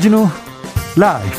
[0.00, 0.26] 주진우
[0.96, 1.30] 라이브.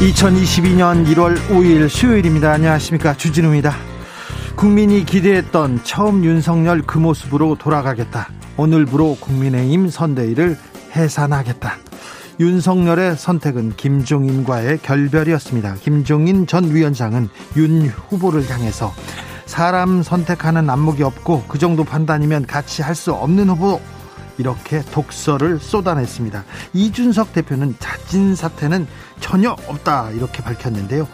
[0.00, 2.52] (2022년 1월 5일) 수요일입니다.
[2.52, 3.18] 안녕하십니까?
[3.18, 3.76] 주진우입니다.
[4.56, 8.30] 국민이 기대했던 처음 윤석열 그 모습으로 돌아가겠다.
[8.56, 10.56] 오늘부로 국민의힘 선대위를
[10.96, 11.76] 해산하겠다.
[12.40, 15.74] 윤석열의 선택은 김종인과의 결별이었습니다.
[15.82, 18.94] 김종인 전 위원장은 윤 후보를 향해서
[19.48, 23.80] 사람 선택하는 안목이 없고 그 정도 판단이면 같이 할 수 없는 후보
[24.38, 26.44] 이렇게 독서를 쏟아냈습니다.
[26.74, 28.86] 이준석 대표는 자진 사퇴는
[29.20, 31.08] 전혀 없다 이렇게 밝혔는데요.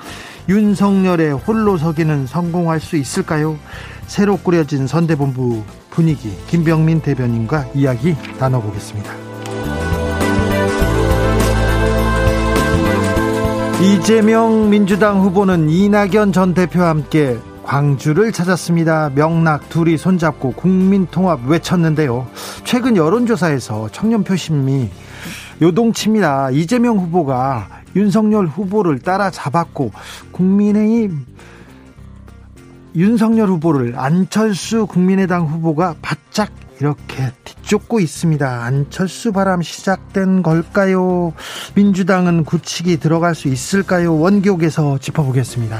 [0.49, 3.59] 윤석열의 홀로 서기는 성공할 수 있을까요?
[4.07, 9.13] 새로 꾸려진 선대본부 분위기 김병민 대변인과 이야기 나눠보겠습니다.
[13.83, 19.11] 이재명 민주당 후보는 이낙연 전 대표와 함께 광주를 찾았습니다.
[19.15, 22.27] 명락 둘이 손잡고 국민통합 외쳤는데요.
[22.65, 24.91] 최근 여론조사에서 청년 표심이
[25.61, 26.51] 요동칩니다.
[26.51, 29.93] 이재명 후보가 윤석열 후보를 따라잡았고
[30.33, 31.27] 국민의힘
[32.97, 38.65] 윤석열 후보를 안철수 국민의당 후보가 바짝 이렇게 뒤쫓고 있습니다.
[38.65, 41.33] 안철수 바람 시작된 걸까요?
[41.75, 44.19] 민주당은 굳히기 들어갈 수 있을까요?
[44.19, 45.79] 원기옥에서 짚어보겠습니다.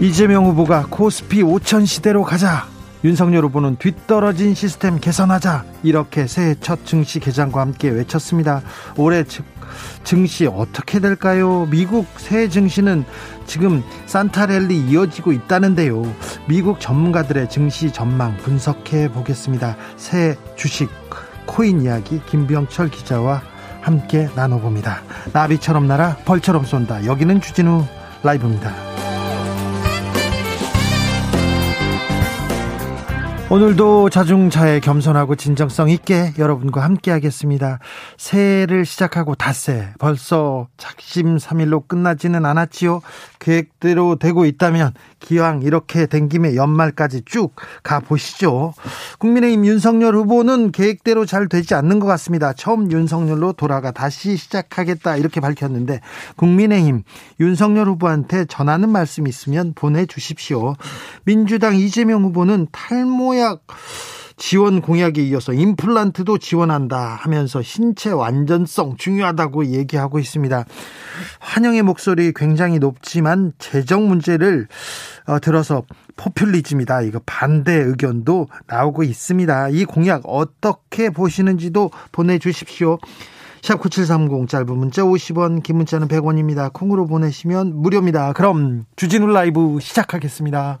[0.00, 2.66] 이재명 후보가 코스피 5천 시대로 가자.
[3.04, 5.64] 윤석열 후보는 뒤떨어진 시스템 개선하자.
[5.82, 8.62] 이렇게 새해 첫 증시 개장과 함께 외쳤습니다.
[8.96, 9.24] 올해
[10.02, 11.68] 증시 어떻게 될까요?
[11.70, 13.04] 미국 새 증시는
[13.44, 16.02] 지금 산타랠리 이어지고 있다는데요.
[16.48, 19.76] 미국 전문가들의 증시 전망 분석해 보겠습니다.
[19.98, 20.88] 새 주식
[21.44, 23.42] 코인 이야기 김병철 기자와
[23.82, 25.02] 함께 나눠봅니다.
[25.34, 27.04] 나비처럼 날아 벌처럼 쏜다.
[27.04, 27.84] 여기는 주진우
[28.22, 28.72] 라이브입니다.
[33.52, 37.80] 오늘도 자중차에 겸손하고 진정성 있게 여러분과 함께 하겠습니다.
[38.16, 43.00] 새해를 시작하고 닷새 벌써 작심삼일로 끝나지는 않았지요.
[43.40, 48.74] 계획대로 되고 있다면 기왕 이렇게 된 김에 연말까지 쭉 가보시죠.
[49.18, 52.52] 국민의힘 윤석열 후보는 계획대로 잘 되지 않는 것 같습니다.
[52.52, 56.00] 처음 윤석열로 돌아가 다시 시작하겠다 이렇게 밝혔는데
[56.36, 57.02] 국민의힘
[57.38, 60.74] 윤석열 후보한테 전하는 말씀 있으면 보내주십시오.
[61.24, 63.64] 민주당 이재명 후보는 탈모야 치약
[64.40, 70.64] 지원 공약에 이어서 임플란트도 지원한다 하면서 신체 완전성 중요하다고 얘기하고 있습니다.
[71.40, 74.66] 환영의 목소리 굉장히 높지만 재정 문제를
[75.26, 75.82] 어, 들어서
[76.16, 77.02] 포퓰리즘이다.
[77.02, 79.68] 이거 반대 의견도 나오고 있습니다.
[79.68, 82.98] 이 공약 어떻게 보시는지도 보내주십시오.
[83.60, 86.72] 샵9730 짧은 문자 50원 긴 문자는 100원입니다.
[86.72, 88.32] 콩으로 보내시면 무료입니다.
[88.32, 90.80] 그럼 주진우 라이브 시작하겠습니다.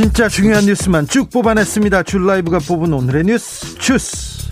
[0.00, 2.04] 진짜 중요한 뉴스만 쭉 뽑아냈습니다.
[2.04, 4.48] 줄 라이브가 뽑은 오늘의 뉴스 주스.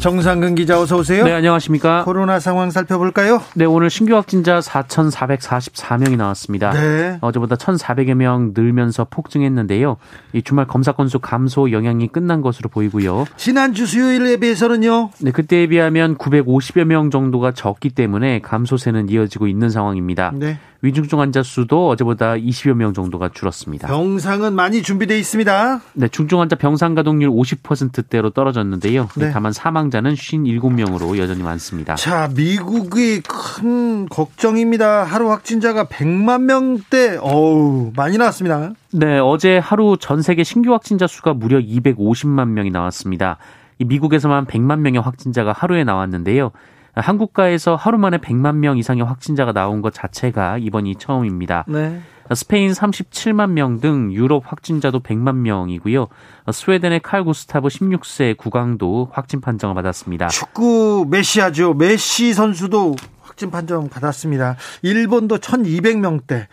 [0.00, 1.24] 정상근 기자 어서 오세요.
[1.24, 2.04] 네, 안녕하십니까?
[2.04, 3.40] 코로나 상황 살펴볼까요?
[3.54, 6.72] 네, 오늘 신규 확진자 4,444명이 나왔습니다.
[6.72, 7.18] 네.
[7.22, 9.96] 어제보다 1,400여 명 늘면서 폭증했는데요.
[10.34, 13.26] 이 주말 검사 건수 감소 영향이 끝난 것으로 보이고요.
[13.36, 15.10] 지난주 수요일에 비해서는요?
[15.20, 20.32] 네, 그때에 비하면 950여 명 정도가 적기 때문에 감소세는 이어지고 있는 상황입니다.
[20.34, 20.58] 네.
[20.82, 23.88] 위중증 환자 수도 어제보다 20여 명 정도가 줄었습니다.
[23.88, 25.80] 병상은 많이 준비되어 있습니다.
[25.92, 29.08] 네, 중증 환자 병상 가동률 50%대로 떨어졌는데요.
[29.16, 29.30] 네.
[29.30, 31.96] 다만 사망자는 57명으로 여전히 많습니다.
[31.96, 35.04] 자, 미국이 큰 걱정입니다.
[35.04, 38.72] 하루 확진자가 100만 명대, 어우, 많이 나왔습니다.
[38.92, 43.36] 네, 어제 하루 전 세계 신규 확진자 수가 무려 250만 명이 나왔습니다.
[43.78, 46.52] 미국에서만 100만 명의 확진자가 하루에 나왔는데요.
[46.94, 51.64] 한국가에서 하루 만에 100만 명 이상의 확진자가 나온 것 자체가 이번이 처음입니다.
[51.68, 52.00] 네.
[52.32, 56.06] 스페인 37만 명 등 유럽 확진자도 100만 명이고요.
[56.52, 60.28] 스웨덴의 칼 구스타브 16세 국왕도 확진 판정을 받았습니다.
[60.28, 61.74] 축구 메시아죠.
[61.74, 64.56] 메시 선수도 확진 판정 받았습니다.
[64.82, 66.46] 일본도 1200명대.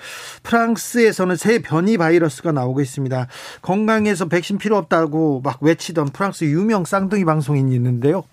[0.43, 3.27] 프랑스에서는 새 변이 바이러스가 나오고 있습니다.
[3.61, 8.23] 건강해서 백신 필요 없다고 막 외치던 프랑스 유명 쌍둥이 방송인이 있는데요.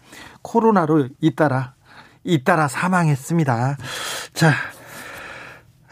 [0.43, 1.74] 코로나로 잇따라
[2.25, 3.77] 잇따라 사망했습니다.
[4.33, 4.53] 자,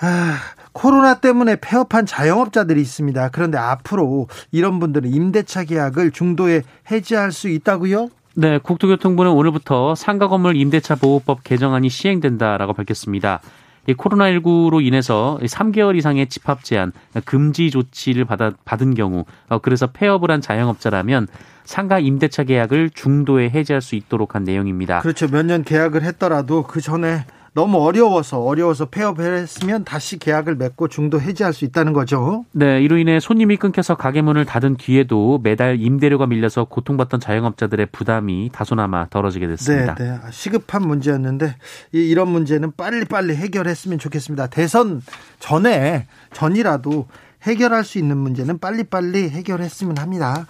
[0.00, 0.36] 아,
[0.72, 3.28] 코로나 때문에 폐업한 자영업자들이 있습니다.
[3.30, 8.08] 그런데 앞으로 이런 분들은 임대차 계약을 중도에 해지할 수 있다고요?
[8.34, 13.40] 네, 국토교통부는 오늘부터 상가 건물 임대차 보호법 개정안이 시행된다라고 밝혔습니다.
[13.86, 16.92] 이 코로나19로 인해서 3개월 이상의 집합 제한,
[17.24, 21.26] 금지 조치를 받아, 받은 경우, 어, 그래서 폐업을 한 자영업자라면
[21.64, 25.00] 상가 임대차 계약을 중도에 해지할 수 있도록 한 내용입니다.
[25.00, 25.28] 그렇죠.
[25.28, 27.24] 몇 년 계약을 했더라도 그 전에
[27.54, 32.46] 너무 어려워서 어려워서 폐업을 했으면 다시 계약을 맺고 중도 해지할 수 있다는 거죠.
[32.52, 38.48] 네, 이로 인해 손님이 끊겨서 가게 문을 닫은 뒤에도 매달 임대료가 밀려서 고통받던 자영업자들의 부담이
[38.54, 39.96] 다소나마 덜어지게 됐습니다.
[39.96, 40.18] 네, 네.
[40.30, 41.56] 시급한 문제였는데
[41.92, 44.46] 이런 문제는 빨리빨리 해결했으면 좋겠습니다.
[44.46, 45.02] 대선
[45.38, 47.06] 전에 전이라도
[47.42, 50.46] 해결할 수 있는 문제는 빨리빨리 해결했으면 합니다.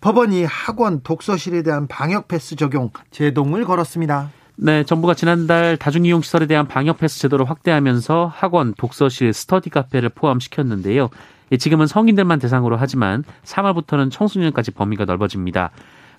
[0.00, 4.30] 법원이 학원 독서실에 대한 방역 패스 적용 제동을 걸었습니다.
[4.58, 11.10] 네, 정부가 지난달 다중이용 시설에 대한 방역 패스 제도를 확대하면서 학원, 독서실, 스터디 카페를 포함시켰는데요.
[11.52, 15.70] 예, 지금은 성인들만 대상으로 하지만 3월부터는 청소년까지 범위가 넓어집니다.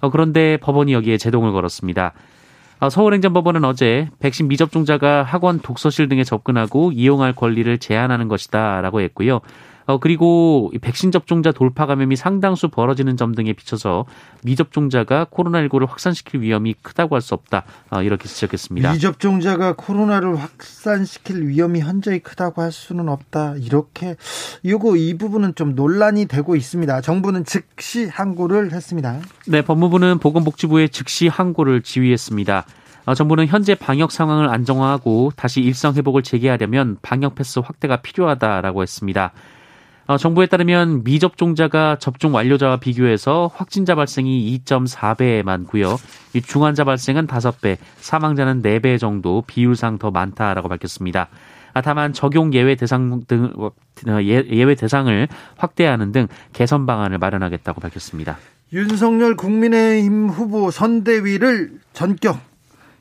[0.01, 2.13] 어, 그런데 법원이 여기에 제동을 걸었습니다.
[2.79, 9.41] 어, 서울행정법원은 어제 백신 미접종자가 학원, 독서실 등에 접근하고 이용할 권리를 제한하는 것이다라고 했고요.
[9.87, 14.05] 어, 그리고 백신 접종자 돌파 감염이 상당수 벌어지는 점 등에 비춰서
[14.43, 17.63] 미접종자가 코로나19를 확산시킬 위험이 크다고 할 수 없다.
[17.89, 18.93] 어, 이렇게 지적했습니다.
[18.93, 23.55] 미접종자가 코로나를 확산시킬 위험이 현저히 크다고 할 수는 없다.
[23.57, 24.15] 이렇게
[24.63, 27.01] 이거 이 부분은 좀 논란이 되고 있습니다.
[27.01, 29.19] 정부는 즉시 항고를 했습니다.
[29.47, 32.65] 네, 법무부는 보건복지부에 즉시 항고를 지휘했습니다.
[33.05, 39.31] 어, 정부는 현재 방역 상황을 안정화하고 다시 일상 회복을 재개하려면 방역 패스 확대가 필요하다라고 했습니다.
[40.07, 45.97] 어, 정부에 따르면 미접종자가 접종 완료자와 비교해서 확진자 발생이 2.4배 많고요.
[46.33, 51.27] 이 중환자 발생은 5배, 사망자는 4배 정도 비율상 더 많다라고 밝혔습니다.
[51.73, 53.69] 아, 다만 적용 예외 대상 등 어,
[54.07, 55.27] 예, 예외 대상을
[55.57, 58.37] 확대하는 등 개선 방안을 마련하겠다고 밝혔습니다.
[58.71, 62.39] 윤석열 국민의힘 후보 선대위를 전격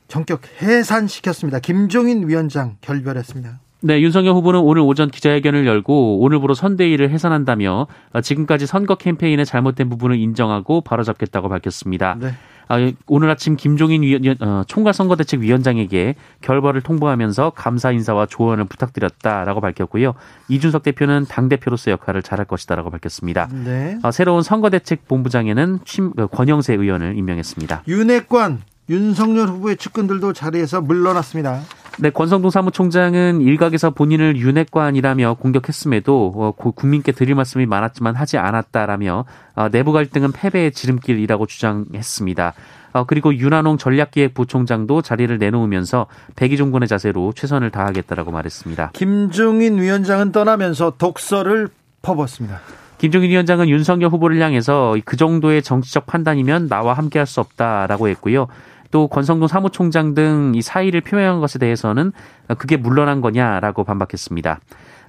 [0.09, 1.59] 전격 해산시켰습니다.
[1.59, 3.59] 김종인 위원장 결별했습니다.
[3.87, 7.87] 네, 윤석열 후보는 오늘 오전 기자회견을 열고 오늘부로 선대위를 해산한다며
[8.21, 12.17] 지금까지 선거 캠페인에 잘못된 부분을 인정하고 바로잡겠다고 밝혔습니다.
[12.19, 12.33] 네.
[12.67, 20.15] 아, 오늘 아침 김종인 위원, 어, 총괄선거대책위원장에게 결과를 통보하면서 감사 인사와 조언을 부탁드렸다라고 밝혔고요.
[20.49, 23.47] 이준석 대표는 당대표로서 역할을 잘할 것이다라고 밝혔습니다.
[23.53, 23.99] 네.
[24.03, 27.83] 어, 새로운 선거대책본부장에는 심, 그 권영세 의원을 임명했습니다.
[27.87, 31.61] 윤핵관 윤석열 후보의 측근들도 자리에서 물러났습니다.
[31.99, 39.69] 네, 권성동 사무총장은 일각에서 본인을 윤핵관이라며 공격했음에도 어, 국민께 드릴 말씀이 많았지만 하지 않았다라며 어,
[39.69, 42.53] 내부 갈등은 패배의 지름길이라고 주장했습니다.
[42.93, 46.05] 어, 그리고 윤한홍 전략기획부총장도 자리를 내놓으면서
[46.35, 48.91] 백의종군의 자세로 최선을 다하겠다라고 말했습니다.
[48.93, 51.69] 김종인 위원장은 떠나면서 독서를
[52.03, 52.59] 퍼붓습니다.
[52.99, 58.47] 김종인 위원장은 윤석열 후보를 향해서 그 정도의 정치적 판단이면 나와 함께할 수 없다라고 했고요.
[58.91, 62.11] 또 권성동 사무총장 등 이 사의를 표명한 것에 대해서는
[62.57, 64.59] 그게 물러난 거냐라고 반박했습니다.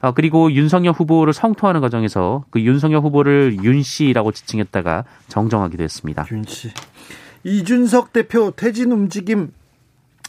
[0.01, 6.27] 어, 그리고 윤석열 후보를 성토하는 과정에서 그 윤석열 후보를 윤 씨라고 지칭했다가 정정하기도 했습니다.
[6.33, 6.71] 윤 씨.
[7.45, 9.53] 이준석 대표 퇴진 움직임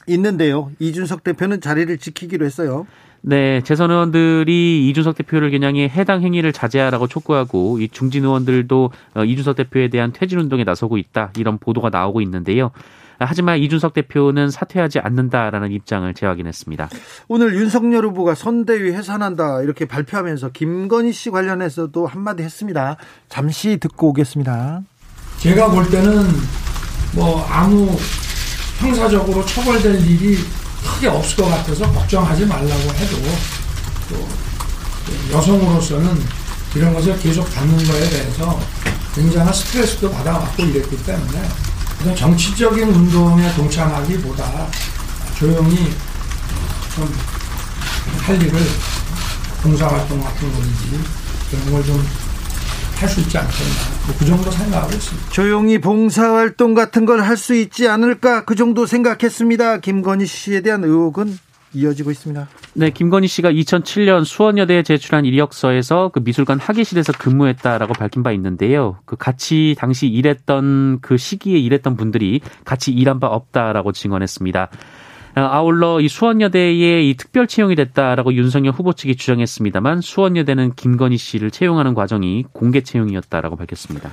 [0.08, 0.72] 있는데요.
[0.80, 2.88] 이준석 대표는 자리를 지키기로 했어요.
[3.22, 9.56] 네, 재선 의원들이 이준석 대표를 겨냥해 해당 행위를 자제하라고 촉구하고 이 중진 의원들도 어, 이준석
[9.58, 12.72] 대표에 대한 퇴진 운동에 나서고 있다 이런 보도가 나오고 있는데요.
[13.28, 16.90] 하지만 이준석 대표는 사퇴하지 않는다라는 입장을 재확인했습니다.
[17.28, 22.98] 오늘 윤석열 후보가 선대위 해산한다 이렇게 발표하면서 김건희 씨 관련해서도 한마디 했습니다.
[23.28, 24.82] 잠시 듣고 오겠습니다.
[25.40, 26.26] 제가 볼 때는
[27.16, 27.98] 뭐 아무
[28.80, 30.38] 형사적으로 처벌될 일이
[30.84, 33.18] 크게 없을 것 같아서 걱정하지 말라고 해도
[34.10, 36.10] 또 여성으로서는
[36.76, 38.60] 이런 것을 계속 받는 거에 대해서
[39.16, 41.42] 굉장한 스트레스도 받아왔고 이랬기 때문에
[42.16, 44.68] 정치적인 운동에 동참하기보다
[45.38, 45.92] 조용히
[46.96, 47.10] 좀
[48.26, 48.60] 할 일을
[49.62, 51.00] 봉사활동 같은 거지
[51.52, 52.04] 그런 걸좀
[52.96, 53.74] 할수 있지 않겠나
[54.08, 55.30] 뭐그 정도 생각하고 있습니다.
[55.32, 59.80] 조용히 봉사활동 같은 걸 할 수 있지 않을까 그 정도 생각했습니다.
[59.80, 61.38] 김건희 씨에 대한 의혹은
[61.74, 62.48] 이어지고 있습니다.
[62.74, 68.98] 네, 김건희 씨가 2007년 수원여대에 제출한 이력서에서 그 미술관 학예실에서 근무했다라고 밝힌 바 있는데요.
[69.06, 74.70] 그 같이 당시 일했던 그 시기에 일했던 분들이 같이 일한 바 없다라고 증언했습니다.
[75.36, 81.52] 아, 아울러 이 수원여대에 이 특별 채용이 됐다라고 윤석열 후보 측이 주장했습니다만 수원여대는 김건희 씨를
[81.52, 84.10] 채용하는 과정이 공개 채용이었다라고 밝혔습니다.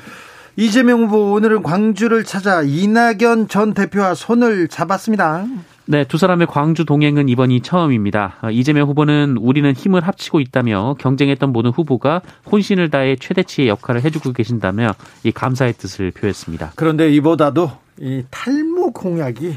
[0.57, 5.47] 이재명 후보 오늘은 광주를 찾아 이낙연 전 대표와 손을 잡았습니다.
[5.89, 8.39] 네, 두 사람의 광주 동행은 이번이 처음입니다.
[8.43, 14.33] 어, 이재명 후보는 우리는 힘을 합치고 있다며 경쟁했던 모든 후보가 혼신을 다해 최대치의 역할을 해주고
[14.33, 16.73] 계신다며 이 감사의 뜻을 표했습니다.
[16.75, 19.57] 그런데 이보다도 이 탈모 공약이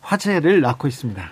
[0.00, 1.22] 화제를 낳고 있습니다.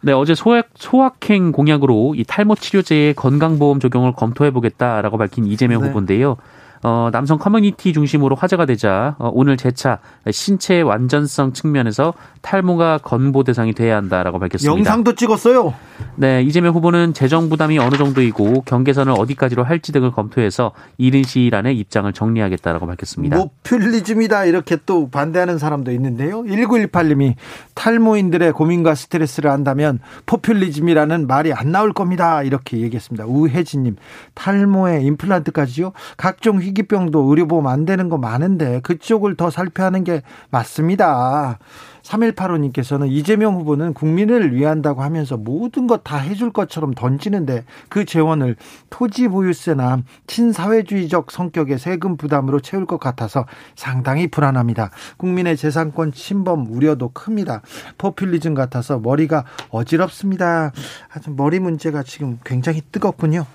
[0.00, 5.86] 네, 어제 소확, 소확행 공약으로 이 탈모 치료제의 건강보험 적용을 검토해보겠다라고 밝힌 이재명 네.
[5.86, 6.38] 후보인데요.
[6.84, 9.98] 어, 남성 커뮤니티 중심으로 화제가 되자 어, 오늘 재차
[10.30, 14.76] 신체 완전성 측면에서 탈모가 건보 대상이 돼야 한다라고 밝혔습니다.
[14.76, 15.74] 영상도 찍었어요.
[16.16, 21.72] 네, 이재명 후보는 재정 부담이 어느 정도이고 경계선을 어디까지로 할지 등을 검토해서 이른 시일 안에
[21.72, 23.36] 입장을 정리하겠다라고 밝혔습니다.
[23.36, 26.42] 모퓰리즘이다 이렇게 또 반대하는 사람도 있는데요.
[26.42, 27.34] 1918님이
[27.74, 32.42] 탈모인들의 고민과 스트레스를 한다면 포퓰리즘이라는 말이 안 나올 겁니다.
[32.42, 33.26] 이렇게 얘기했습니다.
[33.26, 33.96] 우혜진님
[34.34, 35.92] 탈모에 임플란트까지요.
[36.16, 41.58] 각종 희귀병도 의료보험 안 되는 거 많은데 그쪽을 더 살펴야 하는 게 맞습니다.
[42.02, 48.56] 3185님께서는 이재명 후보는 국민을 위한다고 하면서 모든 것 다 해줄 것처럼 던지는데 그 재원을
[48.90, 54.90] 토지 보유세나 친사회주의적 성격의 세금 부담으로 채울 것 같아서 상당히 불안합니다.
[55.16, 57.62] 국민의 재산권 침범 우려도 큽니다.
[57.98, 60.72] 포퓰리즘 같아서 머리가 어지럽습니다.
[61.14, 63.46] 아주 머리 문제가 지금 굉장히 뜨겁군요.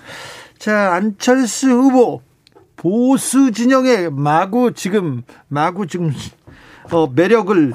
[0.58, 2.22] 자, 안철수 후보
[2.78, 6.14] 보수 진영의 마구 지금 마구 지금
[6.92, 7.74] 어, 매력을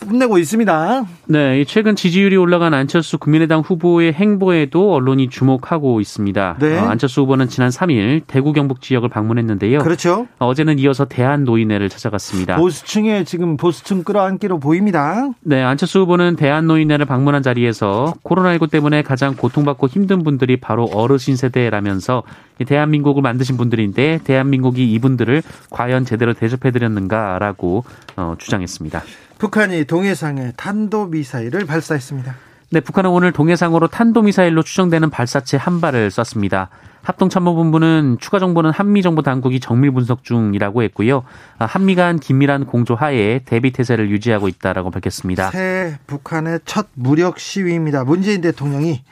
[0.00, 1.04] 뽐내고 있습니다.
[1.26, 6.56] 네, 최근 지지율이 올라간 안철수 국민의당 후보의 행보에도 언론이 주목하고 있습니다.
[6.58, 6.78] 네.
[6.78, 9.78] 어, 안철수 후보는 지난 3일 대구 경북 지역을 방문했는데요.
[9.80, 10.26] 그렇죠.
[10.38, 12.56] 어, 어제는 이어서 대한 노인회를 찾아갔습니다.
[12.56, 15.30] 보수층에 지금 보수층 끌어안기로 보입니다.
[15.42, 21.36] 네, 안철수 후보는 대한 노인회를 방문한 자리에서 코로나19 때문에 가장 고통받고 힘든 분들이 바로 어르신
[21.36, 22.22] 세대라면서
[22.66, 27.84] 대한민국을 만드신 분들인데 대한민국이 이분들을 과연 제대로 대접해드렸는가라고
[28.16, 29.02] 어, 주장했습니다.
[29.40, 32.34] 북한이 동해상에 탄도미사일을 발사했습니다.
[32.72, 36.68] 네, 북한은 오늘 동해상으로 탄도미사일로 추정되는 발사체 한 발을 쐈습니다.
[37.00, 41.24] 합동참모본부는 추가 정보는 한미 정보 당국이 정밀 분석 중이라고 했고요.
[41.58, 45.50] 한미 간 긴밀한 공조 하에 대비 태세를 유지하고 있다라고 밝혔습니다.
[45.50, 48.04] 새 북한의 첫 무력 시위입니다.
[48.04, 49.02] 문재인 대통령이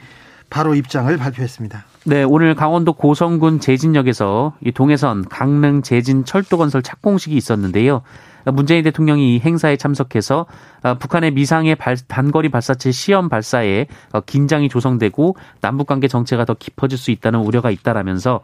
[0.51, 1.85] 바로 입장을 발표했습니다.
[2.05, 8.03] 네, 오늘 강원도 고성군 제진역에서 이 동해선 강릉 제진 철도 건설 착공식이 있었는데요.
[8.45, 10.45] 문재인 대통령이 이 행사에 참석해서
[10.83, 16.53] 어, 북한의 미상의 발, 단거리 발사체 시험 발사에 어, 긴장이 조성되고 남북 관계 정체가 더
[16.53, 18.41] 깊어질 수 있다는 우려가 있다라면서 어,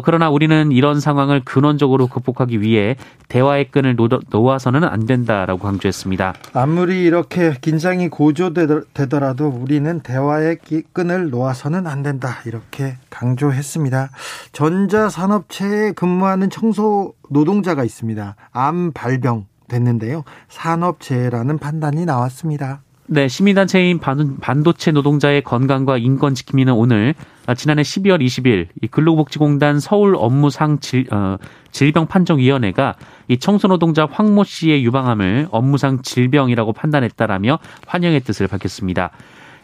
[0.00, 2.96] 그러나 우리는 이런 상황을 근원적으로 극복하기 위해
[3.28, 3.96] 대화의 끈을
[4.30, 6.34] 놓아서는 안 된다라고 강조했습니다.
[6.52, 10.58] 아무리 이렇게 긴장이 고조되더라도 우리는 대화의
[10.92, 14.10] 끈을 놓아서는 안 된다 이렇게 강조했습니다.
[14.52, 18.36] 전자산업체에 근무하는 청소 노동자가 있습니다.
[18.52, 20.24] 암 발병 됐는데요.
[20.48, 22.82] 산업재해라는 판단이 나왔습니다.
[23.06, 23.98] 네, 시민단체인
[24.40, 31.06] 반도체 노동자의 건강과 인권 지킴이는 오늘 아, 지난해 12월 20일 이 근로복지공단 서울 업무상 질,
[31.12, 31.36] 어,
[31.72, 32.94] 질병 판정위원회가
[33.28, 39.10] 이 청소노동자 황모 씨의 유방암을 업무상 질병이라고 판단했다라며 환영의 뜻을 밝혔습니다.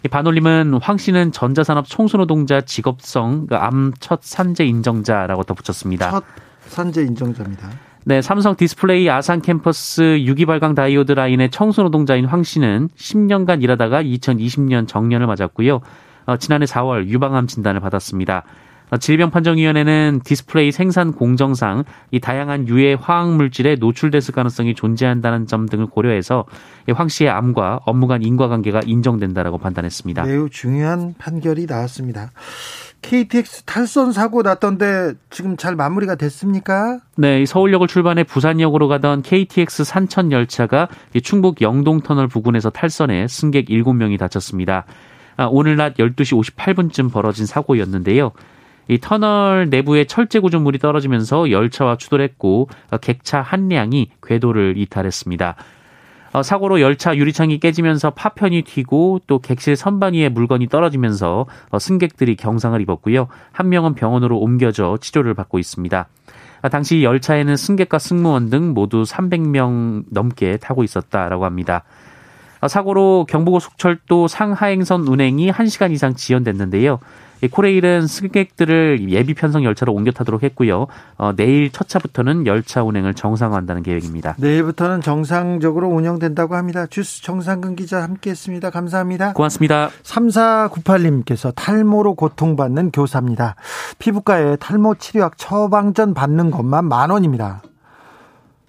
[0.04, 6.10] 이 반올림은 황 씨는 전자산업 청소노동자 직업성 그 암첫 산재 인정자라고 덧붙였습니다.
[6.10, 6.24] 첫
[6.66, 7.70] 산재 인정자입니다.
[8.04, 14.88] 네, 삼성 디스플레이 아산 캠퍼스 유기발광 다이오드 라인의 청소 노동자인 황 씨는 10년간 일하다가 2020년
[14.88, 15.80] 정년을 맞았고요.
[16.30, 18.44] 어, 지난해 4월 유방암 진단을 받았습니다.
[18.90, 21.82] 어, 질병판정위원회는 디스플레이 생산 공정상
[22.12, 26.44] 이 다양한 유해 화학 물질에 노출됐을 가능성이 존재한다는 점 등을 고려해서
[26.94, 30.22] 황 씨의 암과 업무 간 인과관계가 인정된다라고 판단했습니다.
[30.24, 32.30] 매우 중요한 판결이 나왔습니다.
[33.02, 37.00] KTX 탈선 사고 났던데 지금 잘 마무리가 됐습니까?
[37.16, 40.88] 네, 서울역을 출발해 부산역으로 가던 KTX 산천 열차가
[41.24, 44.84] 충북 영동터널 부근에서 탈선해 승객 7명이 다쳤습니다.
[45.40, 48.32] 아, 오늘 낮 12시 58분쯤 벌어진 사고였는데요.
[48.88, 52.68] 이 터널 내부에 철제 구조물이 떨어지면서 열차와 추돌했고
[53.00, 55.56] 객차 한 량이 궤도를 이탈했습니다.
[56.32, 62.36] 어, 사고로 열차 유리창이 깨지면서 파편이 튀고 또 객실 선반 위에 물건이 떨어지면서 어, 승객들이
[62.36, 63.28] 경상을 입었고요.
[63.50, 66.06] 한 명은 병원으로 옮겨져 치료를 받고 있습니다.
[66.60, 71.84] 아, 당시 열차에는 승객과 승무원 등 모두 300명 넘게 타고 있었다라고 합니다.
[72.60, 76.98] 아, 사고로 경부고 속철도 상하행선 운행이 1시간 이상 지연됐는데요.
[77.48, 80.86] 코레일은 승객들을 예비 편성 열차로 옮겨 타도록 했고요.
[81.16, 84.34] 어, 내일 첫 차부터는 열차 운행을 정상화한다는 계획입니다.
[84.38, 86.86] 내일부터는 정상적으로 운영된다고 합니다.
[86.86, 88.70] 주스 정상근 기자 함께했습니다.
[88.70, 89.32] 감사합니다.
[89.32, 89.88] 고맙습니다.
[90.02, 93.56] 3498님께서 탈모로 고통받는 교사입니다.
[93.98, 97.62] 피부과에 탈모 치료약 처방전 받는 것만 만 원입니다.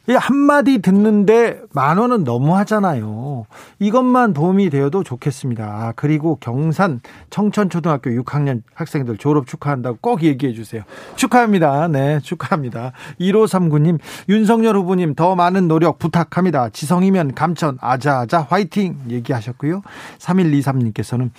[0.10, 3.46] 한마디 듣는데 만 원은 너무 하잖아요.
[3.80, 5.64] 이것만 도움이 되어도 좋겠습니다.
[5.64, 10.82] 아, 그리고 경산 청천초등학교 6학년 학생들 졸업 축하한다고 꼭 얘기해 주세요.
[11.16, 11.88] 축하합니다.
[11.88, 12.94] 네, 축하합니다.
[13.20, 16.70] 1539님, 윤석열 후보님 더 많은 노력 부탁합니다.
[16.70, 18.98] 지성이면 감천, 아자아자 화이팅!
[19.10, 19.82] 얘기하셨고요.
[20.18, 21.30] 3123님께서는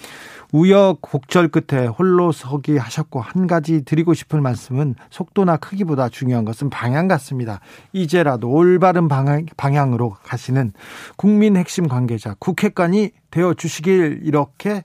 [0.52, 7.08] 우여곡절 끝에 홀로 서기 하셨고 한 가지 드리고 싶은 말씀은 속도나 크기보다 중요한 것은 방향
[7.08, 7.60] 같습니다.
[7.92, 10.72] 이제라도 올바른 방향, 방향으로 가시는
[11.16, 14.84] 국민 핵심 관계자 국회관이 되어 주시길 이렇게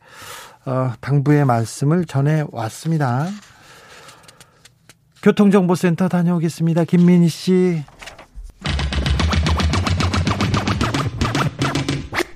[0.65, 3.27] 어, 당부의 말씀을 전해 왔습니다.
[5.21, 6.85] 교통정보센터 다녀오겠습니다.
[6.85, 7.83] 김민희 씨.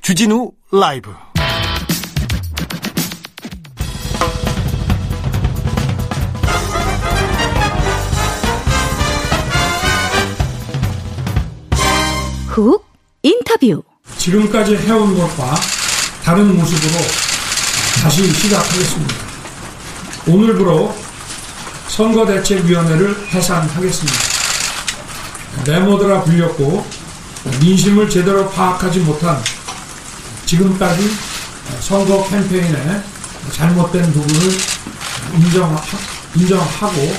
[0.01, 1.30] 주진우 라이브.
[12.61, 12.85] 훅
[13.23, 13.83] 인터뷰.
[14.17, 15.55] 지금까지 해온 것과
[16.23, 16.93] 다른 모습으로
[18.01, 19.15] 다시 시작하겠습니다.
[20.27, 20.95] 오늘부로
[21.87, 24.19] 선거대책위원회를 해산하겠습니다.
[25.65, 26.85] 네모드라 불렸고
[27.59, 29.41] 민심을 제대로 파악하지 못한
[30.45, 31.11] 지금까지
[31.79, 33.01] 선거 캠페인에
[33.53, 34.57] 잘못된 부분을
[35.35, 35.81] 인정하,
[36.35, 37.13] 인정하고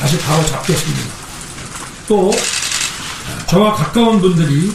[0.00, 1.10] 다시 바로 잡겠습니다.
[2.06, 2.30] 또
[3.50, 4.70] 저와 가까운 분들이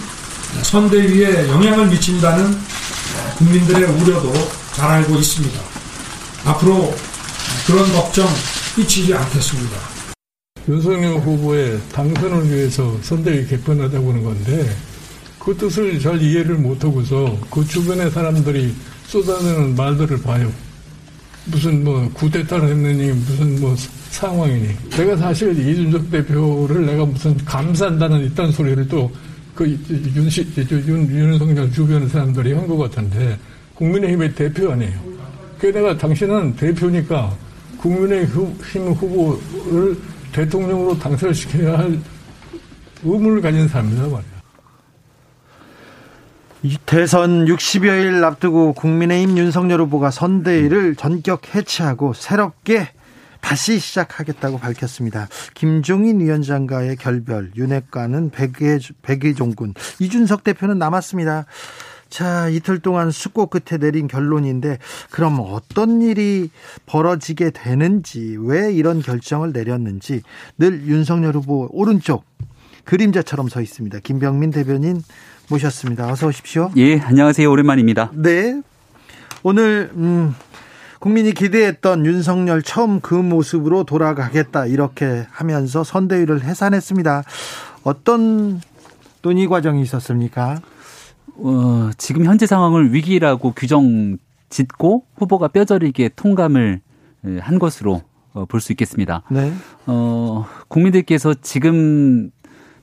[0.64, 2.60] 선대위에 영향을 미친다는
[3.38, 4.34] 국민들의 우려도
[4.74, 5.62] 잘 알고 있습니다.
[6.44, 6.94] 앞으로
[7.66, 8.28] 그런 걱정
[8.76, 9.78] 끼치지 않겠습니다.
[10.68, 14.76] 윤석열 후보의 당선을 위해서 선대위 개편하자고 하는 건데
[15.40, 18.76] 그 뜻을 잘 이해를 못하고서 그 주변의 사람들이
[19.08, 20.52] 쏟아내는 말들을 봐요.
[21.46, 23.76] 무슨 뭐 구대타를 했느니 무슨 뭐
[24.10, 24.70] 상황이니.
[24.92, 29.12] 내가 사실 이준석 대표를 내가 무슨 감싼다는 이딴 소리를 또
[29.56, 30.46] 그 윤시
[30.86, 33.40] 윤 윤석열 주변의 사람들이 한 것 같은데
[33.76, 35.00] 국민의힘의 대표 아니에요.
[35.58, 37.34] 그 내가 당신은 대표니까
[37.78, 39.98] 국민의힘 후보를
[40.34, 41.98] 대통령으로 당선시켜야 할
[43.04, 44.35] 의무를 가진 사람이다 말이야.
[46.86, 52.90] 대선 60여일 앞두고 국민의힘 윤석열 후보가 선대위를 전격 해체하고 새롭게
[53.42, 55.28] 다시 시작하겠다고 밝혔습니다.
[55.54, 61.46] 김종인 위원장과의 결별, 윤핵관은 백의, 백의종군, 이준석 대표는 남았습니다.
[62.10, 64.80] 자, 이틀 동안 숙고 끝에 내린 결론인데,
[65.12, 66.50] 그럼 어떤 일이
[66.88, 70.22] 벌어지게 되는지, 왜 이런 결정을 내렸는지,
[70.58, 72.24] 늘 윤석열 후보 오른쪽
[72.86, 74.00] 그림자처럼 서 있습니다.
[74.00, 75.02] 김병민 대변인
[75.50, 76.12] 모셨습니다.
[76.12, 76.72] 어서 오십시오.
[76.78, 77.50] 예, 안녕하세요.
[77.50, 78.12] 오랜만입니다.
[78.14, 78.62] 네.
[79.44, 80.36] 오늘, 음,
[81.00, 87.24] 국민이 기대했던 윤석열 처음 그 모습으로 돌아가겠다 이렇게 하면서 선대위를 해산했습니다.
[87.84, 88.60] 어떤
[89.22, 90.60] 논의 과정이 있었습니까?
[91.38, 94.18] 어, 지금 현재 상황을 위기라고 규정
[94.50, 96.82] 짓고 후보가 뼈저리게 통감을
[97.40, 98.02] 한 것으로
[98.34, 99.24] 어, 볼수 있겠습니다.
[99.30, 99.54] 네.
[99.86, 102.32] 어, 국민들께서 지금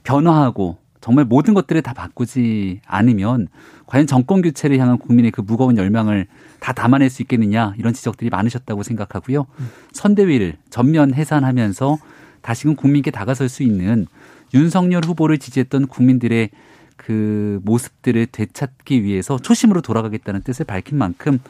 [0.03, 3.49] 변화하고 정말 모든 것들을 다 바꾸지 않으면
[3.87, 6.27] 과연 정권 교체를 향한 국민의 그 무거운 열망을
[6.61, 9.47] 다 담아낼 수 있겠느냐 이런 지적들이 많으셨다고 생각하고요.
[9.93, 11.99] 선대위를 전면 해산하면서
[12.41, 14.07] 다시금 국민께 다가설 수 있는
[14.55, 16.51] 윤석열 후보를 지지했던 국민들의
[16.97, 21.41] 그 모습들을 되찾기 위해서 초심으로 돌아가겠다는 뜻을 밝힌 만큼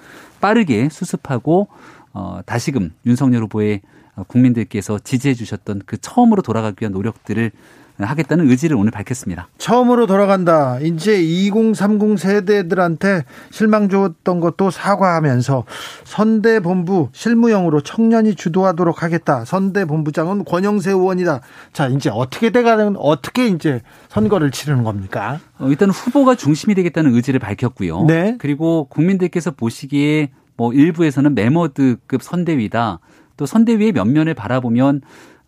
[0.40, 1.68] 빠르게 수습하고
[2.14, 3.82] 어 다시금 윤석열 후보의
[4.28, 7.50] 국민들께서 지지해 주셨던 그 처음으로 돌아가기 위한 노력들을
[7.98, 9.48] 하겠다는 의지를 오늘 밝혔습니다.
[9.58, 10.78] 처음으로 돌아간다.
[10.80, 15.64] 이제 2030 세대들한테 실망 줬던 것도 사과하면서
[16.04, 19.44] 선대 본부 실무형으로 청년이 주도하도록 하겠다.
[19.44, 21.40] 선대 본부장은 권영세 의원이다.
[21.72, 25.40] 자, 이제 어떻게 돼가는 어떻게 이제 선거를 치르는 겁니까?
[25.58, 28.04] 어, 일단 후보가 중심이 되겠다는 의지를 밝혔고요.
[28.06, 28.36] 네.
[28.38, 33.00] 그리고 국민들께서 보시기에 뭐 일부에서는 메머드급 선대위다.
[33.36, 35.00] 또 선대위의 면면을 바라보면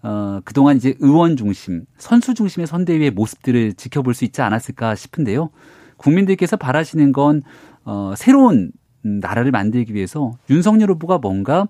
[0.04, 5.48] 어, 그동안 이제 의원 중심, 선수 중심의 선대위의 모습들을 지켜볼 수 있지 않았을까 싶은데요.
[5.96, 7.42] 국민들께서 바라시는 건,
[7.84, 11.68] 어, 새로운 나라를 만들기 위해서 윤석열 후보가 뭔가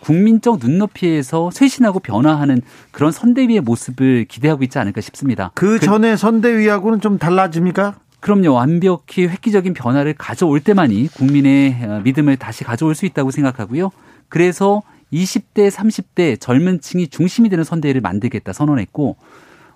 [0.00, 5.52] 국민적 눈높이에서 쇄신하고 변화하는 그런 선대위의 모습을 기대하고 있지 않을까 싶습니다.
[5.54, 7.96] 그 전에 선대위하고는 좀 달라집니까?
[8.20, 8.52] 그럼요.
[8.52, 13.90] 완벽히 획기적인 변화를 가져올 때만이 국민의 어, 믿음을 다시 가져올 수 있다고 생각하고요.
[14.28, 19.16] 그래서 20대, 30대 젊은 층이 중심이 되는 선대위를 만들겠다 선언했고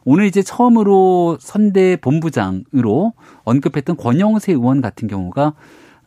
[0.04, 3.12] 오늘 이제 처음으로 선대 본부장으로
[3.44, 5.54] 언급했던 권영세 의원 같은 경우가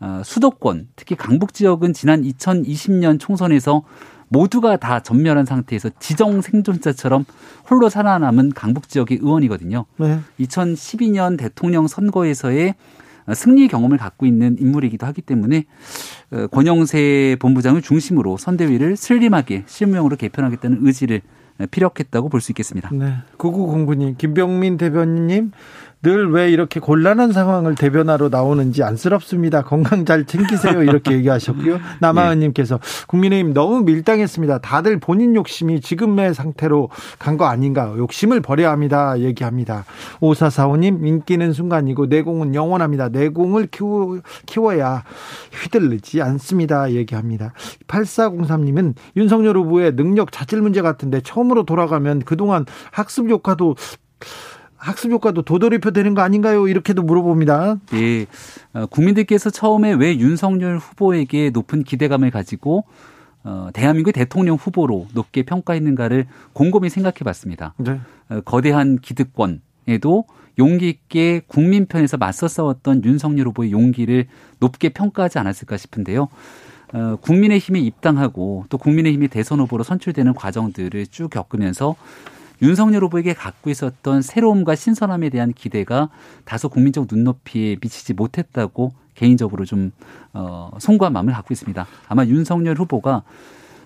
[0.02, 3.84] 어, 수도권 특히 강북 지역은 지난 2020년 총선에서
[4.28, 7.26] 모두가 다 전멸한 상태에서 지정 생존자처럼
[7.70, 9.86] 홀로 살아남은 강북 지역의 의원이거든요.
[9.98, 10.20] 네.
[10.40, 12.76] 2012년 대통령 선거에서의
[13.34, 15.66] 승리 경험을 갖고 있는 인물이기도 하기 때문에
[16.32, 21.22] 어, 권영세 본부장을 중심으로 선대위를 슬림하게 실무용으로 개편하겠다는 의지를
[21.72, 22.90] 피력했다고 볼 수 있겠습니다.
[22.92, 23.16] 네.
[23.38, 25.52] 9909님, 김병민 대변인님,
[26.06, 29.64] 늘 왜 이렇게 곤란한 상황을 대변하러 나오는지 안쓰럽습니다.
[29.64, 30.84] 건강 잘 챙기세요.
[30.84, 31.80] 이렇게 얘기하셨고요.
[32.00, 34.60] 남아은님께서 국민의힘 너무 밀당했습니다.
[34.60, 36.90] 다들 본인 욕심이 지금의 상태로
[37.20, 37.94] 간 거 아닌가.
[37.98, 39.20] 욕심을 버려야 합니다.
[39.20, 39.84] 얘기합니다.
[40.22, 43.10] 오사사오님 인기는 순간이고 내공은 영원합니다.
[43.10, 45.04] 내공을 키워, 키워야
[45.54, 46.92] 휘둘르지 않습니다.
[46.92, 47.52] 얘기합니다.
[47.88, 53.76] 8403님은 윤석열 후보의 능력 자질 문제 같은데 처음으로 돌아가면 그동안 학습 효과도
[54.86, 56.68] 학습 효과도 도돌이표 되는 거 아닌가요?
[56.68, 57.78] 이렇게도 물어봅니다.
[57.96, 58.28] 예.
[58.74, 62.86] 어, 국민들께서 처음에 왜 윤석열 후보에게 높은 기대감을 가지고
[63.44, 67.74] 어, 대한민국 대통령 후보로 높게 평가했는가를 곰곰이 생각해 봤습니다.
[67.78, 68.00] 네.
[68.30, 70.26] 어, 거대한 기득권에도
[70.60, 74.28] 용기 있게 국민 편에서 맞서 싸웠던 윤석열 후보의 용기를
[74.60, 76.28] 높게 평가하지 않았을까 싶은데요.
[76.94, 81.96] 어, 국민의힘에 입당하고 또 국민의힘이 대선 후보로 선출되는 과정들을 쭉 겪으면서
[82.62, 86.10] 윤석열 후보에게 갖고 있었던 새로움과 신선함에 대한 기대가
[86.46, 89.92] 다소 국민적 눈높이에 미치지 못했다고 개인적으로 좀
[90.34, 91.86] 어, 송구한 마음을 갖고 있습니다.
[92.08, 93.24] 아마 윤석열 후보가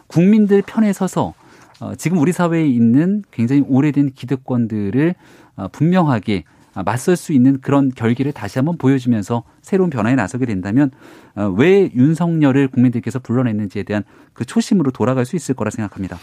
[0.07, 1.33] 국민들 편에 서서
[1.79, 5.15] 어, 지금 우리 사회에 있는 굉장히 오래된 기득권들을
[5.55, 10.91] 어, 분명하게 아, 맞설 수 있는 그런 결기를 다시 한번 보여주면서 새로운 변화에 나서게 된다면
[11.35, 16.17] 어, 왜 윤석열을 국민들께서 불러냈는지에 대한 그 초심으로 돌아갈 수 있을 거라 생각합니다.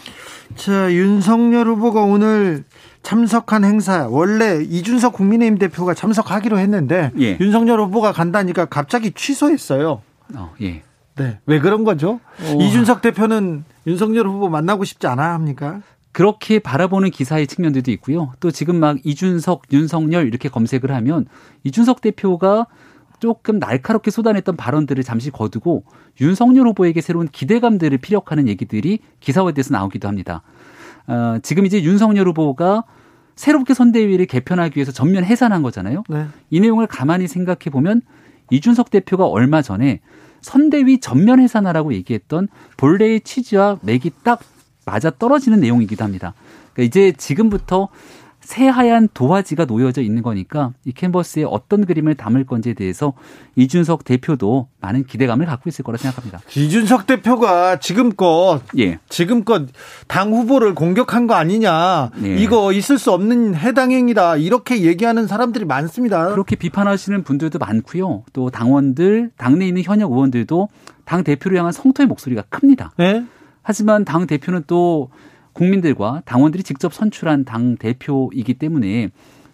[0.55, 2.63] 자, 윤석열 후보가 오늘
[3.03, 7.37] 참석한 행사 원래 이준석 국민의힘 대표가 참석하기로 했는데 예.
[7.39, 10.01] 윤석열 후보가 간다니까 갑자기 취소했어요.
[10.35, 10.83] 어, 예.
[11.15, 11.39] 네.
[11.45, 12.19] 왜 그런 거죠?
[12.43, 12.59] 오.
[12.59, 12.63] 어.
[12.63, 15.81] 이준석 대표는 윤석열 후보 만나고 싶지 않아 합니까?
[16.17, 18.33] 그렇게 바라보는 기사의 측면들도 있고요.
[18.39, 21.27] 또 지금 막 이준석, 윤석열 이렇게 검색을 하면
[21.63, 22.65] 이준석 대표가
[23.19, 25.83] 조금 날카롭게 쏟아냈던 발언들을 잠시 거두고
[26.19, 30.41] 윤석열 후보에게 새로운 기대감들을 피력하는 얘기들이 기사화돼서 나오기도 합니다.
[31.05, 32.85] 어, 지금 이제 윤석열 후보가
[33.35, 36.01] 새롭게 선대위를 개편하기 위해서 전면 해산한 거잖아요.
[36.09, 36.25] 네.
[36.49, 38.01] 이 내용을 가만히 생각해 보면
[38.49, 39.99] 이준석 대표가 얼마 전에
[40.41, 44.39] 선대위 전면 해산하라고 얘기했던 본래의 취지와 맥이 딱
[44.87, 46.33] 맞아 떨어지는 내용이기도 합니다.
[46.73, 47.89] 그러니까 이제 지금부터
[48.39, 53.11] 새하얀 도화지가 놓여져 있는 거니까 이 캔버스에 어떤 그림을 담을 건지에 대해서
[53.57, 56.39] 이준석 대표도 많은 기대감을 갖고 있을 거라 생각합니다.
[56.55, 58.99] 이준석 대표가 지금껏 예.
[59.09, 59.67] 지금껏
[60.07, 62.11] 당 후보를 공격한 거 아니냐.
[62.23, 62.37] 예.
[62.37, 64.37] 이거 있을 수 없는 해당 행위다.
[64.37, 66.29] 이렇게 얘기하는 사람들이 많습니다.
[66.29, 68.23] 그렇게 비판하시는 분들도 많고요.
[68.31, 70.69] 또 당원들, 당내에 있는 현역 의원들도
[71.03, 72.93] 당 대표를 향한 성토의 목소리가 큽니다.
[72.95, 73.25] 네?
[73.67, 75.09] 하지만 당 대표는 또
[75.51, 79.09] 국민들과 당원들이 직접 선출한 당 대표이기 때문에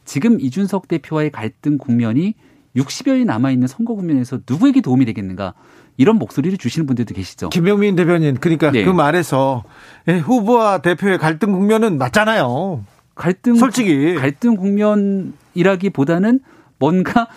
[0.06, 2.36] 지금 이준석 대표와의 갈등 국면이
[2.76, 5.56] 60여일 남아있는 선거 국면에서 누구에게 도움이 되겠는가
[5.98, 7.50] 이런 목소리를 주시는 분들도 계시죠.
[7.50, 8.86] 김병민 대변인 그러니까 네.
[8.86, 9.64] 그 말에서
[10.08, 12.86] 예, 후보와 대표의 갈등 국면은 맞잖아요.
[13.16, 16.40] 갈등 솔직히 갈등 국면이라기보다는
[16.78, 17.30] 뭔가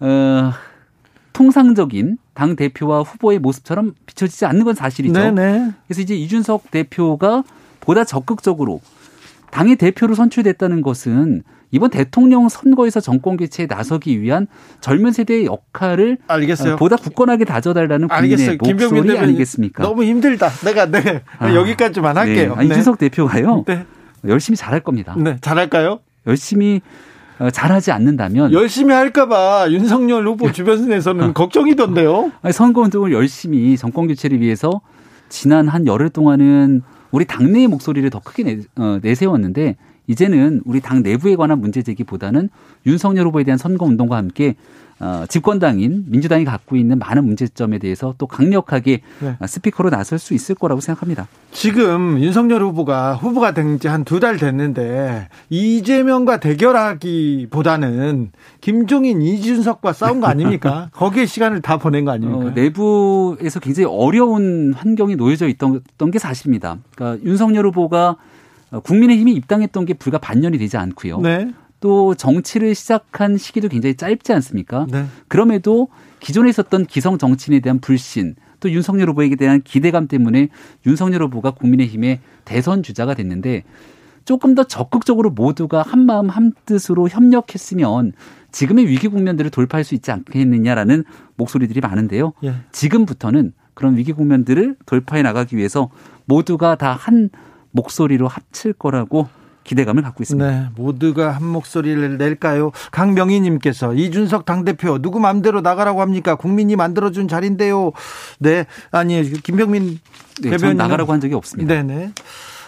[0.00, 0.52] 어
[1.36, 5.12] 통상적인 당 대표와 후보의 모습처럼 비춰지지 않는 건 사실이죠.
[5.12, 5.72] 네네.
[5.86, 7.44] 그래서 이제 이준석 대표가
[7.80, 8.80] 보다 적극적으로
[9.50, 14.46] 당의 대표로 선출됐다는 것은 이번 대통령 선거에서 정권 교체에 나서기 위한
[14.80, 16.76] 젊은 세대의 역할을 알겠어요.
[16.76, 19.82] 보다 굳건하게 다져달라는 국민의 목소리 아니겠습니까?
[19.82, 20.48] 너무 힘들다.
[20.64, 22.54] 내가 네 아, 여기까지만 할게요.
[22.54, 22.60] 네.
[22.60, 23.10] 아, 이준석 네.
[23.10, 23.64] 대표가요.
[23.66, 23.84] 네.
[24.26, 25.14] 열심히 잘할 겁니다.
[25.18, 26.00] 네, 잘할까요?
[26.26, 27.15] 열심히 어,
[27.52, 32.32] 잘하지 않는다면 열심히 할까봐 윤석열 후보 주변에서는 걱정이던데요.
[32.42, 34.80] 아니, 선거 운동을 열심히 정권 교체를 위해서
[35.28, 41.02] 지난 한 열흘 동안은 우리 당내의 목소리를 더 크게 내, 어, 내세웠는데 이제는 우리 당
[41.02, 42.48] 내부에 관한 문제 제기보다는
[42.86, 44.54] 윤석열 후보에 대한 선거 운동과 함께
[44.98, 49.36] 어, 집권당인 민주당이 갖고 있는 많은 문제점에 대해서 또 강력하게 네.
[49.46, 51.28] 스피커로 나설 수 있을 거라고 생각합니다.
[51.52, 58.30] 지금 윤석열 후보가 후보가 된 지 한 두 달 됐는데 이재명과 대결하기보다는
[58.60, 60.88] 김종인, 이준석과 싸운 거 아닙니까?
[60.96, 62.46] 거기에 시간을 다 보낸 거 아닙니까?
[62.46, 65.82] 어, 내부에서 굉장히 어려운 환경이 놓여져 있던
[66.12, 66.78] 게 사실입니다.
[66.94, 68.16] 그러니까 윤석열 후보가
[68.82, 71.20] 국민의힘이 입당했던 게 불과 반년이 되지 않고요.
[71.20, 71.52] 네.
[71.80, 74.86] 또 정치를 시작한 시기도 굉장히 짧지 않습니까?
[74.90, 75.06] 네.
[75.28, 75.88] 그럼에도
[76.20, 80.48] 기존에 있었던 기성 정치인에 대한 불신 또 윤석열 후보에게 대한 기대감 때문에
[80.86, 83.64] 윤석열 후보가 국민의힘의 대선 주자가 됐는데
[84.24, 88.12] 조금 더 적극적으로 모두가 한 마음 한 뜻으로 협력했으면
[88.50, 91.04] 지금의 위기 국면들을 돌파할 수 있지 않겠느냐라는
[91.36, 92.32] 목소리들이 많은데요.
[92.42, 92.54] 예.
[92.72, 95.90] 지금부터는 그런 위기 국면들을 돌파해 나가기 위해서
[96.24, 97.28] 모두가 다 한
[97.70, 99.28] 목소리로 합칠 거라고
[99.66, 100.50] 기대감을 갖고 있습니다.
[100.50, 102.70] 네, 모두가 한 목소리를 낼까요?
[102.92, 106.36] 강명희님께서 이준석 당대표 누구 마음대로 나가라고 합니까?
[106.36, 107.92] 국민이 만들어준 자리인데요.
[108.38, 110.00] 네, 아니 김병민
[110.42, 111.74] 네, 대변인 나가라고 한 적이 없습니다.
[111.74, 112.12] 네네.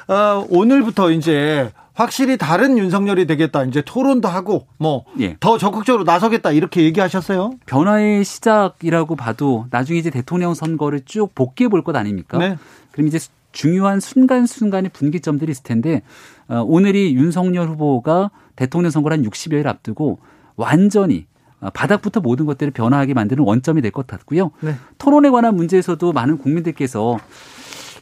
[0.09, 3.65] 어, 오늘부터 이제 확실히 다른 윤석열이 되겠다.
[3.65, 5.37] 이제 토론도 하고 뭐더 예.
[5.59, 7.53] 적극적으로 나서겠다 이렇게 얘기하셨어요.
[7.67, 12.39] 변화의 시작이라고 봐도 나중에 이제 대통령 선거를 쭉 복귀해 볼 것 아닙니까?
[12.39, 12.57] 네.
[12.93, 13.19] 그럼 이제
[13.53, 16.03] 중요한 순간순간의 분기점들이 있을 텐데
[16.49, 20.19] 어, 오늘이 윤석열 후보가 대통령 선거를 한 60여일 앞두고
[20.57, 21.27] 완전히
[21.61, 24.51] 어, 바닥부터 모든 것들을 변화하게 만드는 원점이 될 것 같고요.
[24.61, 24.75] 네.
[24.99, 27.19] 토론에 관한 문제에서도 많은 국민들께서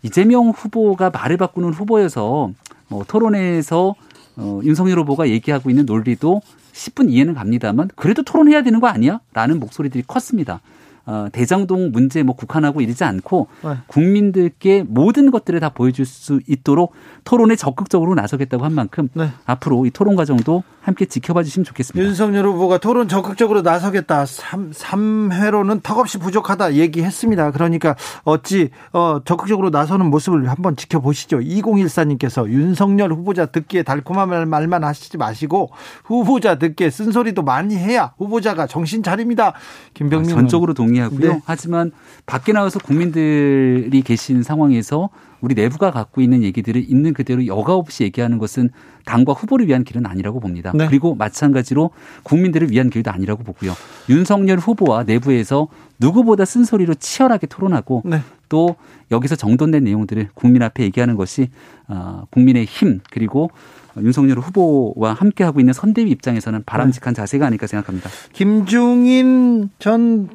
[0.02, 2.50] 이재명 후보가 말을 바꾸는 후보여서
[2.88, 3.94] 뭐 토론회에서
[4.36, 9.20] 어, 윤석열 후보가 얘기하고 있는 논리도 10분 이해는 갑니다만 그래도 토론해야 되는 거 아니야?
[9.32, 10.60] 라는 목소리들이 컸습니다.
[11.06, 13.76] 어, 대장동 문제 뭐 국한하고 이르지 않고 네.
[13.86, 16.92] 국민들께 모든 것들을 다 보여줄 수 있도록
[17.24, 19.30] 토론에 적극적으로 나서겠다고 한 만큼 네.
[19.44, 22.06] 앞으로 이 토론 과정도 함께 지켜봐 주시면 좋겠습니다.
[22.06, 24.24] 윤석열 후보가 토론 적극적으로 나서겠다.
[24.26, 27.50] 3, 3회로는 턱없이 부족하다 얘기했습니다.
[27.50, 31.38] 그러니까 어찌 어, 적극적으로 나서는 모습을 한번 지켜보시죠.
[31.38, 35.70] 2014님께서 윤석열 후보자 듣기에 달콤한 말만 하시지 마시고
[36.04, 39.54] 후보자 듣기에 쓴소리도 많이 해야 후보자가 정신 차립니다.
[39.94, 41.32] 김병민 아, 전적으로 동의 하고요.
[41.32, 41.40] 네.
[41.44, 41.92] 하지만
[42.26, 48.38] 밖에 나와서 국민들이 계신 상황에서 우리 내부가 갖고 있는 얘기들을 있는 그대로 여과 없이 얘기하는
[48.38, 48.70] 것은
[49.04, 50.72] 당과 후보를 위한 길은 아니라고 봅니다.
[50.74, 50.86] 네.
[50.86, 51.90] 그리고 마찬가지로
[52.24, 53.74] 국민들을 위한 길도 아니라고 보고요.
[54.08, 58.20] 윤석열 후보와 내부에서 누구보다 쓴소리로 치열하게 토론하고 네.
[58.48, 58.76] 또
[59.10, 61.50] 여기서 정돈된 내용들을 국민 앞에 얘기하는 것이
[61.88, 63.50] 어, 국민의 힘 그리고
[63.98, 67.20] 윤석열 후보와 함께하고 있는 선대위 입장에서는 바람직한 네.
[67.20, 68.10] 자세가 아닐까 생각합니다.
[68.32, 70.28] 김중인 전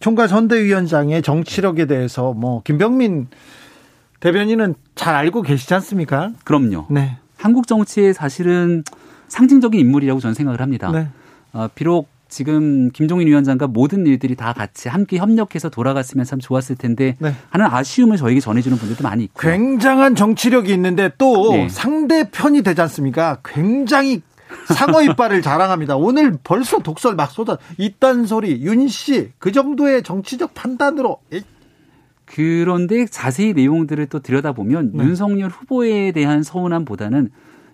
[0.00, 3.28] 총괄 선대위원장의 정치력에 대해서 뭐 김병민
[4.20, 6.32] 대변인은 잘 알고 계시지 않습니까?
[6.44, 6.86] 그럼요.
[6.90, 7.18] 네.
[7.36, 8.82] 한국 정치의 사실은
[9.28, 10.90] 상징적인 인물이라고 저는 생각을 합니다.
[10.90, 11.08] 네.
[11.52, 17.16] 어, 비록 지금 김종인 위원장과 모든 일들이 다 같이 함께 협력해서 돌아갔으면 참 좋았을 텐데
[17.18, 17.34] 네.
[17.50, 21.68] 하는 아쉬움을 저에게 전해주는 분들도 많이 있고 굉장한 정치력이 있는데 또 네.
[21.68, 23.38] 상대편이 되지 않습니까?
[23.44, 24.22] 굉장히
[24.66, 25.96] 상어 이빨을 자랑합니다.
[25.96, 31.18] 오늘 벌써 독설 막 쏟아 이딴 소리 윤 씨 그 정도의 정치적 판단으로
[32.24, 35.04] 그런데 자세히 내용들을 또 들여다보면 네.
[35.04, 37.30] 윤석열 후보에 대한 서운함보다는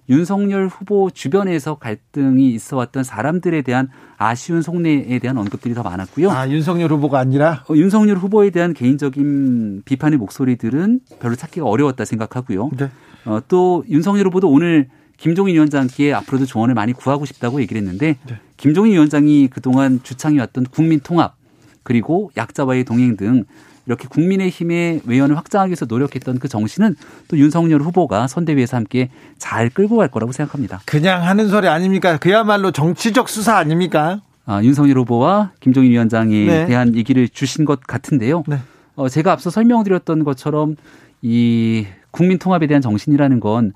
[0.08, 6.30] 윤석열 후보 주변에서 갈등이 있어 왔던 사람들에 대한 아쉬운 속내에 대한 언급들이 더 많았고요.
[6.30, 7.64] 아, 윤석열 후보가 아니라?
[7.68, 12.70] 어, 윤석열 후보에 대한 개인적인 비판의 목소리들은 별로 찾기가 어려웠다 생각하고요.
[12.78, 12.88] 네.
[13.24, 18.36] 어, 또 윤석열 후보도 오늘 김종인 위원장께 앞으로도 조언을 많이 구하고 싶다고 얘기를 했는데 네.
[18.56, 21.36] 김종인 위원장이 그동안 주창해왔던 국민 통합
[21.82, 23.44] 그리고 약자와의 동행 등
[23.86, 26.96] 이렇게 국민의힘의 외연을 확장하기 위해서 노력했던 그 정신은
[27.28, 30.80] 또 윤석열 후보가 선대위에서 함께 잘 끌고 갈 거라고 생각합니다.
[30.84, 32.18] 그냥 하는 소리 아닙니까?
[32.18, 34.20] 그야말로 정치적 수사 아닙니까?
[34.44, 36.66] 아, 윤석열 후보와 김종인 위원장에 네.
[36.66, 38.42] 대한 얘기를 주신 것 같은데요.
[38.48, 38.58] 네.
[38.96, 40.76] 어, 제가 앞서 설명드렸던 것처럼
[41.22, 43.72] 이 국민 통합에 대한 정신이라는 건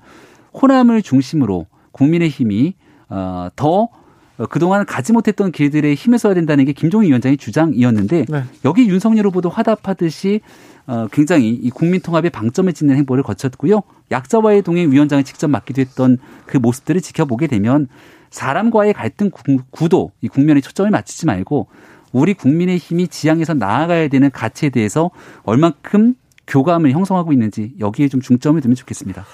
[0.53, 2.75] 호남을 중심으로 국민의힘이
[3.09, 3.89] 어, 더
[4.37, 8.43] 어, 그동안 가지 못했던 길들에 힘을 써야 된다는 게 김종인 위원장의 주장이었는데 네.
[8.65, 10.41] 여기 윤석열 후보도 화답하듯이
[10.87, 13.81] 어, 굉장히 이 국민 통합에 방점을 찍는 행보를 거쳤고요.
[14.09, 17.87] 약자와의 동행 위원장을 직접 맡기도 했던 그 모습들을 지켜보게 되면
[18.31, 19.29] 사람과의 갈등
[19.71, 21.67] 구도, 이 국면에 초점을 맞추지 말고
[22.11, 25.11] 우리 국민의 힘이 지향해서 나아가야 되는 가치에 대해서
[25.43, 26.15] 얼만큼
[26.51, 29.25] 교감을 형성하고 있는지 여기에 좀 중점을 두면 좋겠습니다.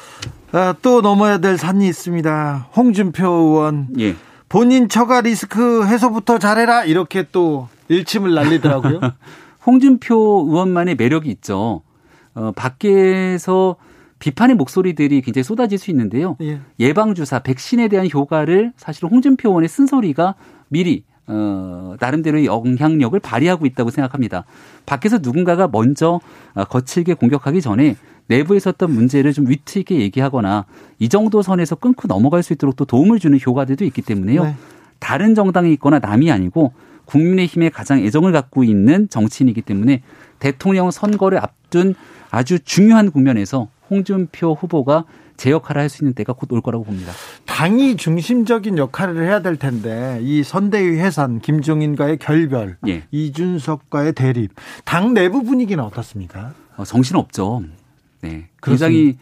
[0.51, 2.69] 아, 또 넘어야 될 산이 있습니다.
[2.75, 3.87] 홍준표 의원.
[3.99, 4.15] 예.
[4.47, 9.01] 본인 처가 리스크 해소부터 잘해라 이렇게 또 일침을 날리더라고요.
[9.65, 11.81] 홍준표 의원만의 매력이 있죠.
[12.35, 13.75] 어, 밖에서
[14.19, 16.37] 비판의 목소리들이 굉장히 쏟아질 수 있는데요.
[16.79, 16.93] 예.
[16.93, 20.35] 방 주사, 백신에 대한 효과를 사실 홍준표 의원의 쓴소리가
[20.69, 24.45] 미리 어, 나름대로의 영향력을 발휘하고 있다고 생각합니다.
[24.85, 26.19] 밖에서 누군가가 먼저
[26.53, 27.95] 어, 거칠게 공격하기 전에
[28.27, 30.65] 내부에 있었던 문제를 좀 위트 있게 얘기하거나
[30.99, 34.43] 이 정도 선에서 끊고 넘어갈 수 있도록 또 도움을 주는 효과들도 있기 때문에요.
[34.43, 34.55] 네.
[34.99, 36.73] 다른 정당이 있거나 남이 아니고
[37.05, 40.01] 국민의힘에 가장 애정을 갖고 있는 정치인이기 때문에
[40.39, 41.95] 대통령 선거를 앞둔
[42.31, 45.05] 아주 중요한 국면에서 홍준표 후보가
[45.37, 47.11] 제 역할을 할 수 있는 때가 곧 올 거라고 봅니다.
[47.45, 53.03] 당이 중심적인 역할을 해야 될 텐데 이 선대위 해산, 김종인과의 결별, 예.
[53.11, 54.51] 이준석과의 대립,
[54.83, 56.53] 당 내부 분위기는 어떻습니까?
[56.75, 57.63] 어, 정신 없죠.
[58.21, 58.49] 네.
[58.61, 59.17] 굉장히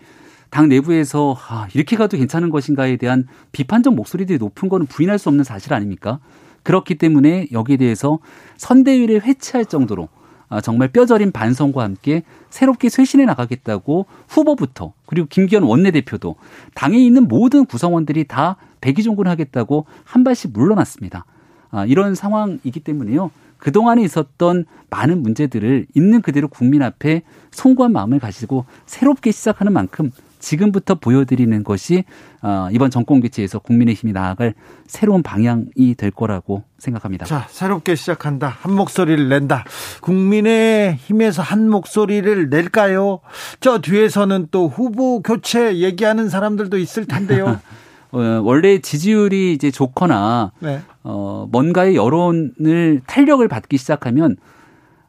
[0.50, 5.44] 당 내부에서 아, 이렇게 가도 괜찮은 것인가에 대한 비판적 목소리들이 높은 거는 부인할 수 없는
[5.44, 6.20] 사실 아닙니까?
[6.64, 8.20] 그렇기 때문에 여기에 대해서
[8.58, 10.25] 선대위를 회치할 정도로 아,
[10.62, 16.36] 정말 뼈저린 반성과 함께 새롭게 쇄신해 나가겠다고 후보부터 그리고 김기현 원내대표도
[16.74, 21.26] 당에 있는 모든 구성원들이 다 백의종군하겠다고 한 발씩 물러났습니다.
[21.72, 23.32] 아, 이런 상황이기 때문에요.
[23.58, 30.12] 그동안에 있었던 많은 문제들을 있는 그대로 국민 앞에 송구한 마음을 가지고 새롭게 시작하는 만큼
[30.46, 32.04] 지금부터 보여드리는 것이
[32.44, 34.54] 어, 이번 정권 교체에서 국민의힘이 나아갈
[34.86, 37.26] 새로운 방향이 될 거라고 생각합니다.
[37.26, 38.48] 자, 새롭게 시작한다.
[38.48, 39.66] 한 목소리를 낸다.
[40.02, 43.22] 국민의힘에서 한 목소리를 낼까요?
[43.60, 47.60] 저 뒤에서는 또 후보 교체 얘기하는 사람들도 있을 텐데요.
[48.14, 50.82] 어, 원래 지지율이 이제 좋거나 네.
[51.04, 54.38] 어, 뭔가의 여론을 탄력을 받기 시작하면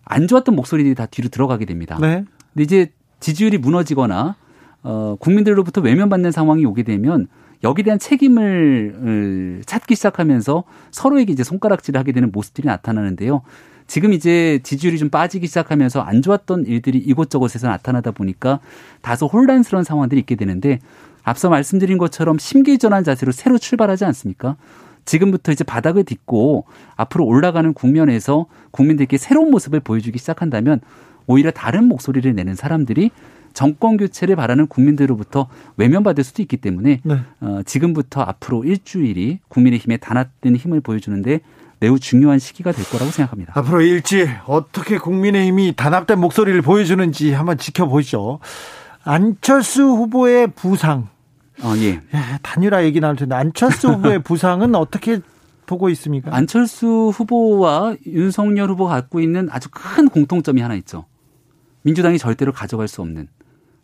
[0.02, 1.98] 안 좋았던 목소리들이 다 뒤로 들어가게 됩니다.
[2.00, 2.24] 네.
[2.54, 4.36] 근데 이제 지지율이 무너지거나
[4.88, 7.26] 어, 국민들로부터 외면받는 상황이 오게 되면
[7.64, 13.42] 여기에 대한 책임을 찾기 시작하면서 서로에게 이제 손가락질을 하게 되는 모습들이 나타나는데요.
[13.88, 18.60] 지금 이제 지지율이 좀 빠지기 시작하면서 안 좋았던 일들이 이곳저곳에서 나타나다 보니까
[19.00, 20.78] 다소 혼란스러운 상황들이 있게 되는데
[21.24, 24.56] 앞서 말씀드린 것처럼 심기전환 자세로 새로 출발하지 않습니까?
[25.04, 30.80] 지금부터 이제 바닥을 딛고 앞으로 올라가는 국면에서 국민들께 새로운 모습을 보여주기 시작한다면
[31.26, 33.10] 오히려 다른 목소리를 내는 사람들이
[33.56, 37.20] 정권 교체를 바라는 국민들로부터 외면받을 수도 있기 때문에 네.
[37.40, 41.40] 어, 지금부터 앞으로 일주일이 국민의힘에 단합된 힘을 보여주는데
[41.80, 43.54] 매우 중요한 시기가 될 거라고 생각합니다.
[43.56, 48.40] 앞으로 일주일 어떻게 국민의힘이 단합된 목소리를 보여주는지 한번 지켜보죠.
[49.04, 51.08] 안철수 후보의 부상.
[51.62, 51.86] 어, 예.
[51.86, 52.02] 예
[52.42, 55.20] 단일화 얘기 나올 텐데 안철수 후보의 부상은 어떻게
[55.64, 56.30] 보고 있습니까?
[56.36, 61.06] 안철수 후보와 윤석열 후보가 갖고 있는 아주 큰 공통점이 하나 있죠.
[61.82, 63.28] 민주당이 절대로 가져갈 수 없는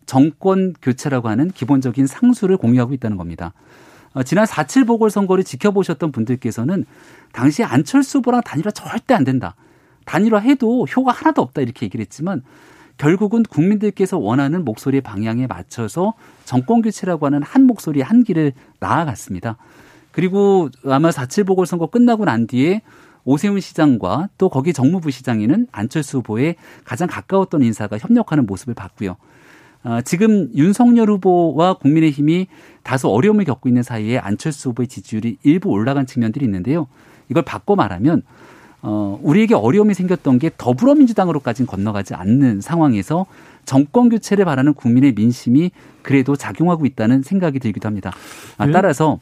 [0.05, 3.53] 정권 교체라고 하는 기본적인 상수를 공유하고 있다는 겁니다.
[4.13, 6.85] 어, 지난 4.7 보궐선거를 지켜보셨던 분들께서는
[7.31, 9.55] 당시 안철수 후보랑 단일화 절대 안 된다.
[10.05, 12.43] 단일화 해도 효과 하나도 없다 이렇게 얘기를 했지만
[12.97, 16.13] 결국은 국민들께서 원하는 목소리의 방향에 맞춰서
[16.45, 19.57] 정권 교체라고 하는 한 목소리 한 길을 나아갔습니다.
[20.11, 22.81] 그리고 아마 4.7 보궐선거 끝나고 난 뒤에
[23.25, 29.15] 오세훈 시장과 또 거기 정무부 시장에는 안철수 후보에 가장 가까웠던 인사가 협력하는 모습을 봤고요.
[29.83, 32.47] 어, 지금 윤석열 후보와 국민의힘이
[32.83, 36.87] 다소 어려움을 겪고 있는 사이에 안철수 후보의 지지율이 일부 올라간 측면들이 있는데요.
[37.29, 38.23] 이걸 바꿔 말하면
[38.81, 43.25] 어, 우리에게 어려움이 생겼던 게 더불어민주당으로까지는 건너가지 않는 상황에서
[43.65, 48.11] 정권 교체를 바라는 국민의 민심이 그래도 작용하고 있다는 생각이 들기도 합니다.
[48.57, 49.19] 아, 따라서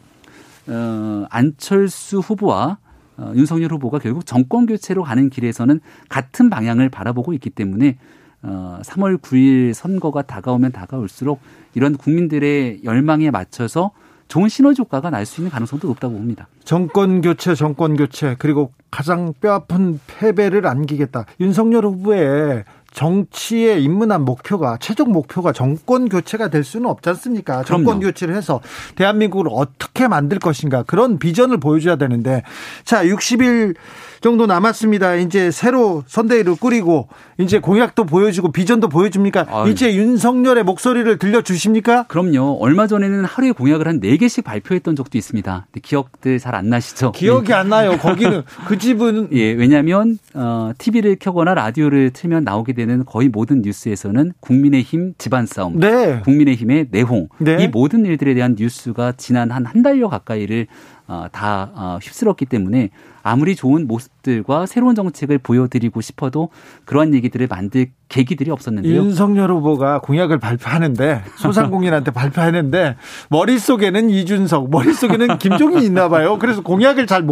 [0.67, 2.77] 어, 안철수 후보와
[3.17, 7.97] 어, 윤석열 후보가 결국 정권 교체로 가는 길에서는 같은 방향을 바라보고 있기 때문에
[8.43, 11.39] 어, 3월 9일 선거가 다가오면 다가올수록
[11.75, 13.91] 이런 국민들의 열망에 맞춰서
[14.27, 16.47] 좋은 시너지 효과가 날 수 있는 가능성도 높다고 봅니다.
[16.63, 21.25] 정권 교체, 정권 교체, 그리고 가장 뼈아픈 패배를 안기겠다.
[21.41, 27.63] 윤석열 후보의 정치에 입문한 목표가 최종 목표가 정권 교체가 될 수는 없지 않습니까?
[27.63, 27.83] 그럼요.
[27.85, 28.59] 정권 교체를 해서
[28.95, 32.43] 대한민국을 어떻게 만들 것인가 그런 비전을 보여줘야 되는데
[32.83, 33.75] 자 60일
[34.21, 35.15] 정도 남았습니다.
[35.15, 37.07] 이제 새로 선대위를 꾸리고
[37.39, 39.47] 이제 공약도 보여주고 비전도 보여줍니까?
[39.49, 39.69] 아유.
[39.71, 42.03] 이제 윤석열의 목소리를 들려주십니까?
[42.03, 42.57] 그럼요.
[42.61, 45.65] 얼마 전에는 하루에 공약을 한 4개씩 발표했던 적도 있습니다.
[45.81, 47.13] 기억들 잘 안 나시죠?
[47.13, 47.53] 기억이 네.
[47.53, 47.97] 안 나요.
[47.97, 54.33] 거기는 그 집은 예, 왜냐하면 어, TV를 켜거나 라디오를 틀면 나오게 되는 거의 모든 뉴스에서는
[54.41, 56.19] 국민의힘 집안 싸움, 네.
[56.25, 57.63] 국민의힘의 내홍 네.
[57.63, 60.67] 이 모든 일들에 대한 뉴스가 지난 한 한 달여 가까이를
[61.07, 62.89] 어, 다 어, 휩쓸었기 때문에
[63.23, 66.49] 아무리 좋은 모습들과 새로운 정책을 보여드리고 싶어도
[66.85, 68.93] 그러한 얘기들을 만들 계기들이 없었는데요.
[68.93, 72.97] 윤석열 후보가 공약을 발표하는데 소상공인한테 발표하는데
[73.29, 76.37] 머릿속에는 이준석, 머릿속에는 김종인이 있나 봐요.
[76.37, 77.25] 그래서 공약을 잘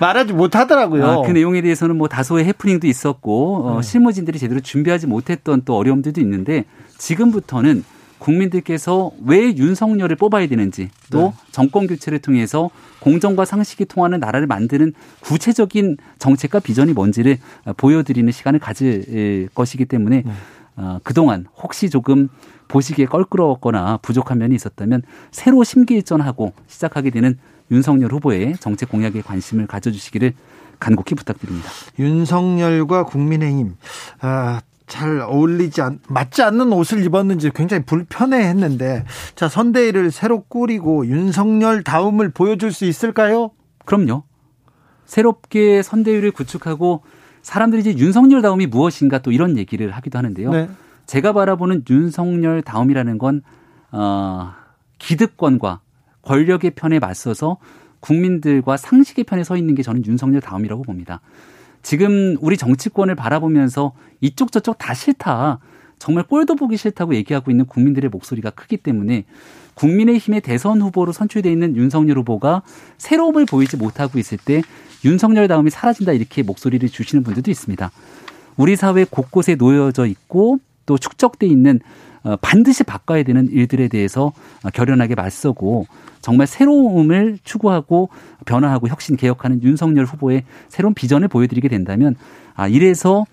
[0.00, 1.06] 말하지 못하더라고요.
[1.06, 3.82] 아, 그 내용에 대해서는 뭐 다소의 해프닝도 있었고 어, 네.
[3.82, 6.64] 실무진들이 제대로 준비하지 못했던 또 어려움들도 있는데
[6.98, 7.84] 지금부터는
[8.18, 11.32] 국민들께서 왜 윤석열을 뽑아야 되는지 또 네.
[11.52, 17.38] 정권 교체를 통해서 공정과 상식이 통하는 나라를 만드는 구체적인 정책과 비전이 뭔지를
[17.76, 20.32] 보여드리는 시간을 가질 것이기 때문에 네.
[20.76, 22.28] 어, 그동안 혹시 조금
[22.68, 27.38] 보시기에 껄끄러웠거나 부족한 면이 있었다면 새로 심기일전하고 시작하게 되는
[27.70, 30.34] 윤석열 후보의 정책 공약에 관심을 가져주시기를
[30.78, 31.70] 간곡히 부탁드립니다.
[31.98, 33.76] 윤석열과 국민의힘
[34.20, 41.06] 아, 잘 어울리지 않, 맞지 않는 옷을 입었는지 굉장히 불편해 했는데, 자, 선대위를 새로 꾸리고
[41.06, 43.50] 윤석열 다음을 보여줄 수 있을까요?
[43.84, 44.22] 그럼요.
[45.04, 47.02] 새롭게 선대위를 구축하고
[47.42, 50.50] 사람들이 이제 윤석열 다음이 무엇인가 또 이런 얘기를 하기도 하는데요.
[50.50, 50.68] 네.
[51.06, 53.42] 제가 바라보는 윤석열 다음이라는 건,
[53.92, 54.52] 어,
[54.98, 55.80] 기득권과
[56.22, 57.58] 권력의 편에 맞서서
[58.00, 61.20] 국민들과 상식의 편에 서 있는 게 저는 윤석열 다음이라고 봅니다.
[61.86, 65.60] 지금 우리 정치권을 바라보면서 이쪽 저쪽 다 싫다.
[66.00, 69.24] 정말 꼴도 보기 싫다고 얘기하고 있는 국민들의 목소리가 크기 때문에
[69.74, 72.62] 국민의힘의 대선 후보로 선출돼 있는 윤석열 후보가
[72.98, 74.62] 새로움을 보이지 못하고 있을 때
[75.04, 77.92] 윤석열 다음이 사라진다 이렇게 목소리를 주시는 분들도 있습니다.
[78.56, 81.80] 우리 사회 곳곳에 놓여져 있고 또 축적돼 있는
[82.22, 84.32] 어, 반드시 바꿔야 되는 일들에 대해서
[84.72, 85.86] 결연하게 맞서고
[86.20, 88.08] 정말 새로움을 추구하고
[88.46, 92.16] 변화하고 혁신 개혁하는 윤석열 후보의 새로운 비전을 보여드리게 된다면
[92.54, 93.24] 아 이래서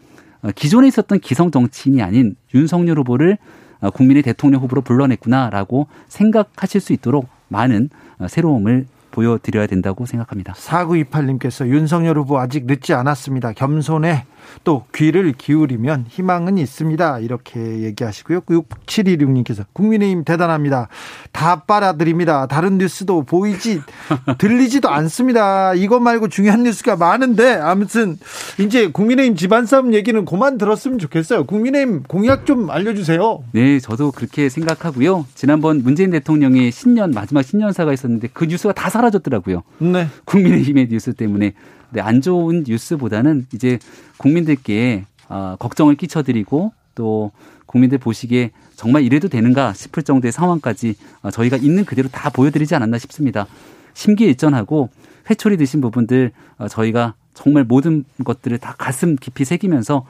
[0.43, 3.37] 어, 기존에 있었던 기성 정치인이 아닌 윤석열 후보를
[3.81, 7.89] 어, 국민의 대통령 후보로 불러냈구나라고 생각하실 수 있도록 많은
[8.27, 10.53] 새로움을 보여드려야 된다고 생각합니다.
[10.53, 13.53] 4928님께서 윤석열 후보 아직 늦지 않았습니다.
[13.53, 14.25] 겸손해
[14.63, 17.19] 또 귀를 기울이면 희망은 있습니다.
[17.19, 18.41] 이렇게 얘기하시고요.
[18.41, 20.87] 6716님께서 국민의힘 대단합니다.
[21.31, 22.47] 다 빨아들입니다.
[22.47, 23.81] 다른 뉴스도 보이지
[24.37, 25.73] 들리지도 않습니다.
[25.73, 28.17] 이것 말고 중요한 뉴스가 많은데 아무튼
[28.59, 31.45] 이제 국민의힘 집안 싸움 얘기는 그만 들었으면 좋겠어요.
[31.45, 33.43] 국민의힘 공약 좀 알려주세요.
[33.51, 35.25] 네, 저도 그렇게 생각하고요.
[35.35, 39.63] 지난번 문재인 대통령의 신년 마지막 신년사가 있었는데 그 뉴스가 다 사라졌더라고요.
[39.79, 40.07] 네.
[40.25, 41.53] 국민의힘의 뉴스 때문에
[41.93, 43.79] 네, 안 좋은 뉴스보다는 이제
[44.17, 47.31] 국민들께 어, 걱정을 끼쳐드리고 또
[47.65, 52.97] 국민들 보시기에 정말 이래도 되는가 싶을 정도의 상황까지 어, 저희가 있는 그대로 다 보여드리지 않았나
[52.97, 53.47] 싶습니다.
[53.93, 54.89] 심기일전하고
[55.29, 60.05] 회초리 드신 부분들 어, 저희가 정말 모든 것들을 다 가슴 깊이 새기면서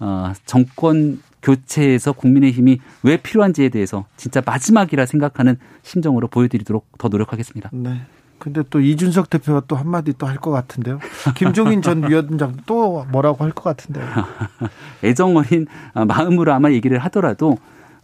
[0.00, 7.70] 어, 정권 교체에서 국민의 힘이 왜 필요한지에 대해서 진짜 마지막이라 생각하는 심정으로 보여드리도록 더 노력하겠습니다.
[7.72, 8.00] 네.
[8.38, 10.98] 근데 또 이준석 대표가 또 한마디 또 할 것 같은데요.
[11.34, 14.04] 김종인 전 위원장 또 뭐라고 할 것 같은데요.
[15.02, 17.58] 애정 어린 마음으로 아마 얘기를 하더라도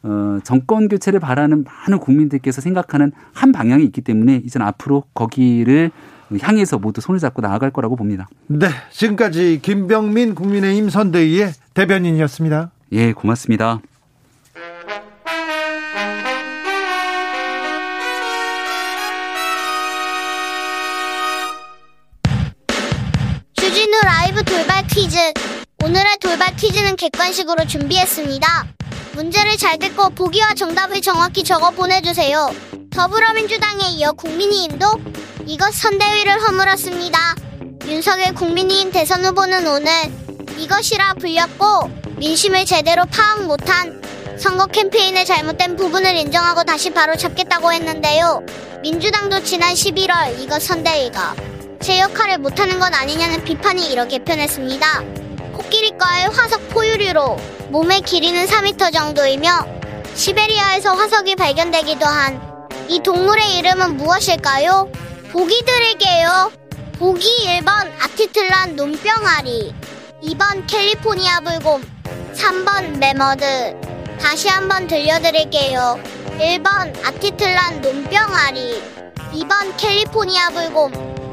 [0.05, 5.91] 어, 정권 교체를 바라는 많은 국민들께서 생각하는 한 방향이 있기 때문에 이제는 앞으로 거기를
[6.41, 8.29] 향해서 모두 손을 잡고 나아갈 거라고 봅니다.
[8.49, 8.69] 네.
[8.91, 12.71] 지금까지 김병민 국민의힘 선대위의 대변인이었습니다.
[12.93, 13.81] 예, 고맙습니다.
[24.95, 25.17] 퀴즈.
[25.83, 28.67] 오늘의 돌발 퀴즈는 객관식으로 준비했습니다.
[29.15, 32.55] 문제를 잘 듣고 보기와 정답을 정확히 적어 보내주세요.
[32.91, 34.87] 더불어민주당에 이어 국민의힘도
[35.47, 37.37] 이것 선대위를 허물었습니다.
[37.87, 39.91] 윤석열 국민의힘 대선 후보는 오늘
[40.59, 44.03] 이것이라 불렸고 민심을 제대로 파악 못한
[44.39, 48.45] 선거 캠페인의 잘못된 부분을 인정하고 다시 바로 잡겠다고 했는데요.
[48.83, 51.35] 민주당도 지난 11월 이것 선대위가
[51.83, 55.03] 제 역할을 못하는 건 아니냐는 비판이 이렇게 표현했습니다.
[55.53, 57.37] 코끼리과의 화석 포유류로
[57.71, 59.67] 몸의 길이는 4m 정도이며
[60.15, 62.53] 시베리아에서 화석이 발견되기도 한
[62.89, 64.91] 이 동물의 이름은 무엇일까요?
[65.31, 66.53] 보기 드릴게요.
[66.99, 69.75] 보기 1번 아티틀란 눈병아리
[70.25, 71.83] 2번 캘리포니아 불곰
[72.35, 73.81] 3번 매머드
[74.21, 75.99] 다시 한번 들려드릴게요.
[76.39, 78.83] 1번 아티틀란 눈병아리
[79.33, 81.12] 2번 캘리포니아 불곰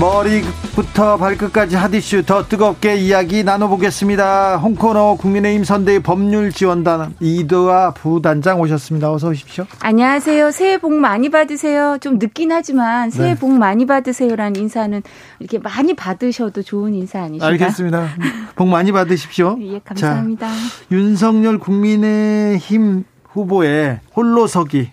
[0.00, 4.56] 머리부터 발끝까지 핫이슈 더 뜨겁게 이야기 나눠보겠습니다.
[4.56, 9.12] 홍코너 국민의힘 선대위 법률 지원단 이도아 부단장 오셨습니다.
[9.12, 9.66] 어서 오십시오.
[9.80, 10.52] 안녕하세요.
[10.52, 11.98] 새해 복 많이 받으세요.
[12.00, 13.38] 좀 늦긴 하지만 새해 네.
[13.38, 15.02] 복 많이 받으세요라는 인사는
[15.38, 17.50] 이렇게 많이 받으셔도 좋은 인사 아니신가요?
[17.50, 18.08] 알겠습니다.
[18.56, 19.58] 복 많이 받으십시오.
[19.60, 20.48] 예, 감사합니다.
[20.48, 20.54] 자,
[20.90, 24.92] 윤석열 국민의힘 후보의 홀로서기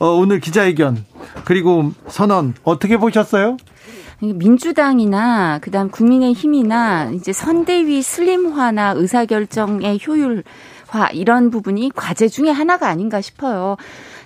[0.00, 1.06] 어, 오늘 기자회견
[1.44, 3.56] 그리고 선언 어떻게 보셨어요?
[4.22, 13.76] 민주당이나 그다음 국민의힘이나 이제 선대위 슬림화나 의사결정의 효율화 이런 부분이 과제 중에 하나가 아닌가 싶어요.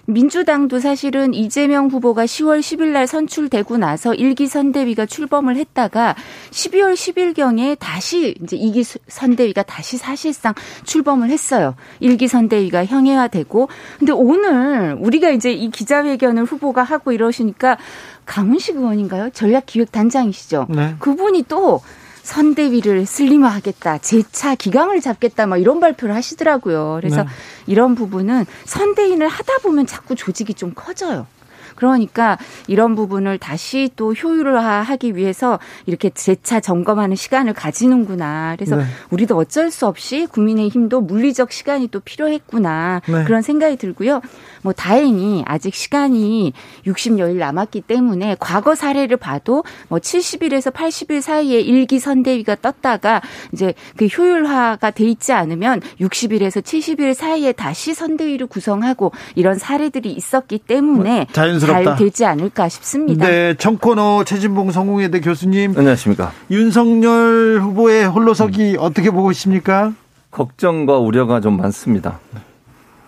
[0.06, 6.14] 민주당도 사실은 이재명 후보가 10월 10일 날 선출되고 나서 일기 선대위가 출범을 했다가
[6.50, 10.54] 12월 10일경에 다시 이제 이기 선대위가 다시 사실상
[10.84, 11.74] 출범을 했어요.
[12.00, 17.76] 일기 선대위가 형해화되고 근데 오늘 우리가 이제 이 기자회견을 후보가 하고 이러시니까
[18.24, 19.30] 강훈식 의원인가요?
[19.30, 20.66] 전략기획단장이시죠.
[20.70, 20.94] 네.
[20.98, 21.80] 그분이 또
[22.26, 26.98] 선대위를 슬림화하겠다, 재차 기강을 잡겠다, 뭐 이런 발표를 하시더라고요.
[27.00, 27.28] 그래서 네.
[27.68, 31.28] 이런 부분은 선대위를 하다 보면 자꾸 조직이 좀 커져요.
[31.76, 38.54] 그러니까 이런 부분을 다시 또 효율화하기 위해서 이렇게 재차 점검하는 시간을 가지는구나.
[38.56, 38.84] 그래서 네.
[39.10, 43.02] 우리도 어쩔 수 없이 국민의힘도 물리적 시간이 또 필요했구나.
[43.06, 43.24] 네.
[43.24, 44.20] 그런 생각이 들고요.
[44.62, 46.52] 뭐 다행히 아직 시간이
[46.86, 53.22] 60여일 남았기 때문에 과거 사례를 봐도 뭐 70일에서 80일 사이에 일기 선대위가 떴다가
[53.52, 60.58] 이제 그 효율화가 돼 있지 않으면 60일에서 70일 사이에 다시 선대위를 구성하고 이런 사례들이 있었기
[60.58, 61.26] 때문에 뭐.
[61.66, 63.26] 잘 되지 않을까 싶습니다.
[63.26, 65.74] 네, 청코너 최진봉 성공회대 교수님.
[65.76, 66.32] 안녕하십니까.
[66.50, 68.76] 윤석열 후보의 홀로서기 음.
[68.80, 69.92] 어떻게 보고 있습니까?
[70.30, 72.20] 걱정과 우려가 좀 많습니다.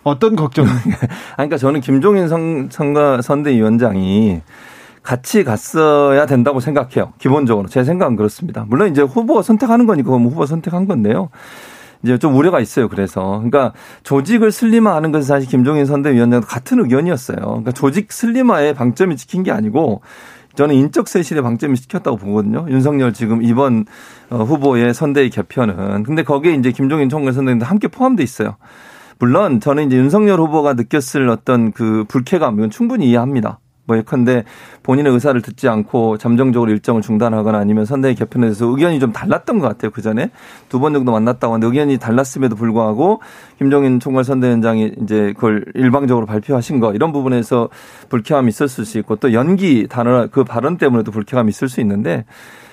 [0.03, 0.67] 어떤 걱정?
[1.37, 4.41] 그러니까 저는 김종인 선, 선거 선대위원장이
[5.03, 7.13] 같이 갔어야 된다고 생각해요.
[7.19, 8.65] 기본적으로 제 생각은 그렇습니다.
[8.69, 11.31] 물론 이제 후보 선택하는 거니까 뭐 후보 선택한 건데요.
[12.03, 12.89] 이제 좀 우려가 있어요.
[12.89, 13.73] 그래서 그러니까
[14.03, 17.39] 조직을 슬림화하는 것은 사실 김종인 선대위원장도 같은 의견이었어요.
[17.39, 20.03] 그러니까 조직 슬림화에 방점이 찍힌 게 아니고
[20.55, 22.67] 저는 인적 쇄신에 방점이 찍혔다고 보거든요.
[22.69, 23.85] 윤석열 지금 이번
[24.31, 28.57] 어, 후보의 선대위 개편은 근데 거기에 이제 김종인 총괄 선대위도 함께 포함돼 있어요.
[29.21, 33.61] 물론 저는 이제 윤석열 후보가 느꼈을 어떤 그 불쾌감 이건 충분히 이해합니다.
[33.89, 34.45] 뭐 예컨대
[34.83, 39.67] 본인의 의사를 듣지 않고 잠정적으로 일정을 중단하거나 아니면 선대위 개편에 대해서 의견이 좀 달랐던 것
[39.67, 39.91] 같아요.
[39.91, 40.31] 그 전에
[40.69, 43.21] 두 번 정도 만났다고 하는데 의견이 달랐음에도 불구하고
[43.59, 47.69] 김종인 총괄 선대위원장이 이제 그걸 일방적으로 발표하신 거 이런 부분에서
[48.11, 52.27] 불쾌함이 있었을 수 있고 또 연기 단어 그 발언 때문에도 불쾌감이 있을 수 있는데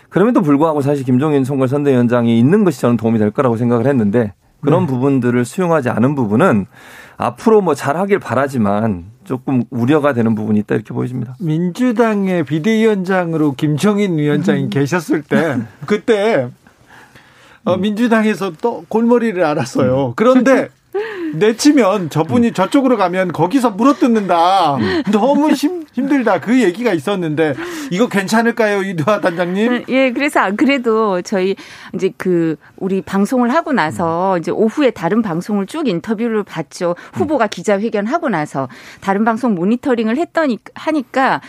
[0.10, 4.82] 그럼에도 불구하고 사실 김종인 총괄 선대위원장이 있는 것이 저는 도움이 될 거라고 생각을 했는데 그런
[4.82, 4.88] 네.
[4.88, 6.66] 부분들을 수용하지 않은 부분은
[7.18, 11.36] 앞으로 뭐 잘하길 바라지만 조금 우려가 되는 부분이 있다 이렇게 보여집니다.
[11.40, 14.70] 민주당의 비대위원장으로 김정인 위원장이 음.
[14.70, 16.50] 계셨을 때 그때
[17.64, 17.82] 어, 음.
[17.82, 20.14] 민주당에서 또 골머리를 알았어요.
[20.16, 20.70] 그런데
[21.40, 22.54] 내치면 저분이 음.
[22.54, 24.76] 저쪽으로 가면 거기서 물어뜯는다.
[24.76, 25.04] 음.
[25.12, 26.40] 너무 힘, 힘들다.
[26.40, 27.54] 그 얘기가 있었는데
[27.92, 29.72] 이거 괜찮을까요, 이두하 단장님?
[29.72, 31.56] 음, 예, 그래서 안 그래도 저희
[31.94, 36.96] 이제 그 우리 방송을 하고 나서 이제 오후에 다른 방송을 쭉 인터뷰를 봤죠.
[37.14, 38.68] 후보가 기자회견 하고 나서
[39.02, 41.42] 다른 방송 모니터링을 했더니 하니까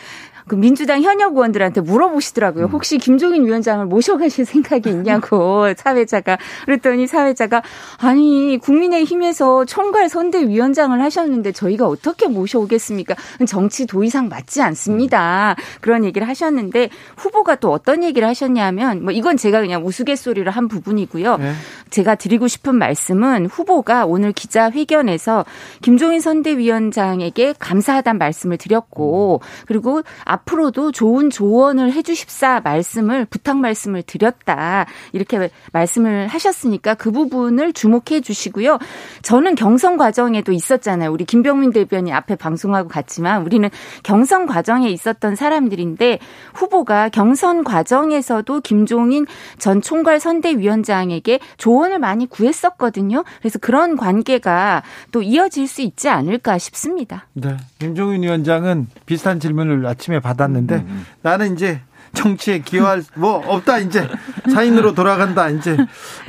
[0.48, 2.66] 그 민주당 현역 의원들한테 물어보시더라고요.
[2.66, 2.70] 음.
[2.70, 7.62] 혹시 김종인 위원장을 모셔가실 생각이 있냐고 사회자가 그랬더니 사회자가
[7.98, 13.16] 아니 국민의힘에서 총괄 선대위원장을 하셨는데 저희가 어떻게 모셔오겠습니까?
[13.46, 15.56] 정치 도의상 맞지 않습니다.
[15.80, 21.38] 그런 얘기를 하셨는데 후보가 또 어떤 얘기를 하셨냐면 뭐 이건 제가 그냥 우스갯소리를 한 부분이고요.
[21.38, 21.52] 네.
[21.90, 25.44] 제가 드리고 싶은 말씀은 후보가 오늘 기자회견에서
[25.82, 34.86] 김종인 선대위원장에게 감사하다는 말씀을 드렸고 그리고 앞 으로도 좋은 조언을 해주십사 말씀을 부탁 말씀을 드렸다
[35.12, 38.78] 이렇게 말씀을 하셨으니까 그 부분을 주목해 주시고요.
[39.22, 41.12] 저는 경선 과정에도 있었잖아요.
[41.12, 43.68] 우리 김병민 대변인 앞에 방송하고 갔지만 우리는
[44.02, 46.18] 경선 과정에 있었던 사람들인데
[46.54, 49.26] 후보가 경선 과정에서도 김종인
[49.58, 53.24] 전 총괄 선대위원장에게 조언을 많이 구했었거든요.
[53.40, 54.82] 그래서 그런 관계가
[55.12, 57.26] 또 이어질 수 있지 않을까 싶습니다.
[57.34, 57.56] 네.
[57.78, 61.06] 김종인 위원장은 비슷한 질문을 아침에 받았는데 음, 음, 음.
[61.22, 61.80] 나는 이제
[62.14, 64.08] 정치에 기여할 뭐 없다 이제
[64.52, 65.76] 사인으로 돌아간다 이제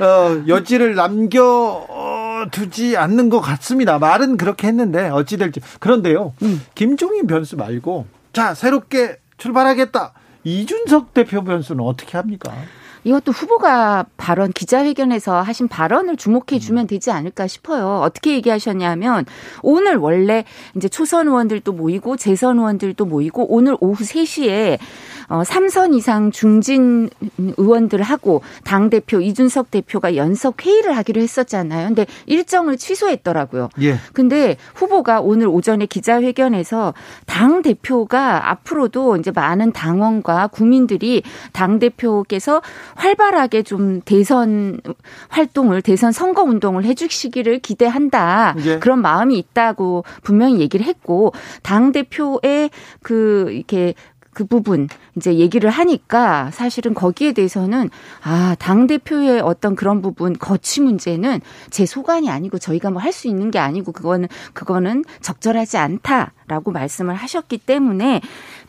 [0.00, 1.86] 어, 여지를 남겨
[2.50, 3.98] 두지 않는 것 같습니다.
[3.98, 6.34] 말은 그렇게 했는데 어찌 될지 그런데요.
[6.42, 6.62] 음.
[6.74, 10.12] 김종인 변수 말고 자 새롭게 출발하겠다.
[10.44, 12.52] 이준석 대표 변수는 어떻게 합니까?
[13.04, 18.00] 이것도 후보가 발언 기자회견에서 하신 발언을 주목해 주면 되지 않을까 싶어요.
[18.02, 19.24] 어떻게 얘기하셨냐면
[19.62, 20.44] 오늘 원래
[20.76, 24.78] 이제 초선 의원들도 모이고 재선 의원들도 모이고 오늘 오후 3시에
[25.28, 31.88] 어, 3선 이상 중진 의원들하고 당 대표 이준석 대표가 연석 회의를 하기로 했었잖아요.
[31.88, 33.68] 근데 일정을 취소했더라고요.
[33.82, 33.96] 예.
[34.12, 36.94] 근데 후보가 오늘 오전에 기자회견에서
[37.26, 41.22] 당 대표가 앞으로도 이제 많은 당원과 국민들이
[41.52, 42.62] 당 대표께서
[42.94, 44.80] 활발하게 좀 대선
[45.28, 48.54] 활동을 대선 선거 운동을 해 주시기를 기대한다.
[48.64, 48.78] 예.
[48.78, 52.70] 그런 마음이 있다고 분명히 얘기를 했고 당 대표의
[53.02, 53.94] 그 이렇게
[54.32, 57.90] 그 부분 이제 얘기를 하니까 사실은 거기에 대해서는
[58.22, 63.50] 아, 당대표의 어떤 그런 부분 거취 문제는 제 소관이 아니고 저희가 뭐 할 수 있는
[63.50, 68.20] 게 아니고 그거는 그거는 적절하지 않다 라고 말씀을 하셨기 때문에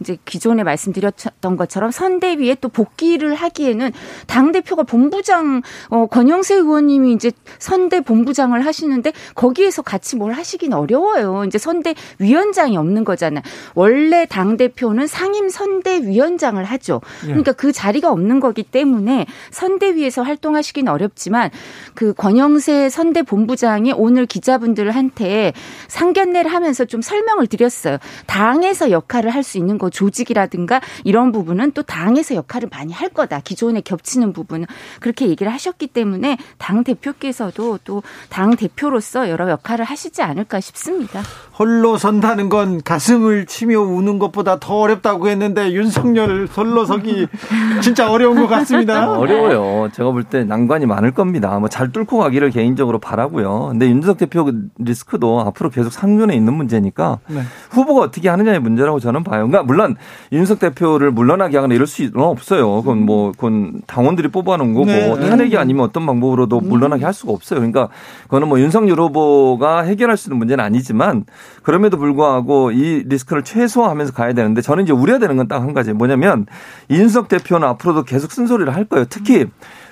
[0.02, 3.92] 이제 기존에 말씀드렸던 것처럼 선대위에 또 복귀를 하기에는
[4.28, 11.46] 당 대표가 본부장 어 권영세 의원님이 이제 선대 본부장을 하시는데 거기에서 같이 뭘 하시긴 어려워요.
[11.46, 13.42] 이제 선대 위원장이 없는 거잖아요.
[13.76, 17.02] 원래 당 대표는 상임 선대 위원장을 하죠.
[17.24, 17.28] 예.
[17.28, 21.50] 그러니까 그 자리가 없는 거기 때문에 선대위에서 활동하시긴 어렵지만
[21.94, 25.54] 그 권영세 선대 본부장이 오늘 기자분들한테
[25.88, 27.98] 상견례를 하면서 좀 설명을 드렸 드렸어요.
[28.26, 33.40] 당에서 역할을 할 수 있는 거 조직이라든가 이런 부분은 또 당에서 역할을 많이 할 거다.
[33.40, 34.68] 기존에 겹치는 부분은
[35.00, 41.22] 그렇게 얘기를 하셨기 때문에 당 대표께서도 또 당 대표로서 여러 역할을 하시지 않을까 싶습니다.
[41.60, 47.28] 홀로 선다는 건 가슴을 치며 우는 것보다 더 어렵다고 했는데 윤석열 홀로 서기
[47.84, 49.12] 진짜 어려운 것 같습니다.
[49.12, 49.90] 어려워요.
[49.92, 51.60] 제가 볼 때 난관이 많을 겁니다.
[51.60, 53.68] 뭐 잘 뚫고 가기를 개인적으로 바라고요.
[53.72, 57.42] 근데 윤석 대표 리스크도 앞으로 계속 상존에 있는 문제니까 네.
[57.72, 59.46] 후보가 어떻게 하느냐의 문제라고 저는 봐요.
[59.46, 59.98] 그러니까 물론
[60.32, 62.78] 윤석 대표를 물러나게 하거나 이럴 수는 없어요.
[62.82, 65.30] 그건 뭐 그건 당원들이 뽑아놓은 거고 네.
[65.30, 67.60] 탄핵이 아니면 어떤 방법으로도 물러나게 할 수가 없어요.
[67.60, 67.90] 그러니까
[68.24, 71.26] 그거는 뭐 윤석열 후보가 해결할 수 있는 문제는 아니지만
[71.64, 76.46] 그럼에도 불구하고 이 리스크를 최소화하면서 가야 되는데 저는 이제 우려되는 건 딱 한 가지 뭐냐면
[76.90, 79.06] 인석 대표는 앞으로도 계속 쓴소리를 할 거예요.
[79.10, 79.46] 특히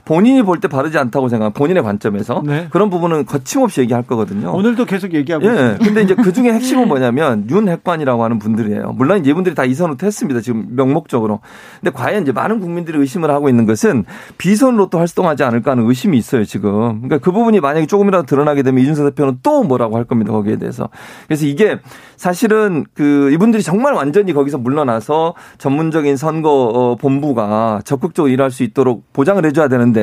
[0.08, 2.68] 본인이 볼 때 바르지 않다고 생각, 본인의 관점에서 네.
[2.72, 4.54] 그런 부분은 거침없이 얘기할 거거든요.
[4.56, 5.52] 오늘도 계속 얘기하고 예.
[5.52, 5.78] 있습니다.
[5.86, 8.94] 근데 이제 그 중에 핵심은 뭐냐면 윤 핵관이라고 하는 분들이에요.
[8.96, 10.40] 물론 이분들이 다 이선 후퇴 했습니다.
[10.40, 11.42] 지금 명목적으로.
[11.82, 14.06] 근데 과연 이제 많은 국민들이 의심을 하고 있는 것은
[14.38, 16.46] 비선으로 또 활동하지 않을까 하는 의심이 있어요.
[16.46, 17.02] 지금.
[17.02, 20.32] 그러니까 그 부분이 만약에 조금이라도 드러나게 되면 이준석 대표는 또 뭐라고 할 겁니다.
[20.32, 20.88] 거기에 대해서.
[21.28, 21.80] 그래서 이게
[22.16, 29.12] 사실은 그 이분들이 정말 완전히 거기서 물러나서 전문적인 선거 어, 본부가 적극적으로 일할 수 있도록
[29.12, 29.97] 보장을 해줘야 되는데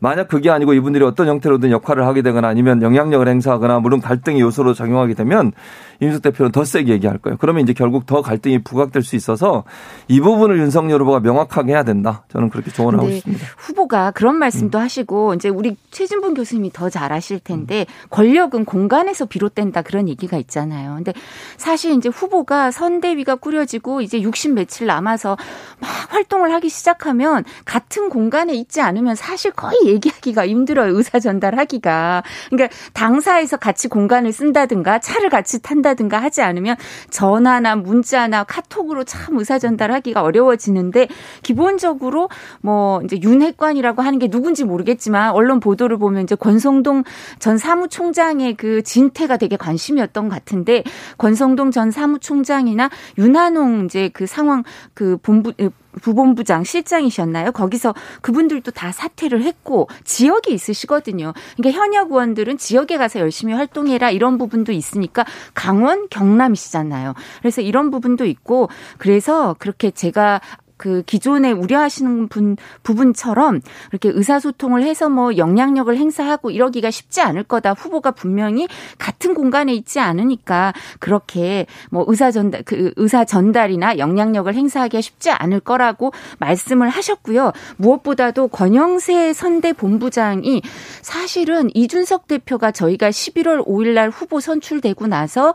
[0.00, 4.74] 만약 그게 아니고 이분들이 어떤 형태로든 역할을 하게 되거나 아니면 영향력을 행사하거나 물론 갈등의 요소로
[4.74, 5.52] 작용하게 되면
[6.00, 7.36] 이준석 대표는 더 세게 얘기할 거예요.
[7.40, 9.64] 그러면 이제 결국 더 갈등이 부각될 수 있어서
[10.08, 12.24] 이 부분을 윤석열 후보가 명확하게 해야 된다.
[12.32, 13.46] 저는 그렇게 조언을 하고 있습니다.
[13.56, 14.82] 후보가 그런 말씀도 음.
[14.82, 20.94] 하시고 이제 우리 최진봉 교수님이 더 잘 아실 텐데 권력은 공간에서 비롯된다 그런 얘기가 있잖아요.
[20.94, 21.12] 근데
[21.58, 25.36] 사실 이제 후보가 선대위가 꾸려지고 이제 60 며칠 남아서
[25.80, 30.94] 막 활동을 하기 시작하면 같은 공간에 있지 않으면 사실 거의 얘기하기가 힘들어요.
[30.94, 32.22] 의사 전달하기가.
[32.50, 36.76] 그러니까 당사에서 같이 공간을 쓴다든가 차를 같이 탄다 한다든가 하지 않으면
[37.10, 41.08] 전화나 문자나 카톡으로 참 의사 전달하기가 어려워지는데
[41.42, 42.28] 기본적으로
[42.60, 47.04] 뭐 이제 윤핵관이라고 하는 게 누군지 모르겠지만 언론 보도를 보면 이제 권성동
[47.38, 50.82] 전 사무총장의 그 진퇴가 되게 관심이었던 것 같은데
[51.18, 54.64] 권성동 전 사무총장이나 윤한홍 이제 그 상황
[54.94, 55.52] 그 본부
[56.00, 57.52] 부본부장 실장이셨나요?
[57.52, 61.32] 거기서 그분들도 다 사퇴를 했고 지역이 있으시거든요.
[61.56, 65.24] 그러니까 현역 의원들은 지역에 가서 열심히 활동해라 이런 부분도 있으니까
[65.54, 67.14] 강원 경남이시잖아요.
[67.40, 68.68] 그래서 이런 부분도 있고
[68.98, 70.40] 그래서 그렇게 제가
[70.76, 73.60] 그 기존에 우려하시는 분 부분처럼
[73.90, 77.72] 이렇게 의사소통을 해서 뭐 영향력을 행사하고 이러기가 쉽지 않을 거다.
[77.72, 78.68] 후보가 분명히
[78.98, 85.60] 같은 공간에 있지 않으니까 그렇게 뭐 의사 전달 그 의사 전달이나 영향력을 행사하기가 쉽지 않을
[85.60, 87.52] 거라고 말씀을 하셨고요.
[87.76, 90.62] 무엇보다도 권영세 선대 본부장이
[91.02, 95.54] 사실은 이준석 대표가 저희가 11월 5일 날 후보 선출되고 나서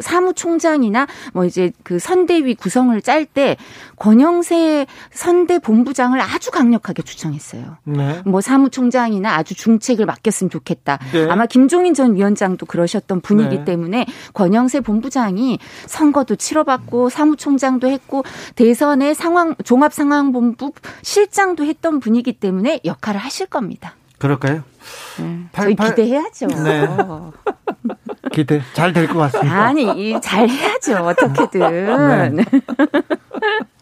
[0.00, 3.56] 사무총장이나 뭐 이제 그 선대위 구성을 짤 때
[3.96, 4.59] 권영세
[5.10, 7.76] 선대 본부장을 아주 강력하게 추천했어요.
[7.84, 8.22] 네.
[8.24, 10.98] 뭐 사무총장이나 아주 중책을 맡겼으면 좋겠다.
[11.12, 11.28] 네.
[11.28, 13.64] 아마 김종인 전 위원장도 그러셨던 분이기 네.
[13.64, 22.32] 때문에 권영세 본부장이 선거도 치러봤고 사무총장도 했고 대선의 상황 종합 상황 본부 실장도 했던 분이기
[22.34, 23.94] 때문에 역할을 하실 겁니다.
[24.18, 24.62] 그럴까요?
[25.18, 25.44] 네.
[25.54, 26.46] 저희 기대해야죠.
[26.46, 26.86] 네.
[28.32, 29.64] 기대 잘 될 것 같습니다.
[29.66, 32.30] 아니 잘 해야죠 어떻게든.
[32.32, 32.44] 네.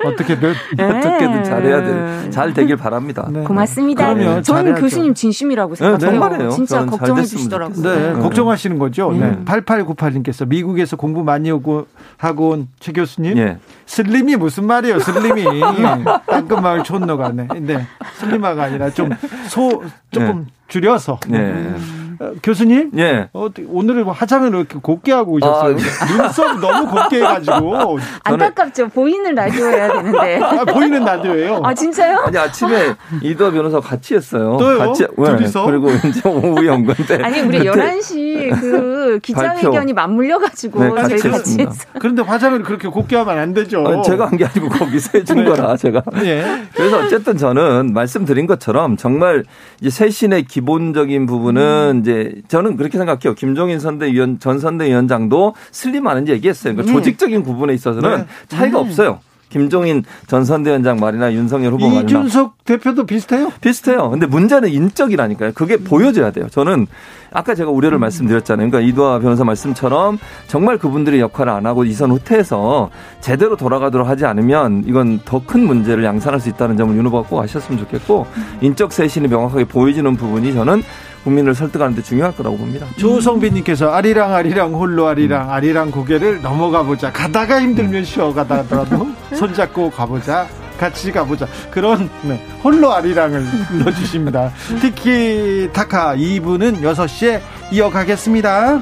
[0.04, 0.84] 어떻게든 네.
[0.84, 2.30] 어떻게든 잘해야 돼.
[2.30, 3.28] 잘 되길 바랍니다.
[3.30, 3.42] 네.
[3.42, 4.14] 고맙습니다.
[4.14, 5.98] 그러면 저는 교수님 진심이라고 생각해요.
[5.98, 6.50] 네, 정말이에요.
[6.50, 7.82] 진짜 걱정해 주시더라고요.
[7.82, 9.10] 네, 네, 걱정하시는 거죠.
[9.12, 9.18] 네.
[9.26, 9.44] 음.
[9.44, 11.86] 8898님께서 미국에서 공부 많이 오고
[12.16, 13.36] 하고 온 최 교수님.
[13.38, 13.58] 예.
[13.86, 15.44] 슬림이 무슨 말이에요, 슬림이.
[16.26, 17.48] 땅끝마을 촌노가네.
[17.60, 17.86] 네.
[18.14, 19.10] 슬림아가 아니라 좀
[19.48, 20.52] 소 조금 네.
[20.68, 21.18] 줄여서.
[21.28, 21.38] 네.
[21.38, 22.07] 음.
[22.20, 23.28] 어, 교수님, 예.
[23.32, 25.74] 어, 오늘은 뭐 화장을 이렇게 곱게 하고 오셨어요.
[25.74, 26.16] 아, 네.
[26.16, 27.98] 눈썹 너무 곱게 해가지고.
[28.24, 28.88] 안타깝죠.
[28.88, 30.40] 보이는 라디오 해야 되는데.
[30.42, 31.60] 아, 보이는 라디오예요.
[31.62, 32.18] 아 진짜요?
[32.26, 34.56] 아니 아침에 이도 변호사 같이 했어요.
[34.58, 34.78] 또요?
[34.78, 35.66] 같이 둘이서.
[35.66, 37.18] 그리고 이제 오후에 온 건데.
[37.22, 41.92] 아니 우리 11시 그 기자회견이 맞물려가지고 네, 같이, 저희 같이 했어요.
[42.00, 43.84] 그런데 화장을 그렇게 곱게 하면 안 되죠.
[43.86, 45.44] 아니, 제가 한 게 아니고 거기서 해준 네.
[45.44, 46.00] 거라 제가.
[46.22, 46.62] 예.
[46.74, 49.42] 그래서 어쨌든 저는 말씀드린 것처럼 정말
[49.80, 52.07] 이제 쇄신의 기본적인 부분은 음.
[52.08, 53.34] 이제 저는 그렇게 생각해요.
[53.34, 56.74] 김종인 선대위원 전 선대위원장도 슬림하는지 얘기했어요.
[56.74, 56.96] 그러니까 음.
[56.98, 58.26] 조직적인 구분에 있어서는 네.
[58.48, 58.86] 차이가 음.
[58.86, 59.20] 없어요.
[59.50, 63.50] 김종인 전 선대위원장 말이나 윤석열 후보 말이나 이준석 대표도 비슷해요?
[63.62, 64.10] 비슷해요.
[64.10, 65.52] 근데 문제는 인적이라니까요.
[65.54, 66.48] 그게 보여져야 돼요.
[66.50, 66.86] 저는
[67.32, 68.00] 아까 제가 우려를 음.
[68.00, 68.70] 말씀드렸잖아요.
[68.70, 72.90] 그러니까 이도아 변호사 말씀처럼 정말 그분들이 역할을 안 하고 이선 후퇴해서
[73.20, 77.40] 제대로 돌아가도록 하지 않으면 이건 더 큰 문제를 양산할 수 있다는 점을 윤 후보가 꼭
[77.40, 78.58] 아셨으면 좋겠고 음.
[78.60, 80.82] 인적 쇄신이 명확하게 보여지는 부분이 저는
[81.28, 82.86] 국민을 설득하는 데 중요할 거라고 봅니다.
[82.96, 87.12] 조성빈님께서 아리랑 아리랑 홀로 아리랑 아리랑 고개를 넘어가 보자.
[87.12, 90.46] 가다가 힘들면 쉬어가다더라도 손잡고 가보자.
[90.78, 91.46] 같이 가보자.
[91.70, 94.52] 그런 네, 홀로 아리랑을 불러주십니다.
[94.80, 97.40] 티키타카 2부는 6시에
[97.72, 98.80] 이어가겠습니다.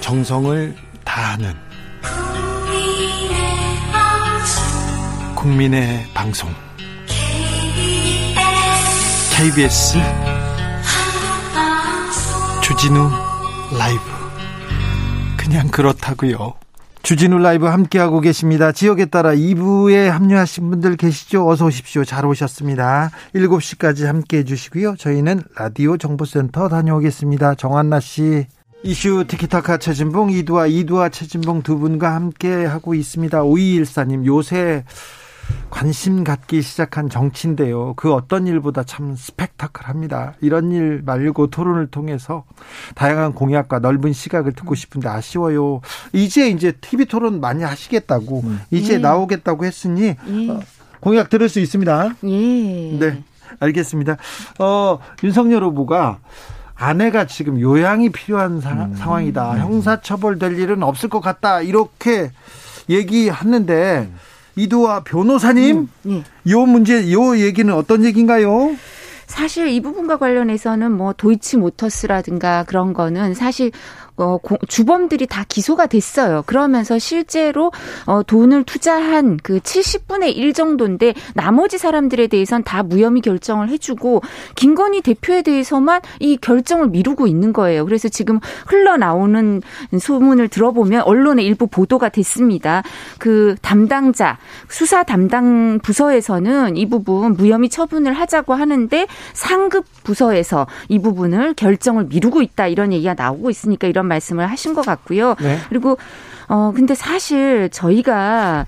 [0.00, 0.74] 정성을
[1.04, 1.52] 다하는
[5.36, 6.48] 국민의 방송
[9.36, 9.98] KBS
[12.62, 13.08] 주진우
[13.78, 14.00] 라이브
[15.36, 16.54] 그냥 그렇다고요.
[17.02, 18.72] 주진우 라이브 함께하고 계십니다.
[18.72, 21.46] 지역에 따라 2부에 합류하신 분들 계시죠?
[21.48, 22.04] 어서 오십시오.
[22.04, 23.10] 잘 오셨습니다.
[23.34, 24.96] 7시까지 함께해 주시고요.
[24.96, 27.54] 저희는 라디오 정보센터 다녀오겠습니다.
[27.54, 28.46] 정한나 씨.
[28.82, 33.42] 이슈 티키타카 최진봉, 이두아, 이두아 최진봉 두 분과 함께 하고 있습니다.
[33.42, 34.84] 5214님, 요새
[35.70, 37.94] 관심 갖기 시작한 정치인데요.
[37.96, 40.34] 그 어떤 일보다 참 스펙타클합니다.
[40.40, 42.44] 이런 일 말고 토론을 통해서
[42.94, 45.80] 다양한 공약과 넓은 시각을 듣고 싶은데 아쉬워요.
[46.12, 48.60] 이제 이제 TV 토론 많이 하시겠다고 음.
[48.70, 48.98] 이제 예.
[48.98, 50.50] 나오겠다고 했으니 예.
[50.50, 50.60] 어,
[51.00, 52.14] 공약 들을 수 있습니다.
[52.24, 52.98] 예.
[52.98, 53.22] 네.
[53.60, 54.16] 알겠습니다.
[54.58, 56.18] 어, 윤석열 후보가
[56.74, 58.94] 아내가 지금 요양이 필요한 사, 음.
[58.94, 59.54] 상황이다.
[59.54, 59.58] 음.
[59.58, 61.62] 형사처벌 될 일은 없을 것 같다.
[61.62, 62.30] 이렇게
[62.88, 64.16] 얘기했는데 음.
[64.56, 66.50] 이두아 변호사님, 음, 예.
[66.50, 68.74] 요 문제, 요 얘기는 어떤 얘기인가요?
[69.26, 73.70] 사실 이 부분과 관련해서는 뭐 도이치 모터스라든가 그런 거는 사실
[74.18, 74.38] 어,
[74.68, 76.42] 주범들이 다 기소가 됐어요.
[76.46, 77.70] 그러면서 실제로
[78.06, 84.22] 어, 돈을 투자한 그 70분의 1 정도인데 나머지 사람들에 대해서는 다 무혐의 결정을 해주고
[84.54, 87.84] 김건희 대표에 대해서만 이 결정을 미루고 있는 거예요.
[87.84, 89.60] 그래서 지금 흘러나오는
[89.98, 92.82] 소문을 들어보면 언론에 일부 보도가 됐습니다.
[93.18, 94.38] 그 담당자
[94.68, 102.40] 수사 담당 부서에서는 이 부분 무혐의 처분을 하자고 하는데 상급 부서에서 이 부분을 결정을 미루고
[102.42, 105.34] 있다 이런 얘기가 나오고 있으니까 이런 말씀을 하신 것 같고요.
[105.40, 105.58] 네.
[105.68, 105.98] 그리고
[106.48, 108.66] 어 근데 사실 저희가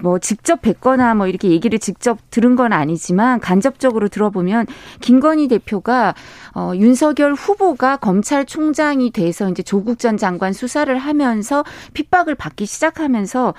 [0.00, 4.66] 뭐 직접 뵙거나 뭐 이렇게 얘기를 직접 들은 건 아니지만 간접적으로 들어보면
[5.00, 6.14] 김건희 대표가
[6.54, 11.64] 어 윤석열 후보가 검찰총장이 돼서 이제 조국 전 장관 수사를 하면서
[11.94, 13.54] 핍박을 받기 시작하면서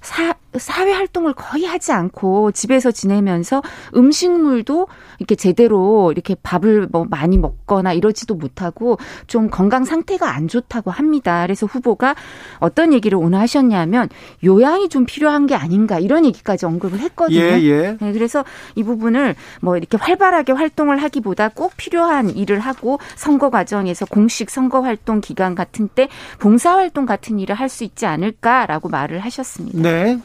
[0.00, 3.62] 사, 사회 활동을 거의 하지 않고 집에서 지내면서
[3.96, 4.86] 음식물도
[5.18, 11.42] 이렇게 제대로 이렇게 밥을 뭐 많이 먹거나 이러지도 못하고 좀 건강 상태가 안 좋다고 합니다.
[11.42, 12.14] 그래서 후보가
[12.58, 14.08] 어떤 얘기를 오늘 하셨냐면
[14.44, 17.40] 요양이 좀 필요한 게 아닌가 이런 얘기까지 언급을 했거든요.
[17.40, 17.96] 예, 예.
[18.00, 18.44] 네, 그래서
[18.76, 24.80] 이 부분을 뭐 이렇게 활발하게 활동을 하기보다 꼭 필요한 일을 하고 선거 과정에서 공식 선거
[24.80, 29.78] 활동 기간 같은 때 봉사 활동 같은 일을 할 수 있지 않을까라고 말을 하셨습니다.
[29.80, 30.18] 네.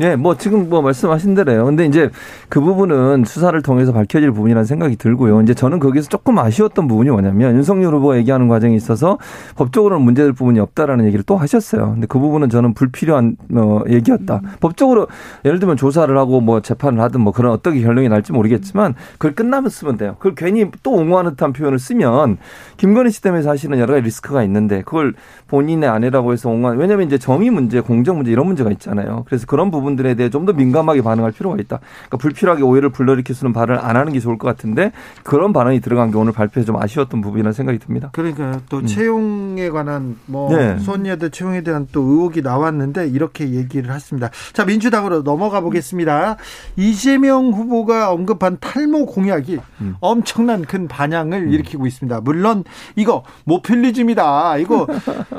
[0.00, 1.66] 예, 뭐 지금 뭐 말씀하신 대로요.
[1.66, 2.08] 근데 이제
[2.48, 5.42] 그 부분은 수사를 통해서 밝혀질 부분이라는 생각이 들고요.
[5.42, 9.18] 이제 저는 거기서 조금 아쉬웠던 부분이 뭐냐면 윤석열 후보가 얘기하는 과정에 있어서
[9.56, 11.92] 법적으로는 문제될 부분이 없다라는 얘기를 또 하셨어요.
[11.92, 14.40] 근데 그 부분은 저는 불필요한 어 얘기였다.
[14.42, 14.50] 음.
[14.60, 15.06] 법적으로
[15.44, 19.68] 예를 들면 조사를 하고 뭐 재판을 하든 뭐 그런 어떻게 결론이 날지 모르겠지만 그걸 끝나면
[19.68, 20.16] 쓰면 돼요.
[20.18, 22.38] 그걸 괜히 또 옹호하는 듯한 표현을 쓰면
[22.78, 25.12] 김건희 씨 때문에 사실은 여러 가지 리스크가 있는데 그걸
[25.48, 29.24] 본인의 아내라고 해서 옹호하는 왜냐면 이제 정의 문제, 공정 문제 이런 문제가 있잖아요.
[29.26, 31.80] 그래서 그런 부분 부분들에 대해 좀 더 민감하게 반응할 필요가 있다.
[32.06, 34.90] 그러니까 불필요하게 오해를 불러일으킬 수는 발언을 안 하는 게 좋을 것 같은데
[35.22, 38.08] 그런 발언이 들어간 게 오늘 발표에 좀 아쉬웠던 부분이라는 생각이 듭니다.
[38.14, 38.86] 그러니까 또 음.
[38.86, 40.78] 채용에 관한 뭐 네.
[40.78, 44.30] 수언니들 채용에 대한 또 의혹이 나왔는데 이렇게 얘기를 했습니다.
[44.54, 46.36] 자 민주당으로 넘어가 보겠습니다.
[46.76, 49.96] 이재명 후보가 언급한 탈모 공약이 음.
[50.00, 51.52] 엄청난 큰 반향을 음.
[51.52, 52.22] 일으키고 있습니다.
[52.22, 52.64] 물론
[52.96, 54.56] 이거 모필리즘이다.
[54.56, 54.86] 이거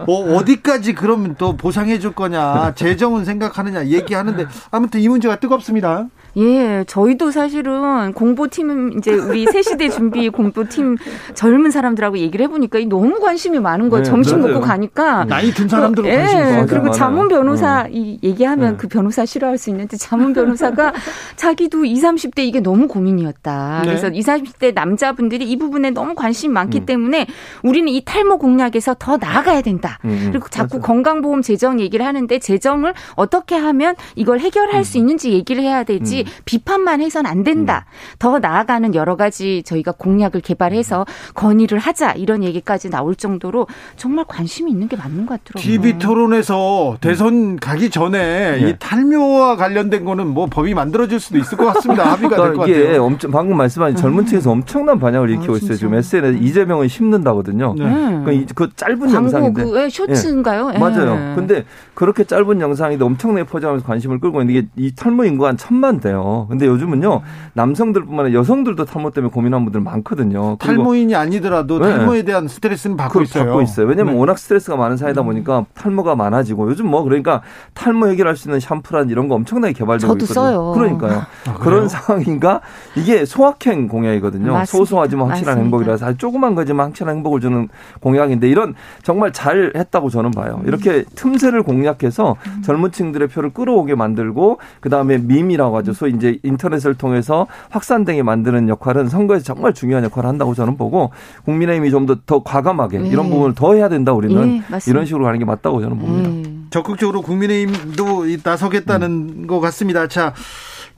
[0.05, 6.07] 뭐 어디까지 그러면 또 보상해 줄 거냐 재정은 생각하느냐 얘기하는 데 아무튼 이 문제가 뜨겁습니다.
[6.37, 10.97] 예, 저희도 사실은 공보팀 이제 우리 새 시대 준비 공보팀
[11.33, 14.03] 젊은 사람들하고 얘기를 해보니까 너무 관심이 많은 거예요.
[14.03, 14.53] 네, 점심 맞아요.
[14.53, 17.87] 먹고 가니까 나이 든 사람들은 그, 관심이 예, 그리고 자문 변호사 어.
[17.89, 18.77] 이 얘기하면 네.
[18.77, 20.93] 그 변호사 싫어할 수 있는데 자문 변호사가
[21.35, 23.81] 자기도 20, 30대 이게 너무 고민이었다.
[23.83, 23.87] 네.
[23.87, 26.85] 그래서 20, 30대 남자분들이 이 부분에 너무 관심이 많기 음.
[26.85, 27.27] 때문에
[27.63, 29.99] 우리는 이 탈모 공약에서 더 나아가야 된다.
[30.05, 30.09] 음.
[30.11, 30.29] 음.
[30.31, 30.81] 그리고 자꾸 맞아요.
[30.81, 34.83] 건강보험 재정 얘기를 하는데 재정을 어떻게 하면 이걸 해결할 음.
[34.83, 36.20] 수 있는지 얘기를 해야 되지.
[36.25, 36.31] 음.
[36.45, 37.85] 비판만 해선 안 된다.
[37.87, 38.15] 음.
[38.19, 44.71] 더 나아가는 여러 가지 저희가 공약을 개발해서 건의를 하자 이런 얘기까지 나올 정도로 정말 관심이
[44.71, 45.61] 있는 게 맞는 것 같더라고요.
[45.61, 48.69] TV 토론에서 대선 가기 전에 네.
[48.69, 52.09] 이 탈묘와 관련된 거는 뭐 법이 만들어질 수도 있을 것 같습니다.
[52.11, 53.03] 합의가 될것 그러니까 같아요.
[53.03, 55.75] 엄청 방금 말씀하신 젊은 층에서 엄청난 반향을 일으키고 아, 있어요.
[55.75, 57.75] 지금 SNS 이재명은 심는다거든요.
[57.77, 57.83] 네.
[58.23, 60.71] 그러니까 그 짧은 영상인데 그 쇼츠인가요?
[60.71, 60.79] 네.
[60.79, 61.35] 맞아요.
[61.35, 65.99] 근데 그렇게 짧은 영상인데 엄청나게 퍼져가면서 관심을 끌고 있는 게 이 탈모 인구가 한 천만
[65.99, 66.47] 대 요.
[66.49, 67.21] 근데 요즘은요
[67.53, 70.57] 남성들뿐만 아니라 여성들도 탈모 때문에 고민하는 분들 많거든요.
[70.59, 71.89] 탈모인이 아니더라도 네.
[71.89, 73.45] 탈모에 대한 스트레스는 받고 있어요.
[73.45, 73.87] 받고 있어요.
[73.87, 74.19] 왜냐하면 네.
[74.19, 77.41] 워낙 스트레스가 많은 사회다 보니까 탈모가 많아지고 요즘 뭐 그러니까
[77.73, 80.43] 탈모 해결할 수 있는 샴푸란 이런 거 엄청나게 개발되고 저도 있거든요.
[80.45, 80.71] 써요.
[80.75, 81.23] 그러니까요.
[81.47, 82.61] 아, 그런 상황인가
[82.95, 84.51] 이게 소확행 공약이거든요.
[84.51, 84.65] 맞습니다.
[84.65, 85.63] 소소하지만 확실한 맞습니다.
[85.63, 87.69] 행복이라서 아주 조그만 거지만 확실한 행복을 주는
[88.01, 90.61] 공약인데 이런 정말 잘 했다고 저는 봐요.
[90.65, 95.93] 이렇게 틈새를 공략해서 젊은 층들의 표를 끌어오게 만들고 그다음에 밈이라고 하죠.
[96.01, 101.11] 소위 이제 인터넷을 통해서 확산되게 만드는 역할은 선거에서 정말 중요한 역할을 한다고 저는 보고
[101.45, 103.09] 국민의힘이 좀 더 더 과감하게 네.
[103.09, 106.29] 이런 부분을 더 해야 된다 우리는 네, 이런 식으로 가는 게 맞다고 저는 봅니다.
[106.29, 106.55] 네.
[106.71, 109.11] 적극적으로 국민의힘도 나서겠다는
[109.43, 109.47] 음.
[109.47, 110.07] 것 같습니다.
[110.07, 110.33] 자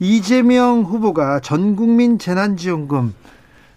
[0.00, 3.14] 이재명 후보가 전국민 재난지원금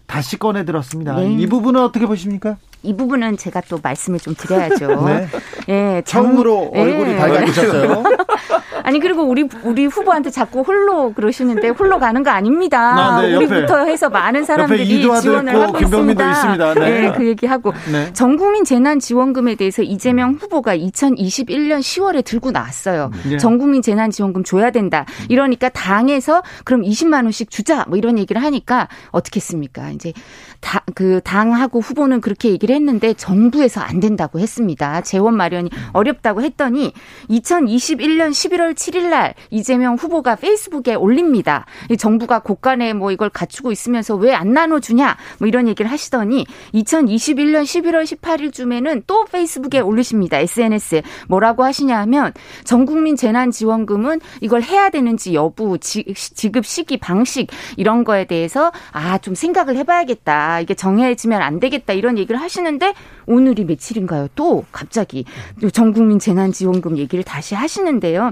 [0.06, 1.16] 다시 꺼내 들었습니다.
[1.18, 1.34] 네.
[1.34, 2.58] 이 부분은 어떻게 보십니까?
[2.84, 5.04] 이 부분은 제가 또 말씀을 좀 드려야죠.
[5.06, 5.28] 네.
[5.70, 7.18] 예, 처음으로 장, 얼굴이 예.
[7.18, 8.04] 밝아지셨어요.
[8.84, 13.18] 아니 그리고 우리 우리 후보한테 자꾸 홀로 그러시는데 홀로 가는 거 아닙니다.
[13.18, 16.32] 아, 네, 우리부터 해서 많은 사람들이 지원을 하고 있습니다.
[16.32, 16.74] 있습니다.
[16.76, 17.02] 네.
[17.02, 17.12] 네.
[17.12, 18.14] 그 얘기하고 네.
[18.14, 23.12] 전 국민 재난 지원금에 대해서 이재명 후보가 2021년 10월에 들고 나왔어요.
[23.30, 23.38] 네.
[23.38, 25.06] 전 국민 재난 지원금 줘야 된다.
[25.28, 29.90] 이러니까 당에서 그럼 20만 원씩 주자 뭐 이런 얘기를 하니까 어떻겠습니까?
[29.92, 30.14] 이제
[30.62, 35.02] 다, 그 당하고 후보는 그렇게 얘기를 했는데 정부에서 안 된다고 했습니다.
[35.02, 36.94] 재원 마련이 어렵다고 했더니
[37.30, 41.66] 2021년 11월 7일 날 이재명 후보가 페이스북에 올립니다.
[42.00, 48.04] 정부가 곳간에 뭐 이걸 갖추고 있으면서 왜 안 나눠주냐 뭐 이런 얘기를 하시더니 2021년 11월
[48.04, 50.38] 18일쯤에는 또 페이스북에 올리십니다.
[50.38, 52.34] SNS에 뭐라고 하시냐 하면
[52.64, 57.48] 전국민 재난지원금은 이걸 해야 되는지 여부 지급 시기 방식
[57.78, 60.57] 이런 거에 대해서 아 좀 생각을 해봐야겠다.
[60.62, 62.94] 이게 정해지면 안 되겠다 이런 얘기를 하시는데
[63.26, 64.30] 오늘이 며칠인가요?
[64.36, 65.26] 또 갑자기
[65.74, 68.32] 전 국민 재난지원금 얘기를 다시 하시는데요.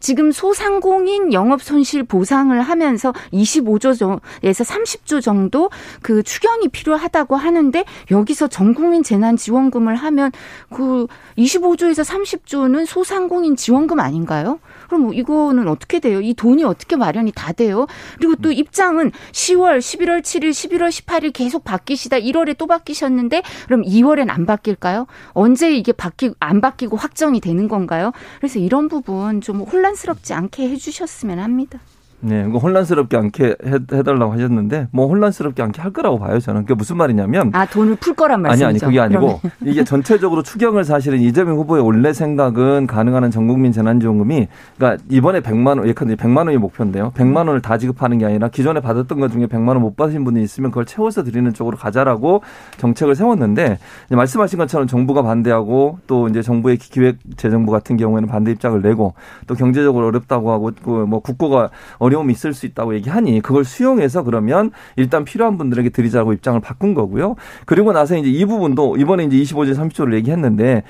[0.00, 5.70] 지금 소상공인 영업 손실 보상을 하면서 25조에서 30조 정도
[6.02, 10.30] 그 추경이 필요하다고 하는데 여기서 전 국민 재난지원금을 하면
[10.70, 11.06] 그
[11.36, 14.60] 25조에서 30조는 소상공인 지원금 아닌가요?
[14.88, 16.20] 그럼 뭐 이거는 어떻게 돼요?
[16.20, 17.86] 이 돈이 어떻게 마련이 다 돼요?
[18.16, 24.30] 그리고 또 입장은 10월, 11월 7일, 11월 18일 계속 바뀌시다 1월에 또 바뀌셨는데 그럼 2월엔
[24.30, 25.06] 안 바뀔까요?
[25.32, 28.12] 언제 이게 바뀌 안 바뀌고 확정이 되는 건가요?
[28.38, 31.78] 그래서 이런 부분 좀 혼란스럽지 않게 해주셨으면 합니다.
[32.20, 36.40] 네, 그 혼란스럽게 않게 해 달라고 하셨는데 뭐 혼란스럽게 않게 할 거라고 봐요.
[36.40, 38.66] 저는 그게 무슨 말이냐면 아 돈을 풀 거란 말씀이죠.
[38.66, 39.40] 아니 아니 그게 아니고 그러면.
[39.64, 45.78] 이게 전체적으로 추경을 사실은 이재명 후보의 원래 생각은 가능한 한 전국민 재난지원금이 그러니까 이번에 100만
[45.78, 47.12] 원 예컨대 100만 원이 목표인데요.
[47.14, 50.42] 100만 원을 다 지급하는 게 아니라 기존에 받았던 것 중에 100만 원 못 받으신 분이
[50.42, 52.42] 있으면 그걸 채워서 드리는 쪽으로 가자라고
[52.78, 53.78] 정책을 세웠는데
[54.10, 59.14] 말씀하신 것처럼 정부가 반대하고 또 이제 정부의 기획재정부 같은 경우에는 반대 입장을 내고
[59.46, 61.70] 또 경제적으로 어렵다고 하고 그뭐 국고가
[62.08, 67.36] 어려움이 있을 수 있다고 얘기하니 그걸 수용해서 그러면 일단 필요한 분들에게 드리자고 입장을 바꾼 거고요.
[67.66, 70.82] 그리고 나서 이제 이 부분도 이번에 이제 25조 30조를 얘기했는데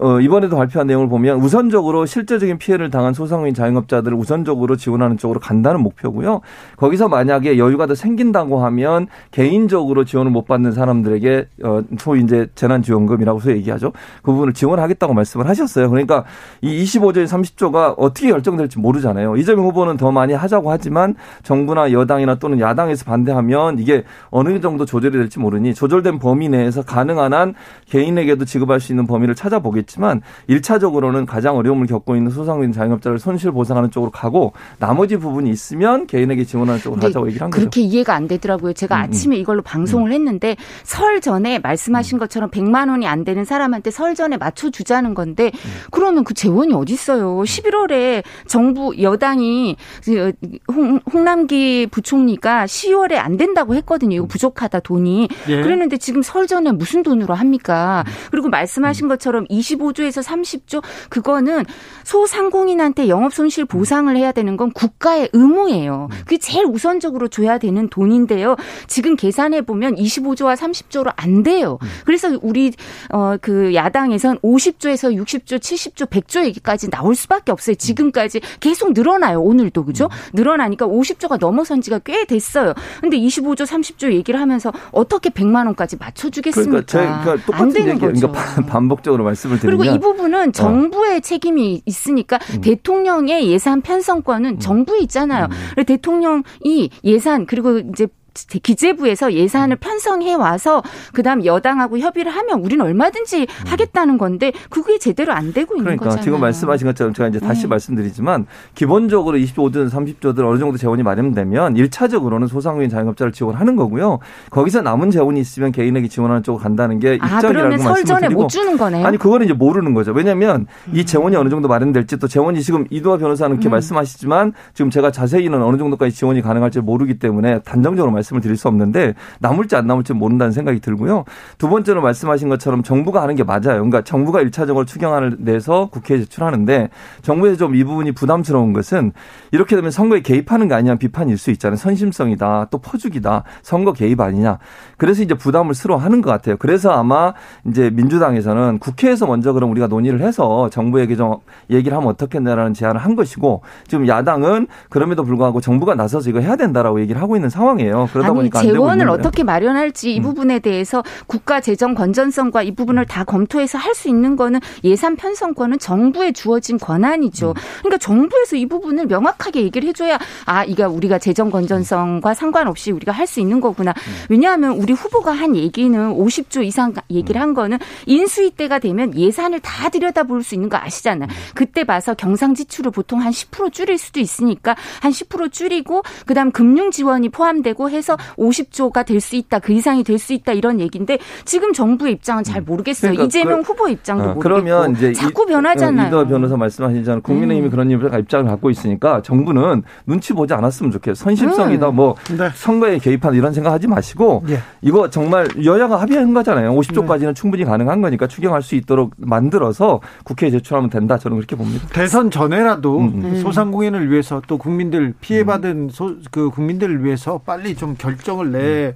[0.00, 5.80] 어, 이번에도 발표한 내용을 보면 우선적으로 실제적인 피해를 당한 소상공인 자영업자들을 우선적으로 지원하는 쪽으로 간다는
[5.80, 6.40] 목표고요.
[6.76, 13.40] 거기서 만약에 여유가 더 생긴다고 하면 개인적으로 지원을 못 받는 사람들에게 어, 소위 이제 재난지원금이라고
[13.40, 13.92] 서 얘기하죠.
[14.22, 15.90] 그 부분을 지원하겠다고 말씀을 하셨어요.
[15.90, 16.24] 그러니까
[16.60, 19.36] 이 25조에 30조가 어떻게 결정될지 모르잖아요.
[19.36, 24.84] 이재명 후보는 더 많이 하자 하자고 하지만 정부나 여당이나 또는 야당에서 반대하면 이게 어느 정도
[24.84, 27.54] 조절이 될지 모르니 조절된 범위 내에서 가능한 한
[27.88, 33.90] 개인에게도 지급할 수 있는 범위를 찾아보겠지만 1차적으로는 가장 어려움을 겪고 있는 소상공인 자영업자를 손실 보상하는
[33.90, 37.60] 쪽으로 가고 나머지 부분이 있으면 개인에게 지원하는 쪽으로 하자고 얘기를 한 거죠.
[37.60, 38.72] 그렇게 이해가 안 되더라고요.
[38.74, 39.04] 제가 음, 음.
[39.04, 40.12] 아침에 이걸로 방송을 음.
[40.12, 42.20] 했는데 설 전에 말씀하신 음.
[42.20, 45.70] 것처럼 100만 원이 안 되는 사람한테 설 전에 맞춰 주자는 건데 음.
[45.90, 47.40] 그러면 그 재원이 어디 있어요?
[47.40, 50.32] 11월에 정부 여당이 그
[50.68, 54.16] 홍, 홍남기 부총리가 10월에 안 된다고 했거든요.
[54.16, 55.28] 이거 부족하다 돈이.
[55.48, 55.62] 예.
[55.62, 58.04] 그랬는데 지금 설 전에 무슨 돈으로 합니까?
[58.30, 61.64] 그리고 말씀하신 것처럼 25조에서 30조 그거는
[62.04, 66.08] 소상공인한테 영업 손실 보상을 해야 되는 건 국가의 의무예요.
[66.20, 68.56] 그게 제일 우선적으로 줘야 되는 돈인데요.
[68.86, 71.78] 지금 계산해 보면 25조와 30조로 안 돼요.
[72.04, 72.72] 그래서 우리
[73.10, 77.76] 어그 야당에선 50조에서 60조, 70조, 100조 얘기까지 나올 수밖에 없어요.
[77.76, 79.40] 지금까지 계속 늘어나요.
[79.40, 80.08] 오늘도 그죠?
[80.40, 82.74] 늘어나니까 50조가 넘어선 지가 꽤 됐어요.
[83.00, 86.82] 근데 25조, 30조 얘기를 하면서 어떻게 100만 원까지 맞춰주겠습니까?
[86.86, 88.32] 그러니까, 그러니까 똑같은 얘기, 그러니까 거죠.
[88.32, 90.52] 그러니까 반복적으로 말씀을 드리면 그리고 이 부분은 어.
[90.52, 91.20] 정부의 어.
[91.20, 92.60] 책임이 있으니까 음.
[92.62, 94.58] 대통령의 예산 편성권은 음.
[94.58, 95.48] 정부에 있잖아요.
[95.76, 95.84] 음.
[95.84, 103.66] 대통령이 예산 그리고 이제 기재부에서 예산을 편성해 와서 그다음 여당하고 협의를 하면 우리는 얼마든지 음.
[103.66, 106.24] 하겠다는 건데 그게 제대로 안 되고 있는 그러니까 거잖아요.
[106.24, 107.68] 지금 말씀하신 것처럼 제가 이제 다시 네.
[107.68, 114.18] 말씀드리지만 기본적으로 25든 30조든 어느 정도 재원이 마련되면 1차적으로는 소상공인 자영업자를 지원하는 거고요.
[114.50, 118.48] 거기서 남은 재원이 있으면 개인에게 지원하는 쪽으로 간다는 게 아, 입장이라고 아, 말씀을 드리고 못
[118.48, 119.06] 주는 거네요.
[119.06, 120.12] 아니 그거는 이제 모르는 거죠.
[120.12, 121.04] 왜냐하면 이 음.
[121.04, 123.70] 재원이 어느 정도 마련될지 또 재원이 지금 이두화 변호사는 이렇게 음.
[123.72, 128.68] 말씀하시지만 지금 제가 자세히는 어느 정도까지 지원이 가능할지 모르기 때문에 단정적으로 말씀 을 드릴 수
[128.68, 131.24] 없는데 남을지 안 남을지 모른다는 생각이 들고요.
[131.58, 133.60] 두 번째로 말씀하신 것처럼 정부가 하는 게 맞아요.
[133.62, 136.90] 그러니까 정부가 일차적으로 추경안을 내서 국회에 제출하는데
[137.22, 139.12] 정부에서 좀 이 부분이 부담스러운 것은
[139.52, 141.76] 이렇게 되면 선거에 개입하는 게 아니냐 비판일 수 있잖아요.
[141.76, 142.66] 선심성이다.
[142.70, 143.44] 또 퍼주기다.
[143.62, 144.58] 선거 개입 아니냐.
[144.98, 146.56] 그래서 이제 부담을 스스로 하는 것 같아요.
[146.58, 147.32] 그래서 아마
[147.66, 151.36] 이제 민주당에서는 국회에서 먼저 그럼 우리가 논의를 해서 정부에게 좀
[151.70, 157.00] 얘기를 하면 어떻겠냐라는 제안을 한 것이고 지금 야당은 그럼에도 불구하고 정부가 나서서 이거 해야 된다라고
[157.00, 158.09] 얘기를 하고 있는 상황이에요.
[158.12, 160.22] 그러다 아니, 보니까 재원을 어떻게 마련할지 이 음.
[160.22, 165.80] 부분에 대해서 국가 재정 건전성과 이 부분을 다 검토해서 할 수 있는 거는 예산 편성권은
[165.80, 167.50] 정부에 주어진 권한이죠.
[167.50, 167.54] 음.
[167.80, 173.26] 그러니까 정부에서 이 부분을 명확하게 얘기를 해줘야 아 이게 우리가 재정 건전성과 상관없이 우리가 할
[173.26, 173.90] 수 있는 거구나.
[173.90, 174.12] 음.
[174.28, 179.88] 왜냐하면 우리 후보가 한 얘기는 50조 이상 얘기를 한 거는 인수위 때가 되면 예산을 다
[179.88, 181.28] 들여다볼 수 있는 거 아시잖아요.
[181.54, 186.90] 그때 봐서 경상 지출을 보통 한 10% 줄일 수도 있으니까 한 10% 줄이고 그다음 금융
[186.90, 191.72] 지원이 포함되고 해서 50조가 될 수 있다, 그 이상이 될 수 있다 이런 얘기인데 지금
[191.72, 192.64] 정부의 입장은 잘 음.
[192.66, 193.12] 모르겠어요.
[193.12, 196.08] 그러니까 이재명 그, 후보 입장도 어, 모르겠고 그러면 이제 자꾸 변하잖아요.
[196.08, 197.22] 이더 변호사 말씀하시잖아요.
[197.22, 197.70] 국민의힘이 음.
[197.70, 201.14] 그런 입장을 갖고 있으니까 정부는 눈치 보지 않았으면 좋겠어요.
[201.14, 201.96] 선심성이다, 음.
[201.96, 202.48] 뭐 네.
[202.54, 204.58] 선거에 개입한 이런 생각하지 마시고 예.
[204.82, 206.72] 이거 정말 여야가 합의한 거잖아요.
[206.74, 207.34] 50조까지는 네.
[207.34, 211.18] 충분히 가능한 거니까 추경할 수 있도록 만들어서 국회에 제출하면 된다.
[211.18, 211.86] 저는 그렇게 봅니다.
[211.92, 213.22] 대선 전에라도 음.
[213.24, 213.40] 음.
[213.40, 218.94] 소상공인을 위해서 또 국민들 피해받은 소, 그 국민들을 위해서 빨리 좀 결정을 내.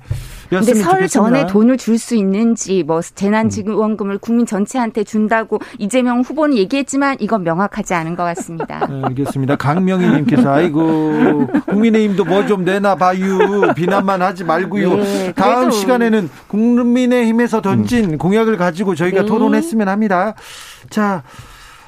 [0.51, 7.17] 근데 설 전에 돈을 줄 수 있는지 뭐 재난지원금을 국민 전체한테 준다고 이재명 후보는 얘기했지만
[7.21, 8.87] 이건 명확하지 않은 것 같습니다.
[8.87, 9.57] 네, 알겠습니다.
[9.57, 13.73] 강명희님께서 아이고 국민의힘도 뭐 좀 내나 봐요.
[13.75, 14.97] 비난만 하지 말고요.
[14.97, 18.19] 네, 다음 시간에는 국민의힘에서 던진 음.
[18.19, 19.27] 공약을 가지고 저희가 네.
[19.27, 20.35] 토론했으면 합니다.
[20.91, 21.23] 자.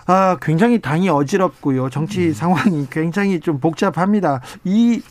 [0.08, 1.90] 아, 굉장히 당이 어지럽고요.
[1.90, 2.32] 정치 음.
[2.32, 4.40] 상황이 굉장히 좀 복잡합니다.
[4.62, 5.02] 이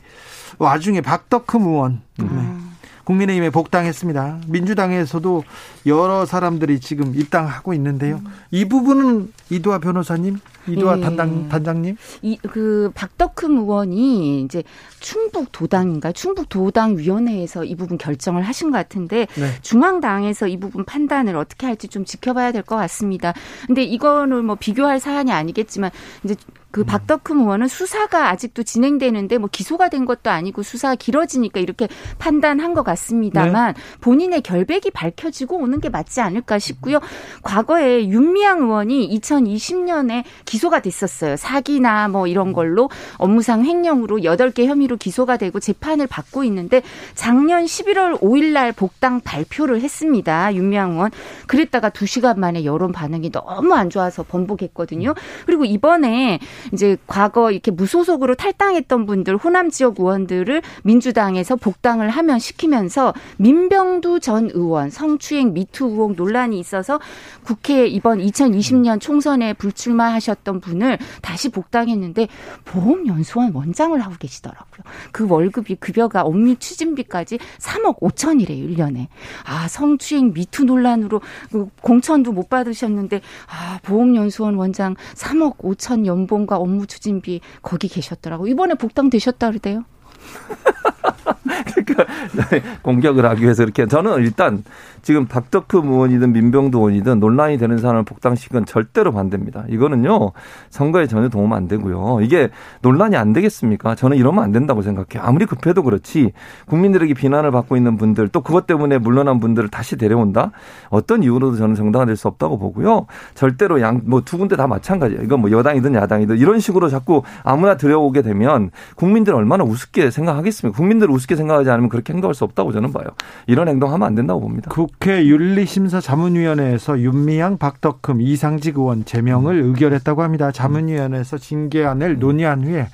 [0.58, 2.02] 와중에 박덕흠 의원.
[2.22, 2.30] 음.
[2.32, 2.76] 네.
[3.04, 4.40] 국민의힘에 복당했습니다.
[4.48, 5.44] 민주당에서도
[5.86, 8.22] 여러 사람들이 지금 입당하고 있는데요.
[8.52, 11.02] 이 부분은 이두아 변호사님, 이두아 예.
[11.02, 14.64] 단장 단장님, 이 그 박덕흠 의원이 이제
[15.00, 19.52] 충북 도당인가 충북 도당 위원회에서 이 부분 결정을 하신 것 같은데 네.
[19.62, 23.34] 중앙당에서 이 부분 판단을 어떻게 할지 좀 지켜봐야 될 것 같습니다.
[23.68, 25.92] 근데 이거는 뭐 비교할 사안이 아니겠지만
[26.24, 26.36] 이제
[26.72, 26.86] 그 음.
[26.88, 32.84] 박덕흠 의원은 수사가 아직도 진행되는데 뭐 기소가 된 것도 아니고 수사가 길어지니까 이렇게 판단한 것
[32.84, 33.82] 같습니다만 네.
[34.02, 37.00] 본인의 결백이 밝혀지고 오는 게 맞지 않을까 싶고요.
[37.44, 41.36] 과거에 윤미향 의원이 2020년에 기소가 됐었어요.
[41.36, 46.82] 사기나 뭐 이런 걸로 업무상 횡령으로 8개 혐의로 기소가 되고 재판을 받고 있는데
[47.14, 50.56] 작년 11월 5일 날 복당 발표를 했습니다.
[50.56, 51.12] 윤미향 의원.
[51.48, 55.14] 그랬다가 2시간 만에 여론 반응이 너무 안 좋아서 번복했거든요.
[55.46, 56.40] 그리고 이번에
[56.74, 64.50] 이제 과거 이렇게 무소속으로 탈당했던 분들 호남 지역 의원들을 민주당에서 복당을 하면 시키면서 민병두 전
[64.54, 67.00] 의원 성추행 미투 의혹 논란이 있어서
[67.44, 72.28] 국회 이번 2020년 총선에 불출마하셨던 분을 다시 복당했는데
[72.66, 74.84] 보험연수원 원장을 하고 계시더라고요.
[75.12, 79.08] 그 월급이 급여가 업무 추진비까지 3억 5천이래요, 1년에.
[79.46, 86.88] 아, 성추행 미투 논란으로 그 공천도 못 받으셨는데 아, 보험연수원 원장 3억 5천 연봉과 업무
[86.88, 88.48] 추진비 거기 계셨더라고.
[88.48, 89.84] 이번에 복당 되셨다 그러대요.
[91.64, 92.06] 그러니까
[92.84, 94.64] 공격을 하기 위해서 이렇게 저는 일단
[95.02, 99.66] 지금 박덕흠 의원이든 민병도 의원이든 논란이 되는 사람을 복당시키건 절대로 반대입니다.
[99.70, 100.32] 이거는요
[100.70, 102.20] 선거에 전혀 도움 안 되고요.
[102.22, 102.50] 이게
[102.82, 103.96] 논란이 안 되겠습니까?
[103.96, 105.26] 저는 이러면 안 된다고 생각해요.
[105.26, 106.34] 아무리 급해도 그렇지
[106.66, 110.52] 국민들에게 비난을 받고 있는 분들 또 그것 때문에 물러난 분들을 다시 데려온다.
[110.90, 113.06] 어떤 이유로도 저는 정당화될 수 없다고 보고요.
[113.34, 115.22] 절대로 양 뭐 두 군데 다 마찬가지예요.
[115.24, 120.76] 이건 뭐 여당이든 야당이든 이런 식으로 자꾸 아무나 들여오게 되면 국민들 얼마나 우습게 생각하겠습니까?
[120.76, 123.06] 국민들 우습게 생각 하지 않으면 그렇게 행동할 수 없다고 저는 봐요.
[123.48, 124.70] 이런 행동하면 안 된다고 봅니다.
[124.70, 130.52] 국회 윤리심사 자문위원회에서 윤미향, 박덕흠, 이상직 의원 제명을 의결했다고 합니다.
[130.52, 132.88] 자문위원회에서 징계안을 논의한 후에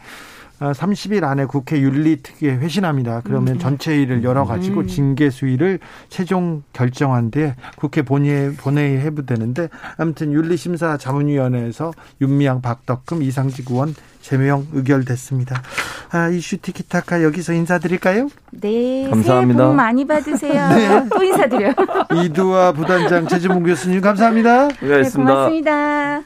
[0.62, 3.22] 30일 안에 국회 윤리특위에 회신합니다.
[3.24, 3.60] 그러면 음.
[3.60, 4.88] 전체 회의를 열어가지고 음.
[4.88, 5.80] 징계 수위를
[6.10, 15.62] 최종 결정한데 국회 본회의, 본회의 해부되는데 아무튼 윤리심사 자문위원회에서 윤미향, 박덕금, 이상직 의원 제명 의결됐습니다.
[16.12, 18.30] 아, 이슈 티키타카 여기서 인사드릴까요?
[18.52, 19.08] 네.
[19.10, 19.58] 감사합니다.
[19.58, 20.70] 새해 복 많이 받으세요.
[20.76, 21.10] 네.
[21.10, 21.74] 또 인사드려요.
[22.26, 24.68] 이두아 부단장 최지문 교수님 감사합니다.
[24.80, 24.88] 고맙습니다.
[24.88, 26.22] 네, 고맙습니다.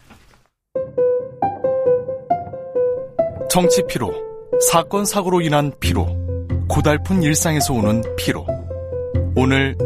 [3.49, 4.13] 정치 피로,
[4.69, 6.07] 사건 사고로 인한 피로,
[6.67, 8.45] 고달픈 일상에서 오는 피로.
[9.35, 9.77] 오늘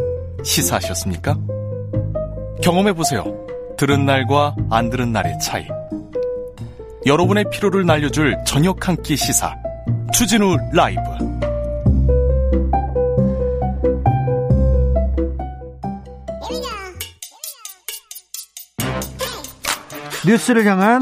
[0.43, 1.37] 시사하셨습니까?
[2.63, 3.23] 경험해 보세요.
[3.77, 5.67] 들은 날과 안 들은 날의 차이.
[7.05, 9.55] 여러분의 피로를 날려줄 저녁 한 끼 시사.
[10.13, 10.99] 주진우 라이브.
[20.25, 21.01] 뉴스를 향한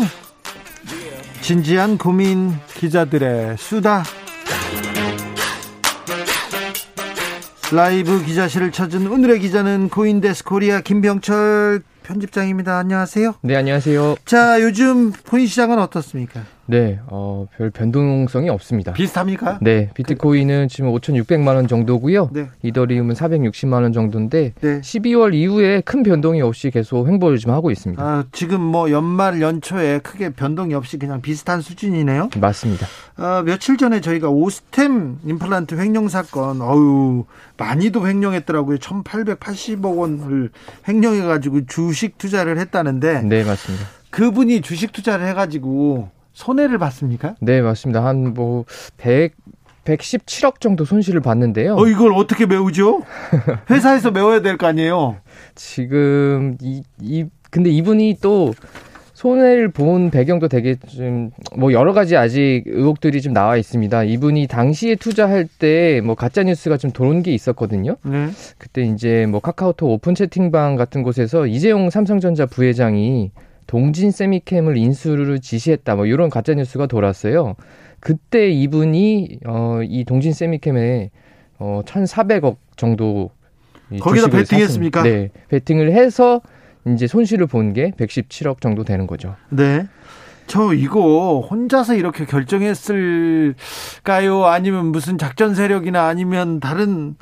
[1.41, 4.03] 진지한 고민 기자들의 수다.
[7.71, 12.77] 라이브 기자실을 찾은 오늘의 기자는 코인데스크 코리아 김병철 편집장입니다.
[12.77, 13.35] 안녕하세요.
[13.41, 14.15] 네, 안녕하세요.
[14.25, 16.43] 자, 요즘 코인 시장은 어떻습니까?
[16.67, 18.93] 네, 어, 별 변동성이 없습니다.
[18.93, 19.59] 비슷합니까?
[19.61, 22.29] 네, 비트코인은 지금 5,600만 원 정도고요.
[22.33, 22.49] 네.
[22.61, 24.81] 이더리움은 460만 원 정도인데 네.
[24.81, 28.03] 12월 이후에 큰 변동이 없이 계속 횡보를 좀 하고 있습니다.
[28.03, 32.29] 아, 지금 뭐 연말 연초에 크게 변동이 없이 그냥 비슷한 수준이네요.
[32.39, 32.85] 맞습니다.
[33.15, 37.25] 아, 며칠 전에 저희가 오스템 임플란트 횡령 사건, 어유
[37.57, 38.77] 많이도 횡령했더라고요.
[38.77, 40.51] 1,880억 원을
[40.87, 43.85] 횡령해 가지고 주식 투자를 했다는데 네, 맞습니다.
[44.09, 47.35] 그분이 주식 투자를 해 가지고 손해를 봤습니까?
[47.41, 48.05] 네, 맞습니다.
[48.05, 48.65] 한 뭐
[48.97, 49.33] 100,
[49.85, 51.75] 117억 정도 손실을 봤는데요.
[51.75, 53.01] 어, 이걸 어떻게 메우죠?
[53.71, 55.17] 회사에서 메워야 될 거 아니에요?
[55.55, 58.53] 지금, 이, 이, 근데 이분이 또
[59.13, 64.03] 손해를 본 배경도 되게 좀, 뭐 여러 가지 아직 의혹들이 좀 나와 있습니다.
[64.03, 67.95] 이분이 당시에 투자할 때 뭐 가짜 뉴스가 좀 도는 게 있었거든요.
[68.03, 68.27] 네.
[68.59, 73.31] 그때 이제 뭐 카카오톡 오픈 채팅방 같은 곳에서 이재용 삼성전자 부회장이
[73.67, 75.95] 동진 세미캠을 인수를 지시했다.
[75.95, 77.55] 뭐 이런 가짜 뉴스가 돌았어요.
[77.99, 81.11] 그때 이분이 어, 이 동진 세미캠에
[81.59, 83.31] 어, 1,400억 정도
[84.01, 85.03] 거기다 베팅했습니까?
[85.03, 86.41] 네, 베팅을 해서
[86.87, 89.35] 이제 손실을 본 게 117억 정도 되는 거죠.
[89.49, 89.87] 네.
[90.45, 94.45] 저 이거 혼자서 이렇게 결정했을까요?
[94.45, 97.15] 아니면 무슨 작전 세력이나 아니면 다른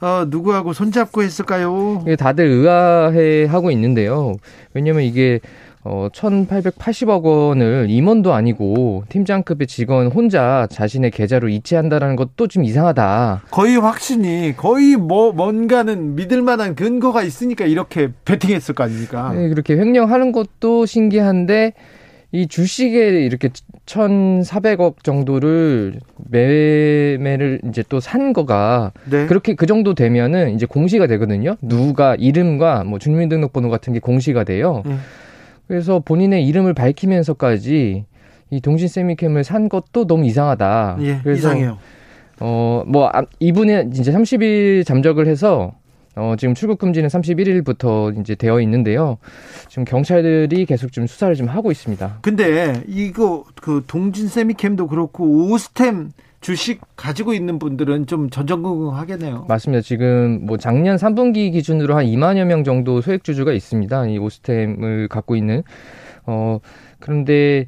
[0.00, 2.04] 어, 누구하고 손잡고 했을까요?
[2.18, 4.32] 다들 의아해 하고 있는데요.
[4.72, 5.38] 왜냐면 이게
[5.86, 13.42] 어, 1,880억 원을 임원도 아니고 팀장급의 직원 혼자 자신의 계좌로 이체한다라는 것도 좀 이상하다.
[13.50, 19.32] 거의 확신이 거의 뭐 뭔가는 믿을 만한 근거가 있으니까 이렇게 베팅했을 거 아닙니까?
[19.34, 21.74] 네, 그렇게 횡령하는 것도 신기한데
[22.32, 23.50] 이 주식에 이렇게
[23.86, 29.26] 1,400억 정도를 매매를 이제 또 산 거가 네.
[29.26, 31.56] 그렇게 그 정도 되면은 이제 공시가 되거든요.
[31.62, 34.82] 누가 이름과 뭐 주민등록번호 같은 게 공시가 돼요.
[34.86, 34.98] 음.
[35.68, 38.04] 그래서 본인의 이름을 밝히면서까지
[38.50, 40.98] 이 동신 세미캠을 산 것도 너무 이상하다.
[41.00, 41.78] 예, 그래서 이상해요.
[42.40, 45.72] 어 뭐 아, 이분이 이제 30일 잠적을 해서
[46.16, 49.18] 어, 지금 출국 금지는 31일부터 이제 되어 있는데요.
[49.68, 52.18] 지금 경찰들이 계속 좀 수사를 좀 하고 있습니다.
[52.22, 56.10] 근데 이거 그 동진 세미캠도 그렇고 오스템
[56.44, 59.46] 주식 가지고 있는 분들은 좀 전전긍긍하겠네요.
[59.48, 59.80] 맞습니다.
[59.80, 64.08] 지금 뭐 작년 3분기 기준으로 한 2만여 명 정도 소액 주주가 있습니다.
[64.08, 65.62] 이 오스템을 갖고 있는.
[66.26, 66.58] 어,
[67.00, 67.66] 그런데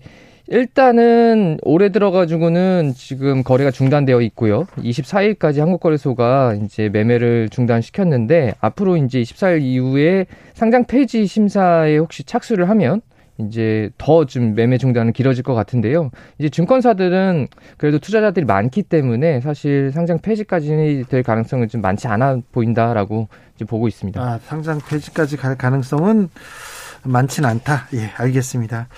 [0.48, 4.66] 일단은 올해 들어가지고는 지금 거래가 중단되어 있고요.
[4.76, 13.00] 24일까지 한국거래소가 이제 매매를 중단시켰는데 앞으로 이제 24일 이후에 상장 폐지 심사에 혹시 착수를 하면
[13.38, 16.10] 이제 더 좀 매매 중단은 길어질 것 같은데요.
[16.38, 23.28] 이제 증권사들은 그래도 투자자들이 많기 때문에 사실 상장 폐지까지 될 가능성은 좀 많지 않아 보인다라고
[23.54, 24.20] 이제 보고 있습니다.
[24.20, 26.28] 아, 상장 폐지까지 갈 가능성은
[27.04, 27.88] 많지는 않다.
[27.94, 28.88] 예, 알겠습니다.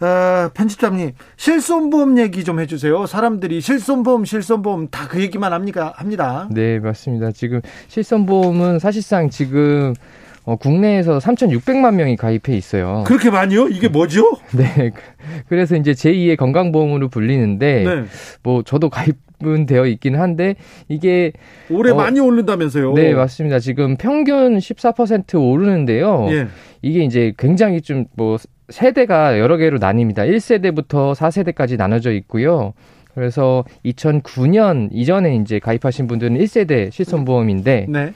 [0.00, 3.06] 어, 편집장님 실손보험 얘기 좀 해주세요.
[3.06, 5.92] 사람들이 실손보험, 실손보험 다 그 얘기만 합니까?
[5.96, 6.48] 합니다.
[6.50, 7.32] 네, 맞습니다.
[7.32, 9.94] 지금 실손보험은 사실상 지금
[10.44, 13.04] 어, 국내에서 3,600만 명이 가입해 있어요.
[13.06, 13.68] 그렇게 많이요?
[13.68, 14.38] 이게 뭐죠?
[14.56, 14.90] 네.
[15.48, 18.04] 그래서 이제 제2의 건강보험으로 불리는데, 네.
[18.42, 20.54] 뭐, 저도 가입은 되어 있긴 한데,
[20.88, 21.32] 이게.
[21.70, 22.94] 올해 어, 많이 오른다면서요?
[22.94, 23.58] 네, 맞습니다.
[23.58, 26.28] 지금 평균 14% 오르는데요.
[26.30, 26.48] 예.
[26.82, 28.38] 이게 이제 굉장히 좀 뭐,
[28.70, 30.18] 세대가 여러 개로 나뉩니다.
[30.18, 32.72] 1세대부터 4세대까지 나눠져 있고요.
[33.14, 38.12] 그래서 2009년 이전에 이제 가입하신 분들은 1세대 실손보험인데, 네.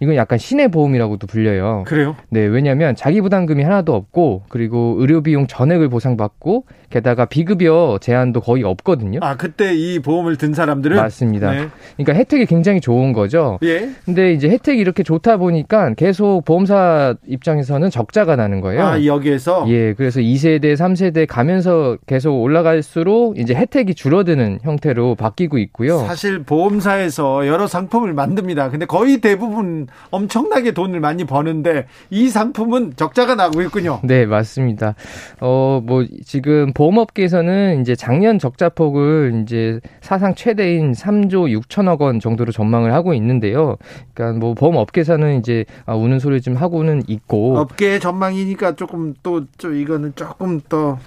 [0.00, 1.84] 이건 약간 신의 보험이라고도 불려요.
[1.86, 2.16] 그래요?
[2.30, 8.64] 네, 왜냐하면 자기 부담금이 하나도 없고 그리고 의료 비용 전액을 보상받고 게다가 비급여 제한도 거의
[8.64, 9.20] 없거든요.
[9.22, 11.52] 아 그때 이 보험을 든 사람들은 맞습니다.
[11.52, 11.68] 네.
[11.96, 13.58] 그러니까 혜택이 굉장히 좋은 거죠.
[13.62, 13.90] 예.
[14.06, 18.82] 근데 이제 혜택이 이렇게 좋다 보니까 계속 보험사 입장에서는 적자가 나는 거예요.
[18.82, 25.98] 아 여기에서 예, 그래서 2세대, 3세대 가면서 계속 올라갈수록 이제 혜택이 줄어드는 형태로 바뀌고 있고요.
[25.98, 28.70] 사실 보험사에서 여러 상품을 만듭니다.
[28.70, 34.00] 근데 거의 대부분 엄청나게 돈을 많이 버는데 이 상품은 적자가 나고 있군요.
[34.02, 34.94] 네, 맞습니다.
[35.40, 42.52] 어, 뭐 지금 보험업계에서는 이제 작년 적자 폭을 이제 사상 최대인 3조 6천억 원 정도로
[42.52, 43.76] 전망을 하고 있는데요.
[44.14, 50.12] 그러니까 뭐 보험업계에서는 이제 아, 우는 소리 좀 하고는 있고 업계 전망이니까 조금 또 이거는
[50.14, 50.98] 조금 더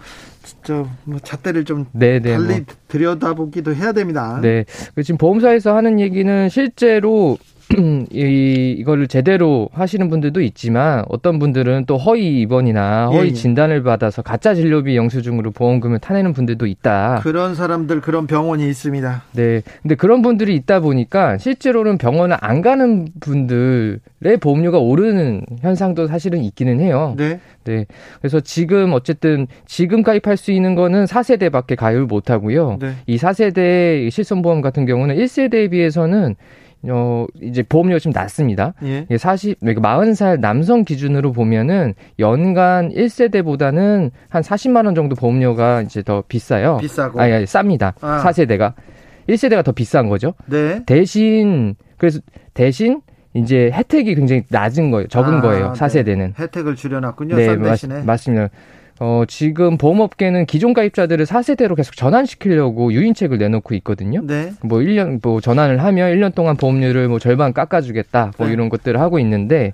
[0.44, 2.66] 진짜 뭐 잣대를 좀 네네, 달리 뭐.
[2.88, 4.40] 들여다보기도 해야 됩니다.
[4.42, 4.66] 네,
[5.04, 7.38] 지금 보험사에서 하는 얘기는 실제로
[8.12, 13.34] 이, 이거를 제대로 하시는 분들도 있지만 어떤 분들은 또 허위 입원이나 허위 예, 예.
[13.34, 17.22] 진단을 받아서 가짜 진료비 영수증으로 보험금을 타내는 분들도 있다.
[17.24, 19.24] 그런 사람들 그런 병원이 있습니다.
[19.34, 19.62] 네.
[19.82, 26.80] 근데 그런 분들이 있다 보니까 실제로는 병원을 안 가는 분들의 보험료가 오르는 현상도 사실은 있기는
[26.80, 27.16] 해요.
[27.18, 27.40] 네.
[27.64, 27.86] 네.
[28.20, 32.78] 그래서 지금 어쨌든 지금 가입할 수 있는 거는 4세대밖에 가입을 못 하고요.
[32.82, 32.94] 네.
[33.08, 36.36] 이 4세대 실손보험 같은 경우는 1세대에 비해서는
[36.90, 38.74] 어, 이제 보험료가 좀 낮습니다.
[38.84, 39.06] 예.
[39.18, 46.78] 40, 40살 남성 기준으로 보면은 연간 1세대보다는 한 40만원 정도 보험료가 이제 더 비싸요.
[46.78, 47.22] 비싸고.
[47.22, 47.94] 아니, 아니 쌉니다.
[48.02, 48.22] 아.
[48.24, 48.74] 4세대가.
[49.30, 50.34] 1세대가 더 비싼 거죠.
[50.48, 50.84] 네.
[50.86, 52.20] 대신, 그래서
[52.54, 53.02] 대신
[53.34, 55.08] 이제 혜택이 굉장히 낮은 거예요.
[55.08, 55.74] 적은 아, 거예요.
[55.74, 56.18] 4세대는.
[56.18, 56.34] 네.
[56.38, 57.36] 혜택을 줄여놨군요.
[57.36, 58.50] 네, 맞, 맞습니다.
[59.06, 64.22] 어, 지금 보험업계는 기존 가입자들을 4세대로 계속 전환시키려고 유인책을 내놓고 있거든요.
[64.26, 64.54] 네.
[64.64, 68.32] 뭐 1년, 뭐 전환을 하면 1년 동안 보험료를 뭐 절반 깎아주겠다.
[68.38, 68.54] 뭐 네.
[68.54, 69.74] 이런 것들을 하고 있는데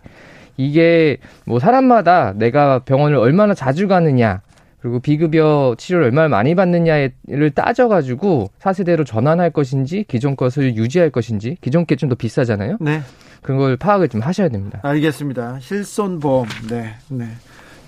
[0.57, 4.41] 이게 뭐 사람마다 내가 병원을 얼마나 자주 가느냐
[4.81, 11.85] 그리고 비급여 치료를 얼마나 많이 받느냐를 따져가지고 4세대로 전환할 것인지 기존 것을 유지할 것인지 기존
[11.85, 12.77] 게 좀 더 비싸잖아요.
[12.81, 13.01] 네.
[13.43, 14.79] 그런 걸 파악을 좀 하셔야 됩니다.
[14.81, 15.59] 알겠습니다.
[15.59, 16.47] 실손보험.
[16.69, 16.95] 네.
[17.09, 17.25] 네.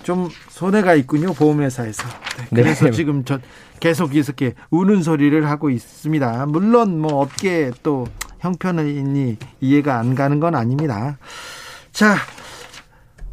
[0.02, 2.02] 좀 손해가 있군요 보험회사에서.
[2.50, 2.90] 네, 그래서 네.
[2.90, 3.38] 지금 저
[3.80, 6.46] 계속 이렇게 우는 소리를 하고 있습니다.
[6.46, 8.06] 물론 뭐 업계 또
[8.40, 11.18] 형편이 이해가 안 가는 건 아닙니다.
[11.92, 12.16] 자,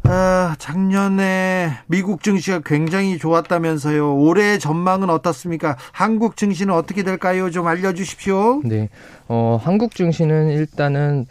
[0.04, 4.16] 아, 작년에 미국 증시가 굉장히 좋았다면서요.
[4.16, 5.76] 올해 전망은 어떻습니까?
[5.92, 7.50] 한국 증시는 어떻게 될까요?
[7.50, 8.62] 좀 알려주십시오.
[8.64, 8.88] 네,
[9.28, 11.26] 어, 한국 증시는 일단은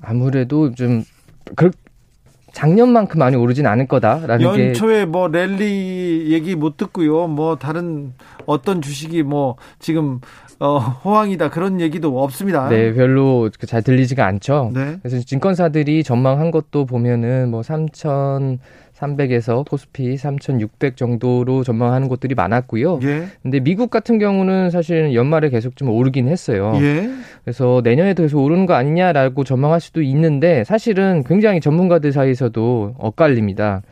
[0.00, 1.04] 아무래도 좀
[1.56, 1.70] 그,
[2.56, 7.26] 작년만큼 많이 오르진 않을 거다라는 연초에 게 연초에 뭐 랠리 얘기 못 듣고요.
[7.26, 8.14] 뭐 다른
[8.46, 10.20] 어떤 주식이 뭐 지금
[10.58, 12.70] 어, 호황이다 그런 얘기도 없습니다.
[12.70, 14.70] 네, 별로 잘 들리지가 않죠.
[14.72, 14.96] 네.
[15.02, 18.58] 그래서 증권사들이 전망한 것도 보면은 뭐 3천
[18.98, 23.00] 300에서 코스피 3,600 정도로 전망하는 곳들이 많았고요.
[23.02, 23.26] 예.
[23.42, 26.72] 근데 미국 같은 경우는 사실 연말에 계속 좀 오르긴 했어요.
[26.80, 27.08] 예.
[27.44, 33.82] 그래서 내년에도 계속 오르는 거 아니냐라고 전망할 수도 있는데 사실은 굉장히 전문가들 사이에서도 엇갈립니다.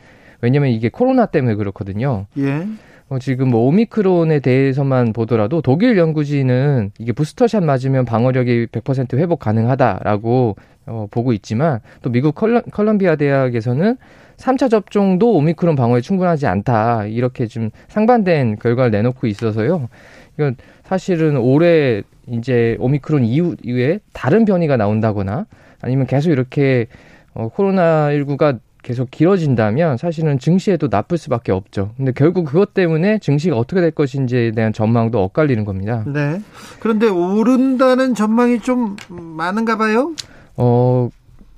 [0.41, 2.25] 왜냐면 이게 코로나 때문에 그렇거든요.
[2.37, 2.65] 예.
[3.07, 10.55] 어, 지금 뭐 오미크론에 대해서만 보더라도 독일 연구진은 이게 부스터샷 맞으면 방어력이 100% 회복 가능하다라고
[10.87, 13.97] 어, 보고 있지만 또 미국 컬럼, 컬럼비아 대학에서는
[14.37, 17.05] 3차 접종도 오미크론 방어에 충분하지 않다.
[17.05, 19.87] 이렇게 좀 상반된 결과를 내놓고 있어서요.
[20.35, 25.45] 이건 사실은 올해 이제 오미크론 이후에 다른 변이가 나온다거나
[25.81, 26.87] 아니면 계속 이렇게
[27.33, 31.89] 어, 코로나19가 계속 길어진다면 사실은 증시에도 나쁠 수밖에 없죠.
[31.97, 36.03] 근데 결국 그것 때문에 증시가 어떻게 될 것인지에 대한 전망도 엇갈리는 겁니다.
[36.05, 36.39] 네.
[36.79, 40.13] 그런데 오른다는 전망이 좀 많은가 봐요?
[40.55, 41.09] 어,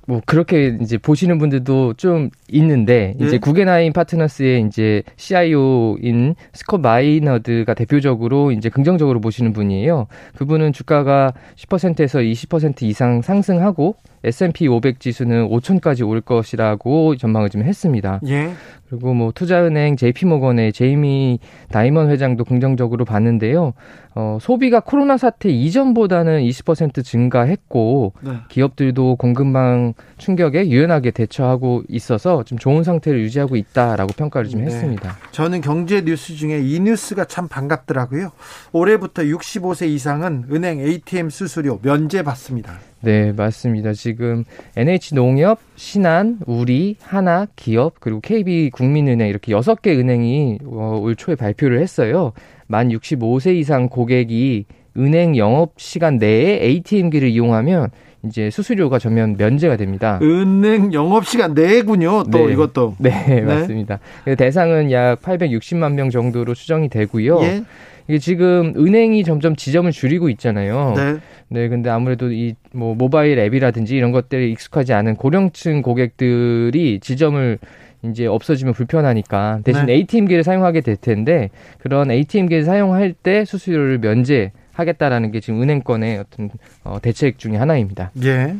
[0.08, 3.26] 뭐 그렇게 이제 보시는 분들도 좀 있는데 예?
[3.26, 10.06] 이제 구겐하임 파트너스의 이제 CIO인 스콧 마이너드가 대표적으로 이제 긍정적으로 보시는 분이에요.
[10.36, 18.20] 그분은 주가가 10%에서 20% 이상 상승하고 S&P 500 지수는 5천까지 올 것이라고 전망을 좀 했습니다.
[18.26, 18.50] 예.
[18.88, 21.38] 그리고 뭐 투자은행 JP모건의 제이미
[21.70, 23.74] 다이먼 회장도 긍정적으로 봤는데요.
[24.14, 28.32] 어, 소비가 코로나 사태 이전보다는 20% 증가했고 네.
[28.48, 34.66] 기업들도 공급망 충격에 유연하게 대처하고 있어서 좀 좋은 상태를 유지하고 있다라고 평가를 좀 네.
[34.66, 35.16] 했습니다.
[35.32, 38.32] 저는 경제 뉴스 중에 이 뉴스가 참 반갑더라고요.
[38.72, 42.78] 올해부터 65세 이상은 은행 ATM 수수료 면제 받습니다.
[43.00, 43.92] 네, 맞습니다.
[43.92, 44.44] 지금
[44.76, 51.36] NH농협, 신한, 우리, 하나, 기업, 그리고 KB 국민은행 이렇게 여섯 개 은행이 어, 올 초에
[51.36, 52.32] 발표를 했어요.
[52.66, 54.66] 만 65세 이상 고객이
[54.96, 57.90] 은행 영업 시간 내에 ATM기를 이용하면
[58.24, 60.18] 이제 수수료가 전면 면제가 됩니다.
[60.22, 62.24] 은행 영업 시간 내군요.
[62.24, 62.52] 또 네.
[62.52, 62.96] 이것도.
[62.98, 64.00] 네, 네, 맞습니다.
[64.36, 67.40] 대상은 약 860만 명 정도로 추정이 되고요.
[67.42, 67.62] 예.
[68.08, 70.94] 이게 지금 은행이 점점 지점을 줄이고 있잖아요.
[70.96, 71.16] 네.
[71.48, 77.58] 네, 근데 아무래도 이 뭐 모바일 앱이라든지 이런 것들에 익숙하지 않은 고령층 고객들이 지점을
[78.04, 79.94] 이제 없어지면 불편하니까 대신 네.
[79.94, 86.50] ATM기를 사용하게 될 텐데 그런 ATM기를 사용할 때 수수료를 면제 하겠다라는 게 지금 은행권의 어떤
[86.84, 88.12] 어, 대책 중의 하나입니다.
[88.22, 88.56] 예.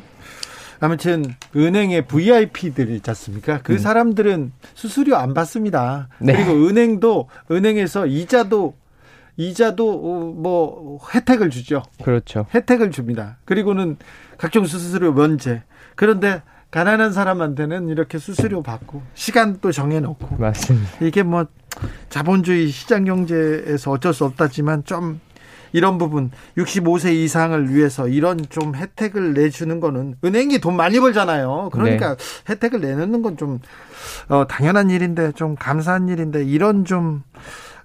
[0.81, 1.25] 아무튼
[1.57, 3.61] 은행의 VIP들 있지 않습니까?
[3.63, 3.79] 그 음.
[3.79, 6.09] 사람들은 수수료 안 받습니다.
[6.21, 6.35] 네.
[6.35, 8.75] 그리고 은행도 은행에서 이자도
[9.37, 11.83] 이자도 어, 뭐 혜택을 주죠.
[12.03, 12.47] 그렇죠.
[12.55, 13.39] 혜택을 줍니다.
[13.45, 13.97] 그리고는
[14.37, 15.63] 각종 수수료 면제.
[15.95, 21.05] 그런데 가난한 사람한테는 이렇게 수수료 받고 시간도 정해놓고 맞습니다.
[21.05, 21.47] 이게 뭐
[22.09, 25.21] 자본주의 시장 경제에서 어쩔 수 없다지만 좀
[25.73, 31.71] 이런 부분 65세 이상을 위해서 이런 좀 혜택을 내주는 거는 은행이 돈 많이 벌잖아요.
[31.73, 32.25] 그러니까 네.
[32.51, 33.61] 혜택을 내놓는 건 좀
[34.29, 37.23] 어, 당연한 일인데 좀 감사한 일인데 이런 좀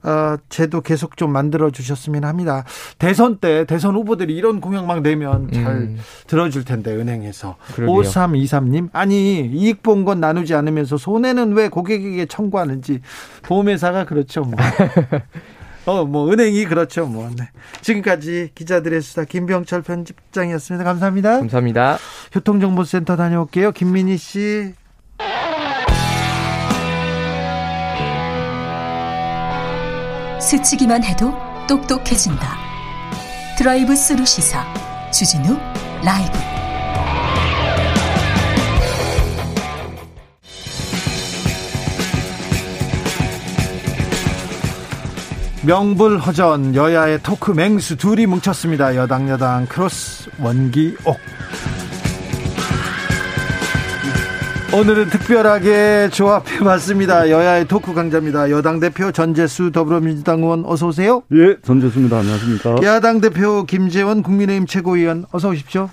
[0.03, 2.65] 어, 제도 계속 좀 만들어 주셨으면 합니다.
[2.99, 5.97] 대선 때 대선 후보들이 이런 공약 막 내면 잘 음.
[6.27, 7.55] 들어줄 텐데 은행에서.
[7.75, 7.95] 그러게요.
[8.01, 12.99] 5323님 아니 이익 본 건 나누지 않으면서 손해는 왜 고객에게 청구하는지
[13.43, 14.55] 보험회사가 그렇죠 뭐.
[15.85, 17.29] 어, 뭐, 은행이 그렇죠, 뭐.
[17.37, 17.49] 네.
[17.81, 20.83] 지금까지 기자들의 수다 김병철 편집장이었습니다.
[20.83, 21.39] 감사합니다.
[21.39, 21.97] 감사합니다.
[22.31, 23.71] 교통정보센터 다녀올게요.
[23.71, 24.73] 김민희 씨.
[30.39, 31.33] 스치기만 해도
[31.67, 32.57] 똑똑해진다.
[33.57, 34.65] 드라이브 스루 시사
[35.11, 35.57] 주진우
[36.03, 36.62] 라이브.
[45.65, 48.95] 명불허전 여야의 토크 맹수 둘이 뭉쳤습니다.
[48.97, 51.17] 여당 야당 크로스 원기옥.
[54.75, 57.29] 오늘은 특별하게 조합해봤습니다.
[57.29, 58.49] 여야의 토크 강자입니다.
[58.49, 61.21] 여당 대표 전재수 더불어민주당 의원 어서 오세요.
[61.31, 62.17] 예, 전재수입니다.
[62.17, 62.75] 안녕하십니까.
[62.83, 65.89] 야당 대표 김재원 국민의힘 최고위원 어서 오십시오.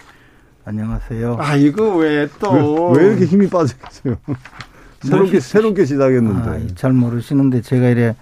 [0.65, 1.37] 안녕하세요.
[1.39, 2.91] 아 이거 왜 또?
[2.91, 4.17] 왜, 왜 이렇게 힘이 빠지겠어요?
[5.03, 6.51] 새롭게 새롭게 시작했는데.
[6.51, 8.17] 아, 잘 모르시는데 제가 이래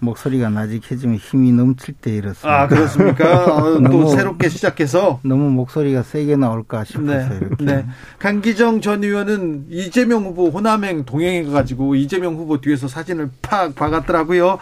[0.00, 2.62] 목소리가 나직해지면 힘이 넘칠 때 이렇습니다.
[2.62, 3.44] 아 그렇습니까?
[3.56, 7.64] 어, 또 새롭게 시작해서 너무 목소리가 세게 나올까 싶어서 네, 이렇게.
[7.64, 7.86] 네.
[8.18, 14.58] 강기정 전 의원은 이재명 후보 호남행 동행해가지고 이재명 후보 뒤에서 사진을 팍 박았더라고요.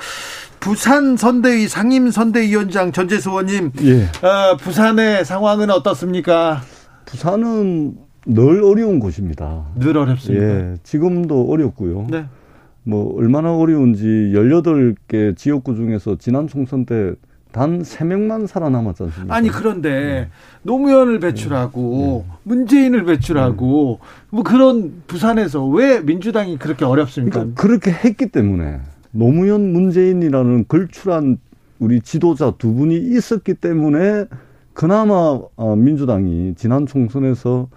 [0.60, 4.04] 부산 선대위 상임 선대위원장 전재수 의원님, 예.
[4.26, 6.62] 어, 부산의 상황은 어떻습니까?
[7.04, 7.96] 부산은
[8.26, 9.66] 늘 어려운 곳입니다.
[9.76, 10.44] 늘 어렵습니다.
[10.44, 12.06] 예, 지금도 어렵고요.
[12.08, 12.24] 네.
[12.84, 19.34] 뭐 얼마나 어려운지 18개 지역구 중에서 지난 총선 때단 3명만 살아남았지 않습니까?
[19.34, 20.28] 아니 그런데 네.
[20.62, 22.30] 노무현을 배출하고 네.
[22.30, 22.38] 네.
[22.42, 24.06] 문재인을 배출하고 네.
[24.30, 27.40] 뭐 그런 부산에서 왜 민주당이 그렇게 어렵습니까?
[27.40, 28.80] 그러니까 그렇게 했기 때문에
[29.12, 31.38] 노무현 문재인이라는 걸출한
[31.78, 34.26] 우리 지도자 두 분이 있었기 때문에
[34.74, 37.68] 그나마 어, 민주당이 지난 총선에서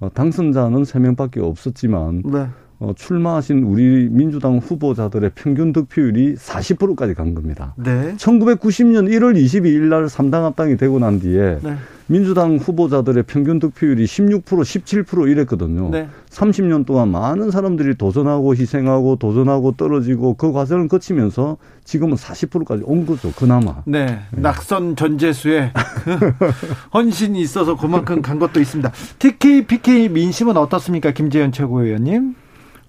[0.00, 2.46] 어, 당선자는 3명밖에 없었지만 네.
[2.82, 7.74] 어, 출마하신 우리 민주당 후보자들의 평균 득표율이 40%까지 간 겁니다.
[7.76, 8.14] 네.
[8.16, 11.76] 1990년 1월 22일 날 3당 합당이 되고 난 뒤에 네.
[12.08, 15.90] 민주당 후보자들의 평균 득표율이 16% 17% 이랬거든요.
[15.90, 16.08] 네.
[16.30, 23.32] 30년 동안 많은 사람들이 도전하고 희생하고 도전하고 떨어지고 그 과정을 거치면서 지금은 40%까지 온 거죠.
[23.36, 23.82] 그나마.
[23.84, 24.06] 네.
[24.06, 24.18] 네.
[24.32, 25.70] 낙선 전재수의
[26.02, 26.32] 그
[26.92, 28.90] 헌신이 있어서 그만큼 간 것도 있습니다.
[29.20, 31.12] 특히 PK 민심은 어떻습니까?
[31.12, 32.41] 김재현 최고위원님?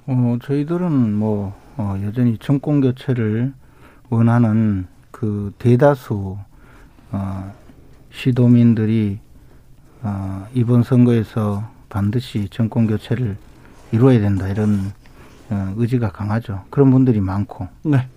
[0.06, 3.54] 어, 저희들은 뭐, 어, 여전히 정권 교체를
[4.10, 6.38] 원하는 그 대다수,
[7.12, 7.54] 어,
[8.12, 9.20] 시도민들이,
[10.02, 13.38] 어, 이번 선거에서 반드시 정권 교체를
[13.92, 14.50] 이루어야 된다.
[14.50, 14.92] 이런,
[15.50, 16.66] 어, 의지가 강하죠.
[16.70, 17.68] 그런 분들이 많고.
[17.84, 18.08] 네.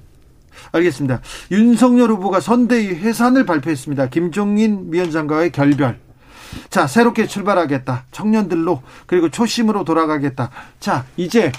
[0.72, 1.20] 알겠습니다.
[1.50, 4.08] 윤석열 후보가 선대위 해산을 발표했습니다.
[4.08, 6.00] 김종인 위원장과의 결별.
[6.70, 8.06] 자, 새롭게 출발하겠다.
[8.10, 10.50] 청년들로, 그리고 초심으로 돌아가겠다.
[10.80, 11.52] 자, 이제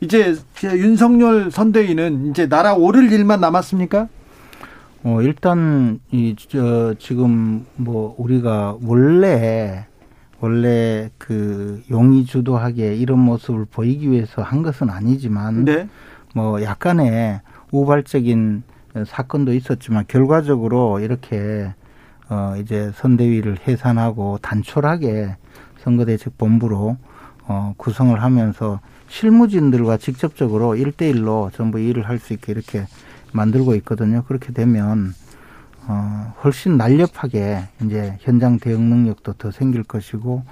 [0.00, 4.08] 이제 윤석열 선대위는 이제 나라 오를 일만 남았습니까?
[5.04, 9.86] 어, 일단, 이, 저, 지금 뭐, 우리가 원래,
[10.40, 15.88] 원래 그 용의 주도하게 이런 모습을 보이기 위해서 한 것은 아니지만, 네.
[16.34, 18.62] 뭐, 약간의 우발적인
[19.06, 21.72] 사건도 있었지만, 결과적으로 이렇게,
[22.28, 25.36] 어, 이제 선대위를 해산하고 단촐하게
[25.78, 26.96] 선거대책본부로,
[27.46, 32.86] 어, 구성을 하면서 실무진들과 직접적으로 일대일로 전부 일을 할 수 있게 이렇게
[33.32, 34.22] 만들고 있거든요.
[34.24, 35.14] 그렇게 되면
[35.86, 40.42] 어, 훨씬 날렵하게 이제 현장 대응 능력도 더 생길 것이고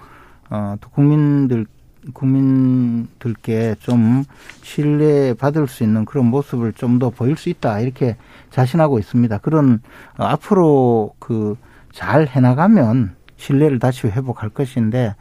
[0.50, 1.66] 어, 또 국민들
[2.12, 4.24] 국민들께 좀
[4.62, 8.16] 신뢰 받을 수 있는 그런 모습을 좀 더 보일 수 있다 이렇게
[8.50, 9.38] 자신하고 있습니다.
[9.38, 9.80] 그런
[10.18, 11.56] 어, 앞으로 그
[11.92, 15.14] 잘 해나가면 신뢰를 다시 회복할 것인데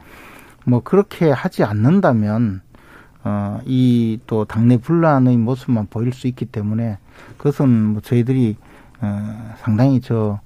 [0.66, 2.62] 뭐 그렇게 하지 않는다면
[3.26, 6.98] 어, 이 또 당내 분란의 모습만 보일 수 있기 때문에
[7.38, 8.56] 그것은 뭐 저희들이
[9.02, 10.40] 어, 상당히 저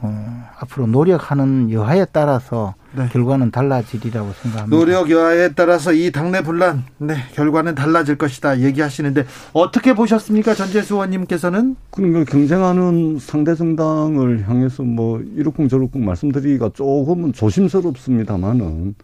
[0.00, 3.08] 어, 앞으로 노력하는 여하에 따라서 네.
[3.08, 4.76] 결과는 달라지리라고 생각합니다.
[4.76, 9.24] 노력 여하에 따라서 이 당내 분란, 네, 결과는 달라질 것이다 얘기하시는데
[9.54, 11.76] 어떻게 보셨습니까, 전재수 의원님께서는?
[11.90, 18.94] 그러니까 경쟁하는 상대 정당을 향해서 뭐 이렇쿵 저렇쿵 말씀드리기가 조금은 조심스럽습니다만은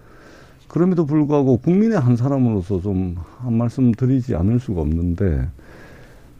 [0.70, 5.48] 그럼에도 불구하고 국민의 한 사람으로서 좀 한 말씀 드리지 않을 수가 없는데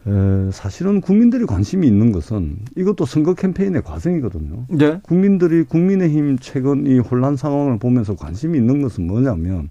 [0.07, 4.65] 에, 사실은 국민들이 관심이 있는 것은 이것도 선거 캠페인의 과정이거든요.
[4.69, 4.99] 네.
[5.03, 9.69] 국민들이 국민의힘 최근 이 혼란 상황을 보면서 관심이 있는 것은 뭐냐면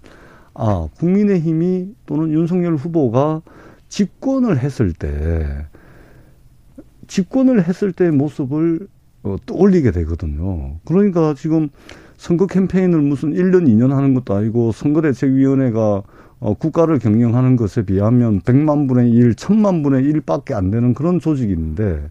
[0.55, 3.43] 아 국민의힘이 또는 윤석열 후보가
[3.89, 5.66] 집권을 했을 때
[7.09, 8.87] 집권을 했을 때의 모습을
[9.23, 10.77] 어, 떠올리게 되거든요.
[10.85, 11.69] 그러니까 지금
[12.20, 16.02] 선거 캠페인을 무슨 1년, 2년 하는 것도 아니고 선거대책위원회가
[16.40, 22.10] 어, 국가를 경영하는 것에 비하면 100만 분의 1, 1000만 분의 1밖에 안 되는 그런 조직인데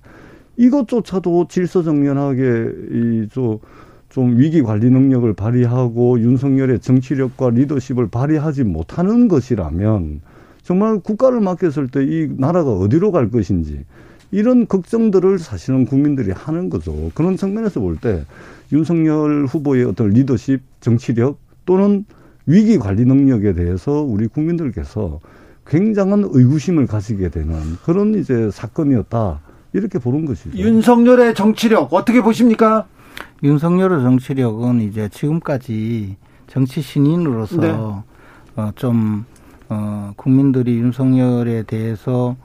[0.57, 3.59] 이것조차도 질서정연하게 이좀
[4.09, 10.21] 좀 위기 관리 능력을 발휘하고 윤석열의 정치력과 리더십을 발휘하지 못하는 것이라면
[10.63, 13.85] 정말 국가를 맡겼을 때 이 나라가 어디로 갈 것인지
[14.31, 17.11] 이런 걱정들을 사실은 국민들이 하는 거죠.
[17.15, 18.25] 그런 측면에서 볼 때
[18.71, 22.05] 윤석열 후보의 어떤 리더십, 정치력 또는
[22.45, 25.19] 위기 관리 능력에 대해서 우리 국민들께서
[25.65, 29.39] 굉장한 의구심을 가지게 되는 그런 이제 사건이었다.
[29.73, 30.57] 이렇게 보는 것이죠.
[30.57, 32.85] 윤석열의 정치력 어떻게 보십니까?
[33.43, 37.69] 윤석열의 정치력은 이제 지금까지 정치 신인으로서 네.
[37.69, 39.25] 어, 좀
[39.69, 42.35] 어, 국민들이 윤석열에 대해서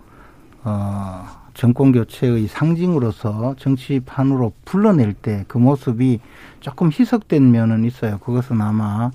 [0.62, 1.24] 어,
[1.54, 6.20] 정권 교체의 상징으로서 정치판으로 불러낼 때 그 모습이
[6.60, 8.18] 조금 희석된 면은 있어요.
[8.18, 9.10] 그것은 아마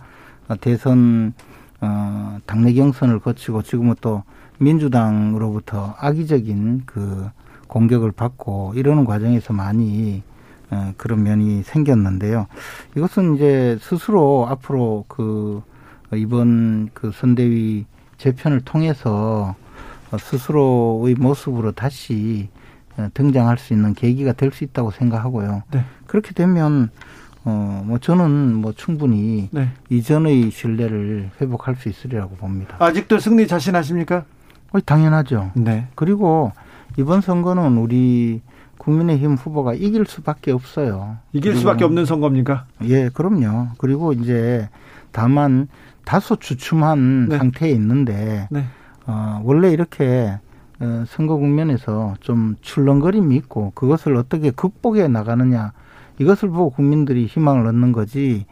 [0.62, 1.34] 대선
[1.82, 4.24] 어, 당내 경선을 거치고 지금은 또
[4.58, 7.30] 민주당으로부터 악의적인 그
[7.68, 10.24] 공격을 받고 이러는 과정에서 많이
[10.72, 12.48] 어, 그런 면이 생겼는데요.
[12.96, 15.62] 이것은 이제 스스로 앞으로 그
[16.14, 17.86] 이번 그 선대위
[18.18, 19.56] 재편을 통해서
[20.18, 22.50] 스스로의 모습으로 다시
[23.14, 25.64] 등장할 수 있는 계기가 될 수 있다고 생각하고요.
[25.72, 25.86] 네.
[26.08, 26.90] 그렇게 되면
[27.46, 29.70] 어, 뭐 저는 뭐 충분히 네.
[29.90, 32.76] 이전의 신뢰를 회복할 수 있으리라고 봅니다.
[32.80, 34.26] 아직도 승리 자신하십니까?
[34.72, 35.52] 어, 당연하죠.
[35.56, 35.88] 네.
[35.96, 36.52] 그리고
[36.98, 38.42] 이번 선거는 우리
[38.78, 41.18] 국민의힘 후보가 이길 수밖에 없어요.
[41.34, 42.66] 이길 수밖에 없는 선거입니까?
[42.86, 43.70] 예, 그럼요.
[43.78, 44.68] 그리고 이제
[45.12, 45.68] 다만
[46.06, 47.38] 다소 주춤한 네.
[47.38, 48.66] 상태에 있는데 네.
[49.10, 50.38] 어, 원래 이렇게
[50.80, 55.74] 어, 선거 국면에서 좀 출렁거림이 있고 그것을 어떻게 극복해 나가느냐
[56.20, 58.46] 이것을 보고 국민들이 희망을 얻는 거지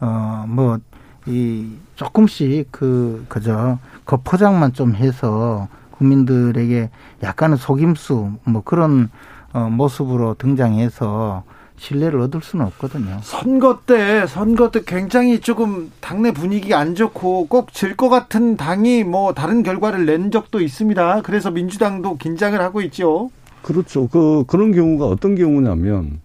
[0.00, 0.80] 어뭐
[1.26, 6.90] 이 조금씩 그 그저 겉포장만 좀 해서 국민들에게
[7.22, 9.08] 약간의 속임수 뭐 그런
[9.54, 11.44] 어 모습으로 등장해서
[11.82, 13.18] 신뢰를 얻을 수는 없거든요.
[13.22, 19.02] 선거 때 선거 때 굉장히 조금 당내 분위기가 안 좋고 꼭 질 것 같은 당이
[19.02, 21.22] 뭐 다른 결과를 낸 적도 있습니다.
[21.22, 23.30] 그래서 민주당도 긴장을 하고 있죠.
[23.62, 24.06] 그렇죠.
[24.06, 26.20] 그 그런 경우가 어떤 경우냐면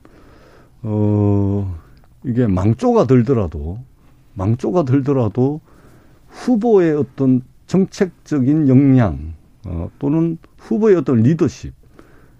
[0.83, 1.75] 어,
[2.23, 3.79] 이게 망조가 들더라도,
[4.35, 5.59] 망조가 들더라도
[6.29, 9.33] 후보의 어떤 정책적인 역량,
[9.65, 11.73] 어, 또는 후보의 어떤 리더십,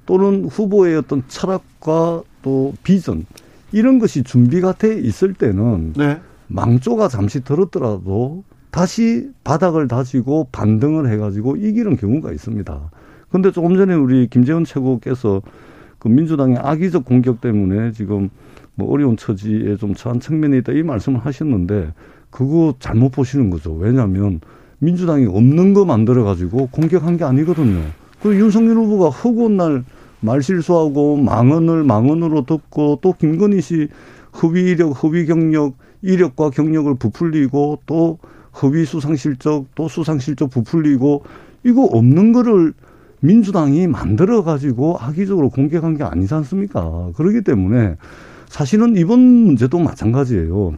[0.07, 3.25] 또는 후보의 어떤 철학과 또 비전,
[3.71, 6.19] 이런 것이 준비가 돼 있을 때는 네.
[6.47, 12.91] 망조가 잠시 들었더라도 다시 바닥을 다지고 반등을 해가지고 이기는 경우가 있습니다.
[13.29, 15.41] 근데 조금 전에 우리 김재원 최고께서
[15.99, 18.29] 그 민주당의 악의적 공격 때문에 지금
[18.75, 21.91] 뭐 어려운 처지에 좀 처한 측면이 있다 이 말씀을 하셨는데
[22.29, 23.73] 그거 잘못 보시는 거죠.
[23.73, 24.39] 왜냐하면
[24.79, 27.81] 민주당이 없는 거 만들어 가지고 공격한 게 아니거든요.
[28.22, 29.84] 그 윤석열 후보가 허구한 날
[30.19, 33.88] 말실수하고 망언을 망언으로 듣고 또 김건희 씨
[34.41, 38.19] 허위 이력, 허위 경력, 이력과 경력을 부풀리고 또
[38.61, 41.23] 허위 수상 실적, 또 수상 실적 부풀리고
[41.64, 42.73] 이거 없는 거를
[43.19, 47.11] 민주당이 만들어 가지고 악의적으로 공격한 게 아니지 않습니까?
[47.15, 47.98] 그렇기 때문에
[48.48, 50.73] 사실은 이번 문제도 마찬가지예요.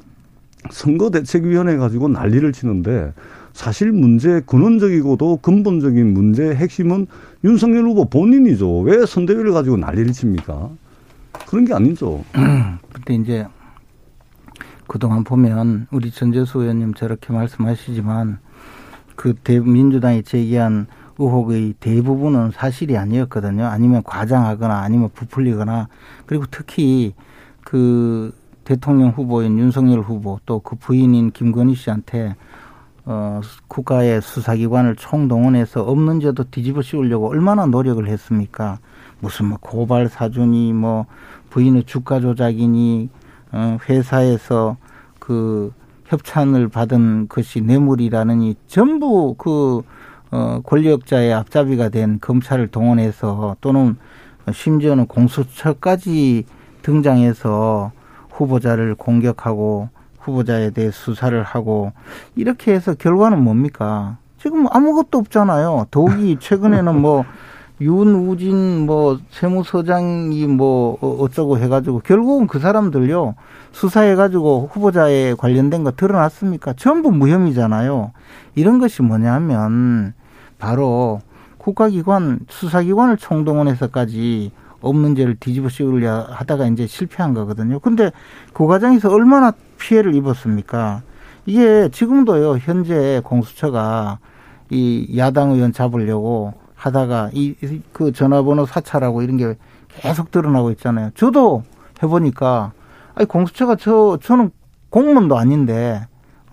[0.71, 3.13] 선거 대책위원회 가지고 난리를 치는데
[3.53, 7.07] 사실 문제 근원적이고도 근본적인 문제의 핵심은
[7.43, 8.79] 윤석열 후보 본인이죠.
[8.81, 10.69] 왜 선대위를 가지고 난리를 칩니까?
[11.47, 12.23] 그런 게 아니죠.
[12.33, 13.47] 근데 이제
[14.87, 18.39] 그동안 보면 우리 전재수 의원님 저렇게 말씀하시지만
[19.15, 23.65] 그 민주당이 제기한 의혹의 대부분은 사실이 아니었거든요.
[23.65, 25.89] 아니면 과장하거나 아니면 부풀리거나
[26.25, 27.13] 그리고 특히
[27.63, 32.35] 그 대통령 후보인 윤석열 후보 또 그 부인인 김건희 씨한테
[33.11, 38.77] 어 국가의 수사기관을 총동원해서 없는 죄도 뒤집어 씌우려고 얼마나 노력을 했습니까?
[39.19, 41.07] 무슨 뭐 고발 사주니 뭐
[41.49, 43.09] 부인의 주가 조작이니
[43.51, 44.77] 어 회사에서
[45.17, 45.73] 그
[46.05, 49.81] 협찬을 받은 것이 뇌물이라느니 전부 그
[50.29, 53.97] 어, 권력자의 앞잡이가 된 검찰을 동원해서 또는
[54.53, 56.45] 심지어는 공수처까지
[56.83, 57.91] 등장해서
[58.29, 59.89] 후보자를 공격하고
[60.19, 61.91] 후보자에 대해 수사를 하고
[62.35, 64.17] 이렇게 해서 결과는 뭡니까?
[64.37, 65.87] 지금 아무것도 없잖아요.
[65.91, 67.25] 더욱이 최근에는 뭐
[67.81, 73.35] 윤우진 뭐 세무서장이 뭐 어, 어쩌고 해가지고 결국은 그 사람들요
[73.71, 76.73] 수사해가지고 후보자에 관련된 거 드러났습니까?
[76.73, 78.11] 전부 무혐의잖아요.
[78.55, 80.13] 이런 것이 뭐냐면
[80.57, 81.21] 바로
[81.57, 87.79] 국가기관 수사기관을 총동원해서까지 없는 죄를 뒤집어 씌우려 하다가 이제 실패한 거거든요.
[87.79, 88.11] 근데
[88.53, 91.01] 그 과정에서 얼마나 피해를 입었습니까?
[91.45, 94.19] 이게 지금도요, 현재 공수처가
[94.69, 97.55] 이 야당 의원 잡으려고 하다가 이
[97.91, 99.55] 그 전화번호 사찰하고 이런 게
[99.89, 101.09] 계속 드러나고 있잖아요.
[101.15, 101.63] 저도
[102.01, 102.71] 해보니까
[103.15, 104.51] 아니 공수처가 저 저는
[104.89, 106.01] 공무원도 아닌데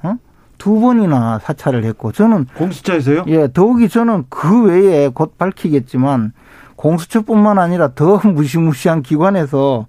[0.02, 0.14] 어?
[0.58, 3.24] 두 번이나 사찰을 했고 저는 공수처에서요?
[3.28, 6.32] 예, 더욱이 저는 그 외에 곧 밝히겠지만
[6.76, 9.86] 공수처뿐만 아니라 더 무시무시한 기관에서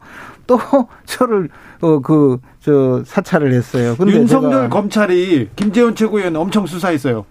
[0.47, 0.59] 또
[1.05, 1.49] 저를
[1.81, 3.95] 어 그 저 사찰을 했어요.
[3.97, 7.23] 근데 윤석열 검찰이 김재원 최고위원 엄청 수사했어요.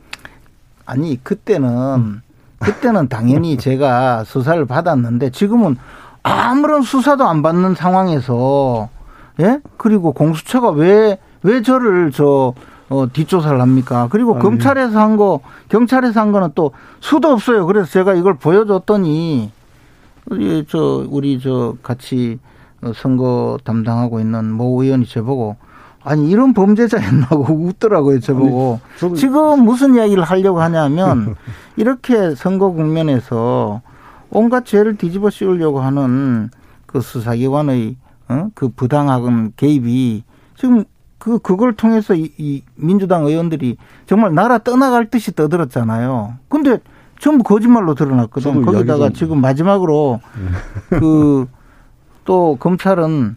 [0.86, 2.22] 아니 그때는
[2.58, 5.76] 그때는 당연히 제가 수사를 받았는데 지금은
[6.22, 8.88] 아무런 수사도 안 받는 상황에서
[9.40, 12.54] 예 그리고 공수처가 왜왜 저를 저
[12.88, 14.08] 어, 뒷조사를 합니까?
[14.10, 14.42] 그리고 아니.
[14.42, 17.66] 검찰에서 한 거, 경찰에서 한 거는 또 수도 없어요.
[17.66, 19.50] 그래서 제가 이걸 보여줬더니,
[20.26, 22.38] 우리, 저, 우리 저 같이
[22.94, 25.56] 선거 담당하고 있는 모 의원이 저보고,
[26.04, 28.80] 아니, 이런 범죄자였나고 웃더라고요, 저보고.
[29.02, 31.34] 아니, 지금 무슨 이야기를 하려고 하냐면,
[31.76, 33.82] 이렇게 선거 국면에서
[34.30, 36.50] 온갖 죄를 뒤집어 씌우려고 하는
[36.86, 37.96] 그 수사기관의
[38.28, 38.48] 어?
[38.54, 40.24] 그 부당한 개입이
[40.56, 40.84] 지금
[41.26, 46.34] 그 그걸 통해서 이, 이 민주당 의원들이 정말 나라 떠나갈 듯이 떠들었잖아요.
[46.48, 46.78] 근데
[47.18, 48.62] 전부 거짓말로 드러났거든.
[48.62, 50.20] 거기다가 지금 마지막으로
[50.90, 50.98] 네.
[52.24, 53.34] 그또 검찰은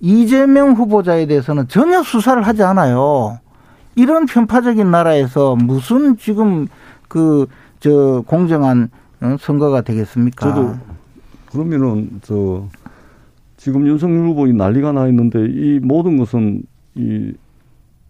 [0.00, 3.38] 이재명 후보자에 대해서는 전혀 수사를 하지 않아요.
[3.94, 6.66] 이런 편파적인 나라에서 무슨 지금
[7.08, 7.46] 그
[7.80, 8.90] 저 공정한
[9.20, 10.48] 어, 선거가 되겠습니까?
[10.48, 10.74] 저도
[11.50, 12.64] 그러면은 저
[13.56, 16.62] 지금 윤석열 후보이 난리가 나 있는데 이 모든 것은
[16.98, 17.32] 이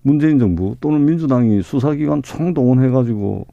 [0.02, 3.46] 문재인 정부 또는 민주당이 수사기관 총동원해가지고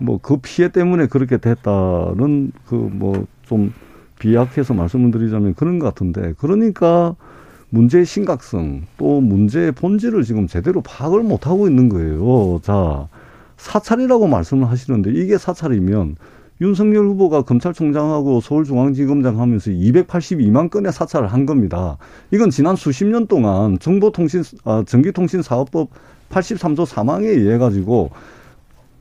[0.00, 3.72] 뭐 그 피해 때문에 그렇게 됐다는 그 뭐 좀
[4.18, 7.16] 비약해서 말씀을 드리자면 그런 것 같은데 그러니까
[7.70, 12.60] 문제의 심각성 또 문제의 본질을 지금 제대로 파악을 못 하고 있는 거예요.
[12.62, 13.08] 자
[13.56, 16.16] 사찰이라고 말씀을 하시는데 이게 사찰이면
[16.60, 21.98] 윤석열 후보가 검찰총장하고 서울중앙지검장 하면서 282만 건의 사찰을 한 겁니다.
[22.32, 25.90] 이건 지난 수십 년 동안 정보통신, 아, 전기통신사업법
[26.30, 28.10] 83조 3항에 의해 가지고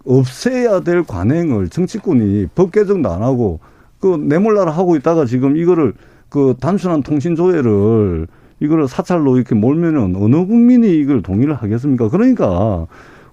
[0.05, 3.59] 없애야 될 관행을 정치권이 법 개정도 안 하고
[3.99, 5.93] 그 내몰라라 하고 있다가 지금 이거를
[6.29, 8.27] 그 단순한 통신 조회를
[8.59, 12.09] 이거를 사찰로 이렇게 몰면은 어느 국민이 이걸 동의를 하겠습니까?
[12.09, 12.87] 그러니까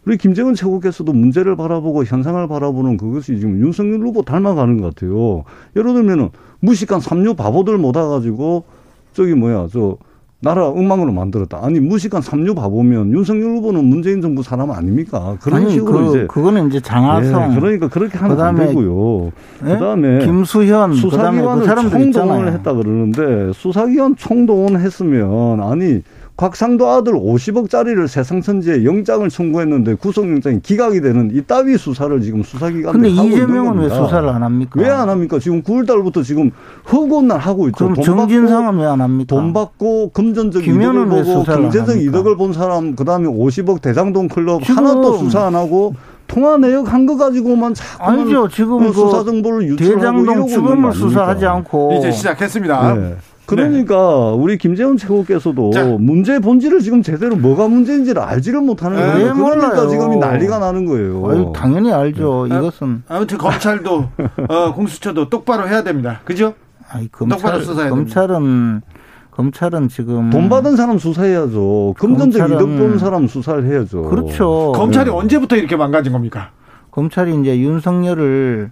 [0.07, 5.45] 우리 김정은 최고께서도 문제를 바라보고 현상을 바라보는 그것이 지금 윤석열 후보 닮아가는 것 같아요.
[5.77, 8.65] 예를 들면은 무식한 삼류 바보들 모아가지고
[9.13, 9.97] 저기 뭐야 저
[10.41, 11.61] 나라 엉망으로 만들었다.
[11.63, 15.39] 아니 무식한 삼류 바보면 윤석열 후보는 문재인 정부 사람 아닙니까?
[15.41, 17.53] 그런 아니, 식으로 그, 이제 그거는 이제 장하성.
[17.53, 19.33] 예, 그러니까 그렇게 하면 안 되고요.
[19.65, 19.69] 예?
[19.69, 26.03] 그다음에 김수현 수사기관을 그 총동원을 했다 그러는데 수사기관 총동원했으면 아니
[26.37, 33.09] 곽상도 아들 50억짜리를 세상천지에 영장을 청구했는데 구속영장이 기각이 되는 이 따위 수사를 지금 수사기관이 근데
[33.09, 34.81] 이재명은 왜 수사를 안 합니까?
[34.81, 35.39] 왜 안 합니까?
[35.39, 36.51] 지금 9월달부터 지금
[36.91, 37.89] 허구날 하고 있죠.
[37.89, 39.33] 그럼 정진상은 왜 안 합니까?
[39.35, 45.47] 돈 받고 금전적 이득을 보고 경제적 이득을 본 사람 그다음에 50억 대장동 클럽 하나도 수사
[45.47, 45.95] 안 하고
[46.27, 48.49] 통화 내역 한 거 가지고만 자꾸 아니죠.
[48.49, 52.95] 지금 그 수사 정보를 유출하고 대장동 죽음을 수사하지 않고 이제 시작했습니다.
[52.95, 53.15] 네.
[53.47, 54.43] 그러니까 네.
[54.43, 55.85] 우리 김재원 최고께서도 자.
[55.99, 59.35] 문제 본질을 지금 제대로 뭐가 문제인지를 알지를 못하는 네, 거예요.
[59.35, 59.89] 그러니까 몰라요.
[59.89, 61.29] 지금 난리가 나는 거예요.
[61.29, 62.47] 아유, 당연히 알죠.
[62.49, 62.57] 네.
[62.57, 64.09] 이것은 아무튼 검찰도
[64.49, 66.21] 어, 공수처도 똑바로 해야 됩니다.
[66.25, 66.55] 그죠?
[66.89, 67.61] 아니, 검찰,
[67.91, 68.83] 검찰은
[69.31, 71.95] 검찰은 지금 돈 받은 사람 수사해야죠.
[71.99, 74.03] 금전적 이득 본 사람 수사를 해야죠.
[74.03, 74.73] 그렇죠.
[74.75, 75.17] 검찰이 네.
[75.17, 76.51] 언제부터 이렇게 망가진 겁니까?
[76.93, 78.71] 검찰이 이제 윤석열을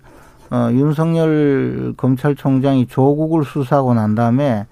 [0.52, 4.66] 어, 윤석열 검찰총장이 조국을 수사하고 난 다음에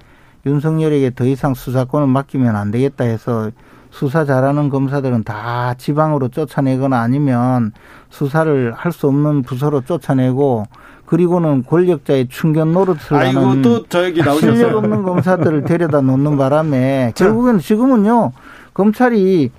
[0.44, 3.51] 윤석열에게 더 이상 수사권을 맡기면 안 되겠다 해서
[3.90, 7.73] 수사 잘하는 검사들은 다 지방으로 쫓아내거나 아니면
[8.11, 10.65] 수사를 할 수 없는 부서로 쫓아내고
[11.07, 14.55] 그리고는 권력자의 충견 노릇을 아이고, 하는 또저 얘기 나오셨어요.
[14.55, 18.32] 실력 없는 검사들을 데려다 놓는 바람에 결국에는 지금은요
[18.74, 19.51] 검찰이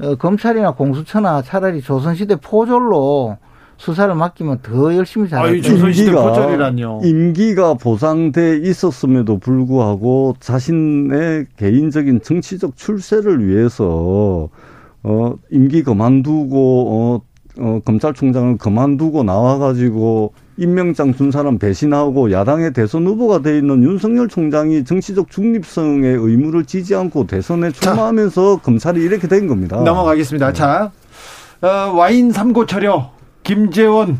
[0.00, 3.38] 어, 검찰이나 공수처나 차라리 조선시대 포졸로
[3.76, 5.88] 수사를 맡기면 더 열심히 잘할 거예요.
[5.88, 14.48] 임기가, 임기가 보상돼 있었음에도 불구하고 자신의 개인적인 정치적 출세를 위해서
[15.02, 17.20] 어 임기 그만두고
[17.58, 24.28] 어, 어 검찰총장을 그만두고 나와가지고 임명장 준 사람 배신하고 야당의 대선 후보가 돼 있는 윤석열
[24.28, 29.80] 총장이 정치적 중립성의 의무를 지지 않고 대선에 출마하면서 자, 검찰이 이렇게 된 겁니다.
[29.80, 30.46] 넘어가겠습니다.
[30.48, 30.52] 네.
[30.52, 30.92] 자,
[31.60, 33.13] 어, 와인 삼고철여
[33.44, 34.18] 김재원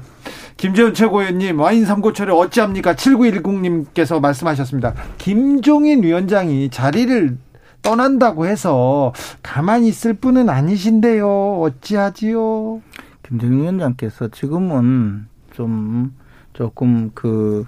[0.56, 2.94] 김재원 최고위원님 와인 삼고철을 어찌합니까?
[2.94, 4.94] 7910님께서 말씀하셨습니다.
[5.18, 7.36] 김종인 위원장이 자리를
[7.82, 11.60] 떠난다고 해서 가만히 있을 분은 아니신데요.
[11.60, 12.80] 어찌하지요?
[13.22, 16.14] 김종인 위원장께서 지금은 좀
[16.52, 17.66] 조금 그,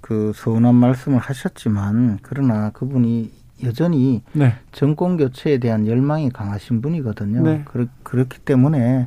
[0.00, 3.30] 그 서운한 말씀을 하셨지만 그러나 그분이
[3.62, 4.54] 여전히 네.
[4.72, 7.42] 정권 교체에 대한 열망이 강하신 분이거든요.
[7.42, 7.62] 네.
[7.66, 9.06] 그렇, 그렇기 때문에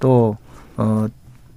[0.00, 0.36] 또
[0.76, 1.06] 어,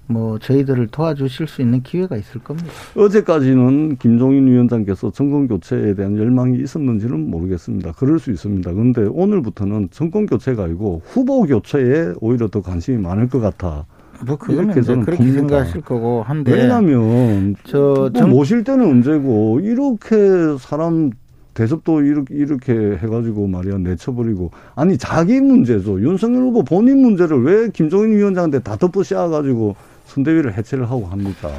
[0.07, 2.69] 뭐 저희들을 도와주실 수 있는 기회가 있을 겁니다.
[2.95, 7.91] 어제까지는 김종인 위원장께서 정권 교체에 대한 열망이 있었는지는 모르겠습니다.
[7.93, 8.71] 그럴 수 있습니다.
[8.71, 13.85] 그런데 오늘부터는 정권 교체가 아니고 후보 교체에 오히려 더 관심이 많을 것 같아.
[14.25, 15.39] 뭐 그거는 그렇게 봅니다.
[15.39, 21.11] 생각하실 거고 한데 왜냐하면 저뭐 모실 때는 언제고 이렇게 사람
[21.53, 28.15] 대접도 이렇게, 이렇게 해가지고 말이야 내쳐버리고 아니 자기 문제죠 윤석열 후보 본인 문제를 왜 김종인
[28.15, 29.75] 위원장한테 다 덮어 씌워가지고
[30.07, 31.51] 선대위를 해체를 하고 합니까?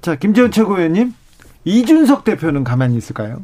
[0.00, 1.14] 자, 김재원 최고위원님,
[1.64, 3.42] 이준석 대표는 가만히 있을까요?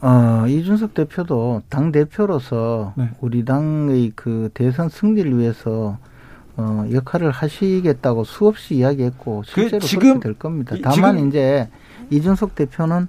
[0.00, 3.10] 어, 이준석 대표도 당 대표로서 네.
[3.20, 5.98] 우리 당의 그 대선 승리를 위해서
[6.56, 10.76] 어, 역할을 하시겠다고 수없이 이야기했고 그 실제로 그 지금 그렇게 될 겁니다.
[10.82, 11.68] 다만 지금 이제
[12.10, 13.06] 이준석 대표는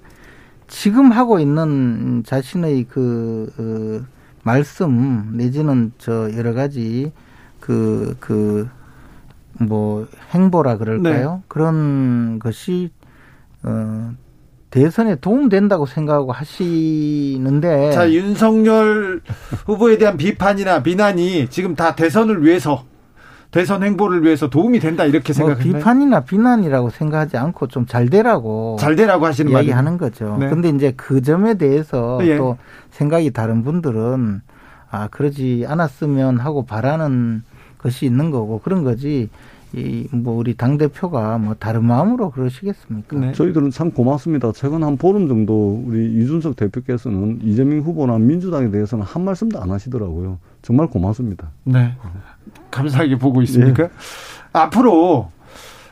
[0.68, 4.06] 지금 하고 있는 자신의 그, 그
[4.44, 7.12] 말씀 내지는 저 여러 가지
[7.60, 8.70] 그그 그
[9.60, 11.32] 뭐 행보라 그럴까요?
[11.36, 11.44] 네.
[11.48, 12.92] 그런 것이
[13.64, 14.12] 어
[14.72, 19.22] 대선에 도움된다고 생각하고 하시는데 자 윤석열
[19.66, 22.84] 후보에 대한 비판이나 비난이 지금 다 대선을 위해서
[23.52, 25.70] 대선 행보를 위해서 도움이 된다 이렇게 생각하나요?
[25.72, 30.38] 뭐 비판이나 비난이라고 생각하지 않고 좀 잘 되라고 잘 되라고 하시는 이야기하는 거죠.
[30.40, 30.50] 네.
[30.50, 32.38] 근데 이제 그 점에 대해서 예.
[32.38, 32.58] 또
[32.90, 34.42] 생각이 다른 분들은
[34.90, 37.44] 아 그러지 않았으면 하고 바라는
[37.84, 39.30] 것이 있는 거고 그런 거지.
[39.76, 43.18] 이 뭐 우리 당 대표가 뭐 다른 마음으로 그러시겠습니까?
[43.18, 43.32] 네.
[43.32, 44.52] 저희들은 참 고맙습니다.
[44.54, 50.38] 최근 한 보름 정도 우리 이준석 대표께서는 이재명 후보나 민주당에 대해서는 한 말씀도 안 하시더라고요.
[50.62, 51.50] 정말 고맙습니다.
[51.64, 51.96] 네.
[52.70, 53.86] 감사하게 보고 있습니까?
[53.86, 53.90] 예.
[54.54, 55.32] 앞으로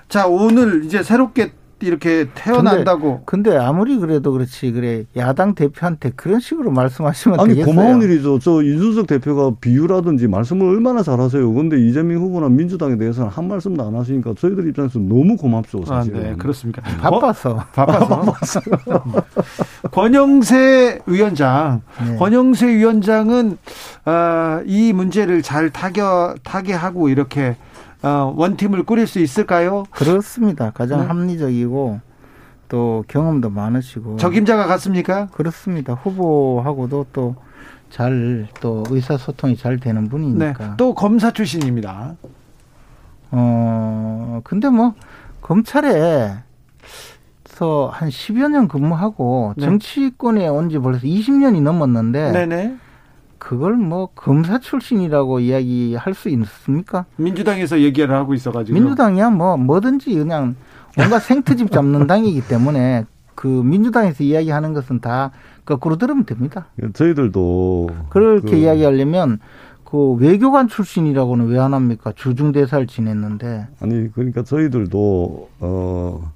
[0.07, 1.51] 자 오늘 이제 새롭게
[1.81, 3.23] 이렇게 태어난다고.
[3.25, 7.73] 근데, 근데, 아무리 그래도 그렇지 그래 야당 대표한테 그런 식으로 말씀하시면 아니 되겠어요?
[7.73, 8.39] 고마운 일이죠.
[8.39, 11.51] 저 이준석 대표가 비유라든지 말씀을 얼마나 잘하세요.
[11.51, 15.85] 그런데 이재명 후보나 민주당에 대해서는 한 말씀도 안 하시니까 저희들 입장에서 너무 고맙죠.
[15.85, 16.15] 사실.
[16.15, 16.81] 아, 네, 그렇습니까?
[16.99, 17.51] 바빠서.
[17.51, 17.63] 어?
[17.73, 18.07] 바빠서.
[18.21, 18.61] 바빠서.
[19.91, 22.15] 권영세 위원장, 네.
[22.17, 23.57] 권영세 위원장은
[24.05, 27.55] 어, 이 문제를 잘 타겨 타개하고 이렇게.
[28.03, 29.83] 어, 원팀을 꾸릴 수 있을까요?
[29.91, 30.71] 그렇습니다.
[30.71, 31.05] 가장 네.
[31.07, 31.99] 합리적이고
[32.69, 35.27] 또 경험도 많으시고 적임자가 같습니까?
[35.27, 35.93] 그렇습니다.
[35.93, 37.35] 후보하고도 또
[37.89, 40.53] 잘 또 의사소통이 잘 되는 분이니까.
[40.65, 40.73] 네.
[40.77, 42.15] 또 검사 출신입니다.
[43.31, 44.93] 어 근데 뭐
[45.41, 46.35] 검찰에
[47.45, 49.65] 서 한 10여 년 근무하고 네.
[49.65, 52.77] 정치권에 온 지 벌써 20년이 넘었는데 네네.
[53.41, 57.05] 그걸 뭐 검사 출신이라고 이야기할 수 있습니까?
[57.15, 60.55] 민주당에서 얘기를 하고 있어가지고 민주당이야 뭐 뭐든지 그냥
[60.95, 65.31] 뭔가 생트집 잡는 당이기 때문에 그 민주당에서 이야기하는 것은 다
[65.65, 66.67] 거꾸로 들으면 됩니다.
[66.93, 68.55] 저희들도 그렇게 그...
[68.57, 69.39] 이야기하려면
[69.85, 72.13] 그 외교관 출신이라고는 왜 안 합니까?
[72.15, 76.31] 주중 대사를 지냈는데 아니 그러니까 저희들도 어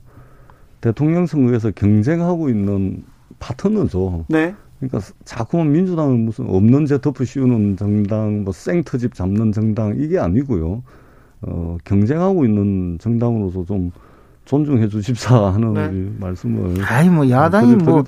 [0.82, 3.03] 대통령 선거에서 경쟁하고 있는
[3.38, 4.26] 파트너죠.
[4.27, 4.56] 네.
[4.88, 10.84] 그러니까 자꾸만 민주당은 무슨 없는 죄 덮어 씌우는 정당, 뭐 생터집 잡는 정당 이게 아니고요.
[11.41, 13.91] 어, 경쟁하고 있는 정당으로서 좀
[14.45, 16.12] 존중해 주십사 하는 네.
[16.20, 16.84] 말씀을.
[16.86, 18.03] 아니 뭐 야당이 뭐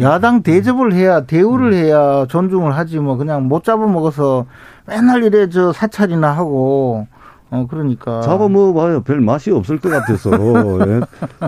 [0.00, 1.74] 야당 대접을 해야 대우를 음.
[1.74, 4.46] 해야 존중을 하지 뭐 그냥 못 잡아 먹어서
[4.86, 7.06] 맨날 이래 저 사찰이나 하고
[7.52, 10.30] 어 그러니까 잡아먹어봐요 별 맛이 없을 것 같아서
[10.86, 11.00] 예.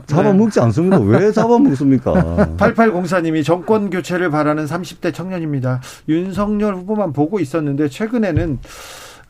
[0.06, 2.12] 잡아먹지 않습니다 왜 잡아먹습니까
[2.58, 8.58] 8804님이 정권 교체를 바라는 30대 청년입니다 윤석열 후보만 보고 있었는데 최근에는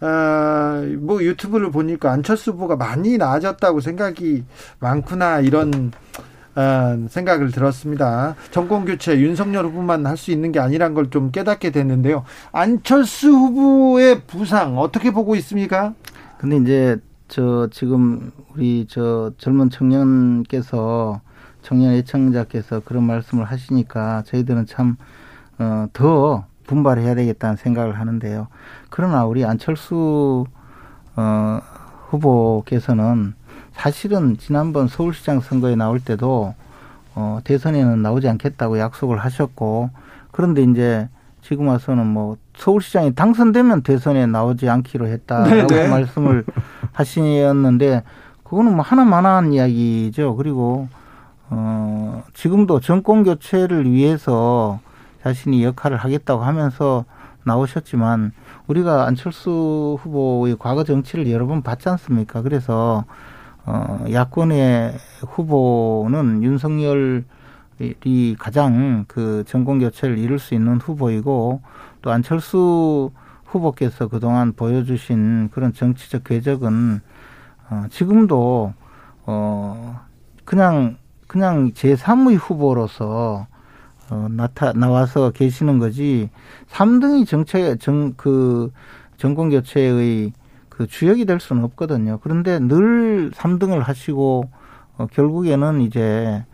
[0.01, 4.44] 아, 뭐 유튜브를 보니까 안철수 후보가 많이 나아졌다고 생각이
[4.81, 5.93] 많구나 이런
[6.55, 8.35] 아, 생각을 들었습니다.
[8.51, 12.24] 정권 교체 윤석열 후보만 할 수 있는 게 아니란 걸 좀 깨닫게 됐는데요.
[12.51, 15.94] 안철수 후보의 부상 어떻게 보고 있습니까?
[16.43, 16.97] 근데 이제
[17.28, 21.20] 저 지금 우리 저 젊은 청년께서
[21.62, 24.97] 청년 애청자께서 그런 말씀을 하시니까 저희들은 참더
[26.01, 28.48] 어, 분발해야 되겠다는 생각을 하는데요.
[28.90, 30.44] 그러나 우리 안철수
[31.14, 31.60] 어,
[32.09, 33.35] 후보께서는
[33.70, 36.56] 사실은 지난번 서울시장 선거에 나올 때도
[37.14, 39.90] 어, 대선에는 나오지 않겠다고 약속을 하셨고
[40.32, 41.09] 그런데 이제
[41.40, 45.82] 지금 와서는 뭐 서울시장이 당선되면 대선에 나오지 않기로 했다라고 네네.
[45.82, 45.89] 네.
[45.89, 46.44] 말씀을
[46.93, 48.05] 하시었는데
[48.44, 50.36] 그거는 뭐 하나만한 이야기죠.
[50.36, 50.89] 그리고
[51.51, 54.78] 어 지금도 정권 교체를 위해서
[55.24, 57.05] 자신이 역할을 하겠다고 하면서
[57.44, 58.30] 나오셨지만
[58.68, 62.43] 우리가 안철수 후보의 과거 정치를 여러 번 봤지 않습니까?
[62.43, 63.05] 그래서
[63.66, 64.94] 어 야권의
[65.26, 71.60] 후보는 윤석열이 가장 그 정권 교체를 이룰 수 있는 후보이고
[72.03, 73.11] 또 안철수
[73.45, 77.01] 후보께서 그동안 보여주신 그런 정치적 궤적은
[77.70, 78.74] 어 지금도
[79.27, 80.01] 어
[80.45, 80.97] 그냥
[81.27, 83.47] 그냥 제3의 후보로서
[84.11, 86.29] 어, 나타 나와서 계시는 거지
[86.70, 88.70] 3등이 정체 정그
[89.16, 90.33] 정권 교체의
[90.69, 92.19] 그 주역이 될 수는 없거든요.
[92.23, 94.51] 그런데 늘 3등을 하시고
[94.99, 96.45] 어, 결국에는 이제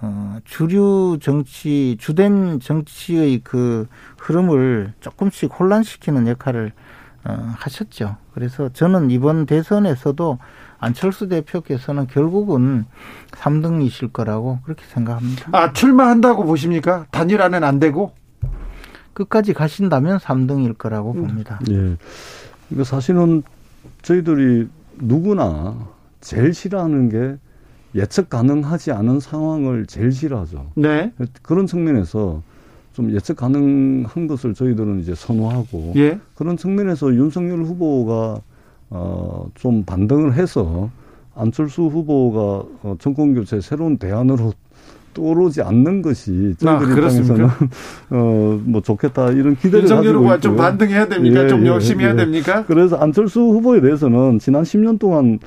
[0.00, 3.88] 어, 주류 정치 주된 정치의 그
[4.18, 6.72] 흐름을 조금씩 혼란시키는 역할을
[7.24, 8.16] 어, 하셨죠.
[8.32, 10.38] 그래서 저는 이번 대선에서도
[10.78, 12.84] 안철수 대표께서는 결국은
[13.32, 15.50] 3등이실 거라고 그렇게 생각합니다.
[15.52, 17.06] 아, 출마한다고 보십니까?
[17.10, 18.12] 단일화는 안 되고?
[19.12, 21.26] 끝까지 가신다면 3등일 거라고 음.
[21.26, 21.58] 봅니다.
[21.70, 21.96] 예.
[22.70, 23.42] 이거 사실은
[24.02, 24.68] 저희들이
[24.98, 25.76] 누구나
[26.20, 27.38] 제일 싫어하는 게
[27.94, 30.72] 예측 가능하지 않은 상황을 제일 싫어하죠.
[30.74, 31.12] 네.
[31.42, 32.42] 그런 측면에서
[32.92, 36.18] 좀 예측 가능한 것을 저희들은 이제 선호하고 예.
[36.34, 38.40] 그런 측면에서 윤석열 후보가
[38.90, 40.90] 어, 좀 반등을 해서
[41.34, 44.52] 안철수 후보가 어, 정권 교체 새로운 대안으로
[45.14, 47.48] 떠오르지 않는 것이 저희들 아, 입장에서는
[48.10, 51.44] 어뭐 좋겠다 이런 기대를 윤석열 후보가 좀 반등해야 됩니까?
[51.44, 52.64] 예, 좀 예, 열심히 예, 해야 됩니까?
[52.66, 55.38] 그래서 안철수 후보에 대해서는 지난 10년 동안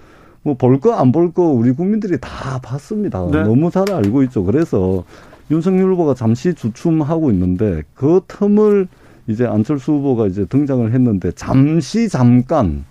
[0.43, 3.25] 뭐 볼 거 안 볼 거 우리 국민들이 다 봤습니다.
[3.31, 3.43] 네.
[3.43, 4.43] 너무 잘 알고 있죠.
[4.43, 5.03] 그래서
[5.51, 8.87] 윤석열 후보가 잠시 주춤하고 있는데 그 틈을
[9.27, 12.85] 이제 안철수 후보가 이제 등장을 했는데 잠시 잠깐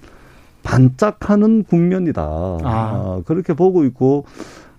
[0.62, 2.22] 반짝하는 국면이다.
[2.22, 2.58] 아.
[2.64, 4.24] 아, 그렇게 보고 있고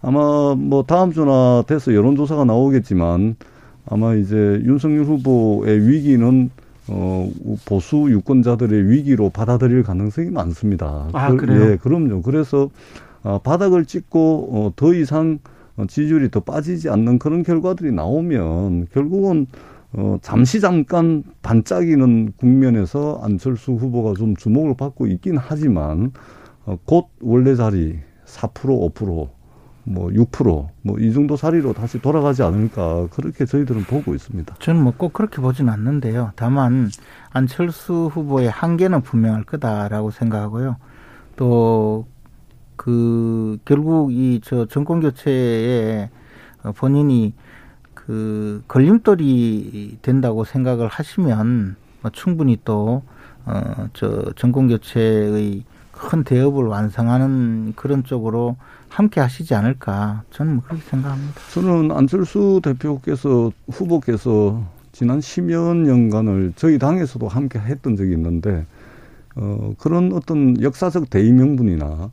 [0.02, 3.36] 아마 뭐 다음 주나 돼서 여론조사가 나오겠지만
[3.88, 6.50] 아마 이제 윤석열 후보의 위기는
[6.88, 7.30] 어
[7.66, 11.10] 보수 유권자들의 위기로 받아들일 가능성이 많습니다.
[11.14, 11.72] 아, 그, 그래요?
[11.72, 12.22] 예, 그럼요.
[12.22, 12.70] 그래서
[13.24, 15.40] 어, 바닥을 찍고 어, 더 이상
[15.88, 19.48] 지지율이 더 빠지지 않는 그런 결과들이 나오면 결국은
[19.94, 26.12] 어, 잠시 잠깐 반짝이는 국면에서 안철수 후보가 좀 주목을 받고 있긴 하지만
[26.66, 29.30] 어, 곧 원래 자리 4% 5%
[29.84, 34.56] 뭐 6%뭐 이 정도 자리로 다시 돌아가지 않을까 그렇게 저희들은 보고 있습니다.
[34.60, 36.32] 저는 뭐 꼭 그렇게 보진 않는데요.
[36.36, 36.90] 다만
[37.32, 40.78] 안철수 후보의 한계는 분명할 거다라고 생각하고요.
[41.36, 42.06] 또
[42.76, 46.10] 그 결국 이 저 정권 교체에
[46.78, 47.34] 본인이
[47.94, 53.04] 그 걸림돌이 된다고 생각을 하시면 뭐 충분히 또
[53.46, 58.56] 어 저 정권 교체의 큰 대업을 완성하는 그런 쪽으로
[58.92, 61.42] 함께 하시지 않을까 저는 뭐 그렇게 생각합니다.
[61.54, 64.62] 저는 안철수 대표께서 후보께서
[64.92, 68.66] 지난 10여 년간을 저희 당에서도 함께 했던 적이 있는데
[69.36, 72.12] 어 그런 어떤 역사적 대의 명분이나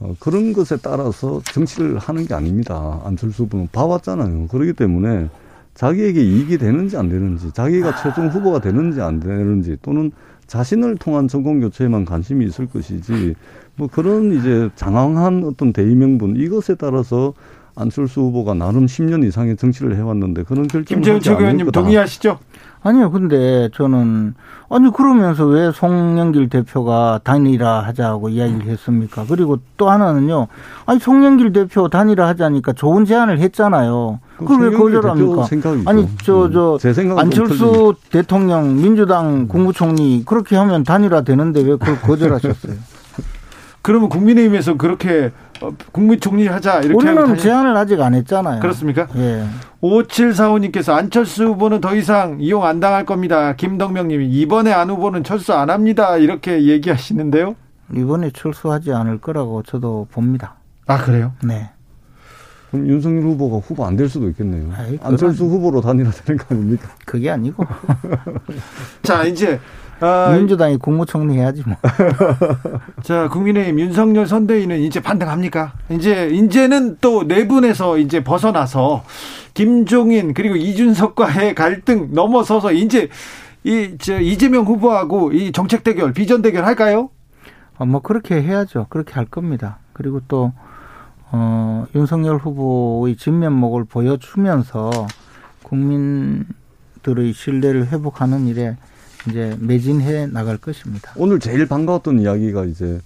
[0.00, 3.00] 어, 그런 것에 따라서 정치를 하는 게 아닙니다.
[3.04, 4.46] 안철수 후보는 봐왔잖아요.
[4.48, 5.28] 그렇기 때문에
[5.74, 10.10] 자기에게 이익이 되는지 안 되는지, 자기가 최종 후보가 되는지 안 되는지, 또는
[10.46, 13.34] 자신을 통한 정권 교체에만 관심이 있을 것이지,
[13.78, 17.32] 뭐 그런 이제 장황한 어떤 대의명분, 이것에 따라서
[17.76, 22.38] 안철수 후보가 나름 10년 이상의 정치를 해왔는데 그런 결정을 김재훈 최고위원님 동의하시죠?
[22.82, 24.34] 아니요, 근데 저는
[24.68, 29.24] 아니 그러면서 왜 송영길 대표가 단일화 하자고 이야기를 했습니까?
[29.28, 30.48] 그리고 또 하나는요.
[30.86, 34.20] 아니 송영길 대표 단일화 하자니까 좋은 제안을 했잖아요.
[34.36, 35.46] 그걸 왜 거절합니까?
[35.86, 42.97] 아니 저저 저, 안철수 대통령 민주당 국무총리 그렇게 하면 단일화 되는데 왜 그걸 거절하셨어요?
[43.88, 45.32] 그러면 국민의힘에서 그렇게
[45.62, 48.60] 어, 국무총리 하자 이렇게 우리는 제안을 아직 안 했잖아요.
[48.60, 49.06] 그렇습니까?
[49.16, 49.46] 예.
[49.82, 53.54] 5745님께서 안철수 후보는 더 이상 이용 안 당할 겁니다.
[53.56, 56.18] 김덕명님이 이번에 안 후보는 철수 안 합니다.
[56.18, 57.56] 이렇게 얘기하시는데요.
[57.96, 60.56] 이번에 철수하지 않을 거라고 저도 봅니다.
[60.86, 61.32] 아 그래요?
[61.42, 61.70] 네.
[62.70, 64.70] 그럼 윤석열 후보가 후보 안 될 수도 있겠네요.
[64.76, 66.90] 아이, 안철수 후보로 단일화 되는 거 아닙니까?
[67.06, 67.64] 그게 아니고.
[69.02, 69.58] 자 이제
[70.00, 71.76] 아, 민주당이 국무총리 해야지 뭐.
[73.02, 75.72] 자, 국민의힘 윤석열 선대위는 이제 반등합니까?
[75.90, 79.04] 이제 이제는 또네 분에서 이제 벗어나서
[79.54, 83.08] 김종인 그리고 이준석과의 갈등 넘어서서 이제
[83.64, 87.10] 이 저 이재명 후보하고 이 정책 대결, 비전 대결 할까요?
[87.76, 88.86] 어, 뭐 그렇게 해야죠.
[88.88, 89.78] 그렇게 할 겁니다.
[89.92, 90.52] 그리고 또
[91.30, 94.90] 어, 윤석열 후보의 진면목을 보여주면서
[95.64, 98.76] 국민들의 신뢰를 회복하는 일에
[99.28, 101.12] 이제 매진해 나갈 것입니다.
[101.16, 103.00] 오늘 제일 반가웠던 이야기가 이제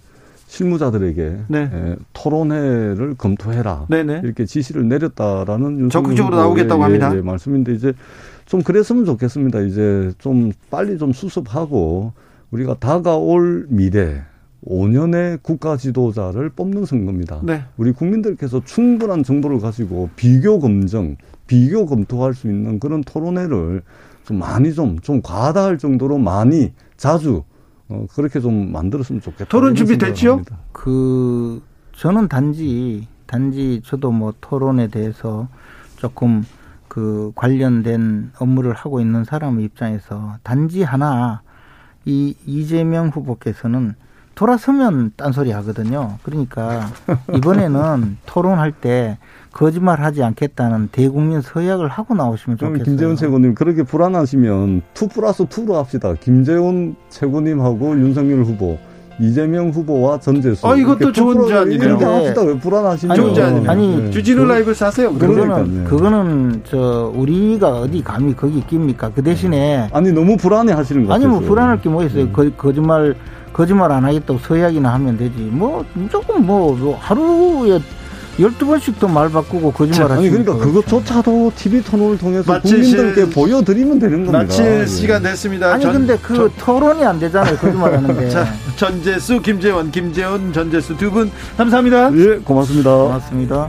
[0.46, 1.70] 실무자들에게 네.
[1.72, 4.20] 예, 토론회를 검토해라 네네.
[4.22, 7.10] 이렇게 지시를 내렸다라는 적극적으로 나오겠다고 합니다.
[7.14, 7.94] 예, 예, 말씀인데 이제
[8.44, 9.60] 좀 그랬으면 좋겠습니다.
[9.62, 12.12] 이제 좀 빨리 좀 수습하고
[12.50, 14.22] 우리가 다가올 미래
[14.66, 17.40] 5년의 국가 지도자를 뽑는 선거입니다.
[17.42, 17.64] 네.
[17.78, 21.16] 우리 국민들께서 충분한 정보를 가지고 비교 검증,
[21.46, 23.82] 비교 검토할 수 있는 그런 토론회를
[24.24, 27.42] 좀 많이 좀, 좀 과다할 정도로 많이 자주
[27.88, 29.46] 어, 그렇게 좀 만들었으면 좋겠다.
[29.46, 30.42] 토론 준비 됐죠?
[30.72, 31.62] 그,
[31.94, 35.48] 저는 단지, 단지 저도 뭐 토론에 대해서
[35.96, 36.44] 조금
[36.88, 41.42] 그 관련된 업무를 하고 있는 사람의 입장에서 단지 하나
[42.04, 43.94] 이 이재명 후보께서는
[44.34, 46.18] 돌아서면 딴소리 하거든요.
[46.22, 46.88] 그러니까
[47.34, 49.18] 이번에는 토론할 때
[49.52, 52.84] 거짓말하지 않겠다는 대국민 서약을 하고 나오시면 좋겠어요.
[52.84, 56.14] 김재원 최고님 그렇게 불안하시면 two plus two로 합시다.
[56.20, 58.78] 김재원 최고님하고 윤석열 후보.
[59.20, 60.66] 이재명 후보와 전재수.
[60.66, 61.92] 아, 이것도 좋은 제안이네요.
[61.98, 62.42] 합시다.
[62.42, 63.14] 왜 불안하시죠?
[63.14, 63.70] 좋은 제안이네요.
[63.70, 64.10] 아니, 네.
[64.10, 65.12] 주진우 라이브 사세요.
[65.12, 69.10] 그거는, 그거는, 저, 우리가 어디 감히 거기 낍니까?
[69.14, 69.86] 그 대신에.
[69.92, 71.28] 아니, 너무 불안해 하시는 거 같아요.
[71.28, 72.24] 아니, 뭐 불안할 게 뭐 있어요.
[72.24, 72.32] 네.
[72.32, 73.14] 거, 거짓말,
[73.52, 75.38] 거짓말 안 하겠다고 서약이나 하면 되지.
[75.42, 77.80] 뭐, 조금 뭐, 뭐 하루에
[78.38, 84.24] 12번씩 더 말 바꾸고 거짓말 하시니 아니, 그러니까 그것조차도 TV 토론을 통해서 국민들께 보여드리면 되는
[84.24, 84.38] 겁니다.
[84.38, 84.86] 마칠 예.
[84.86, 85.72] 시간 됐습니다.
[85.74, 87.56] 아니, 전, 근데 그 전, 토론이 안 되잖아요.
[87.56, 88.28] 거짓말 하는데.
[88.30, 88.46] 자,
[88.76, 92.10] 전재수, 김재원, 김재원, 전재수 두 분 감사합니다.
[92.16, 92.90] 예, 고맙습니다.
[92.96, 93.68] 고맙습니다.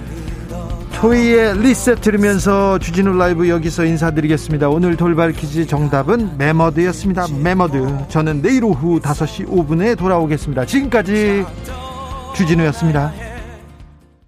[0.93, 4.69] 초이의 리셋 들으면서 주진우 라이브 여기서 인사드리겠습니다.
[4.69, 7.25] 오늘 돌발 퀴즈 정답은 매머드였습니다.
[7.41, 7.85] 매머드.
[8.07, 10.65] 저는 내일 오후 5시 5분에 돌아오겠습니다.
[10.65, 11.43] 지금까지
[12.35, 13.11] 주진우였습니다.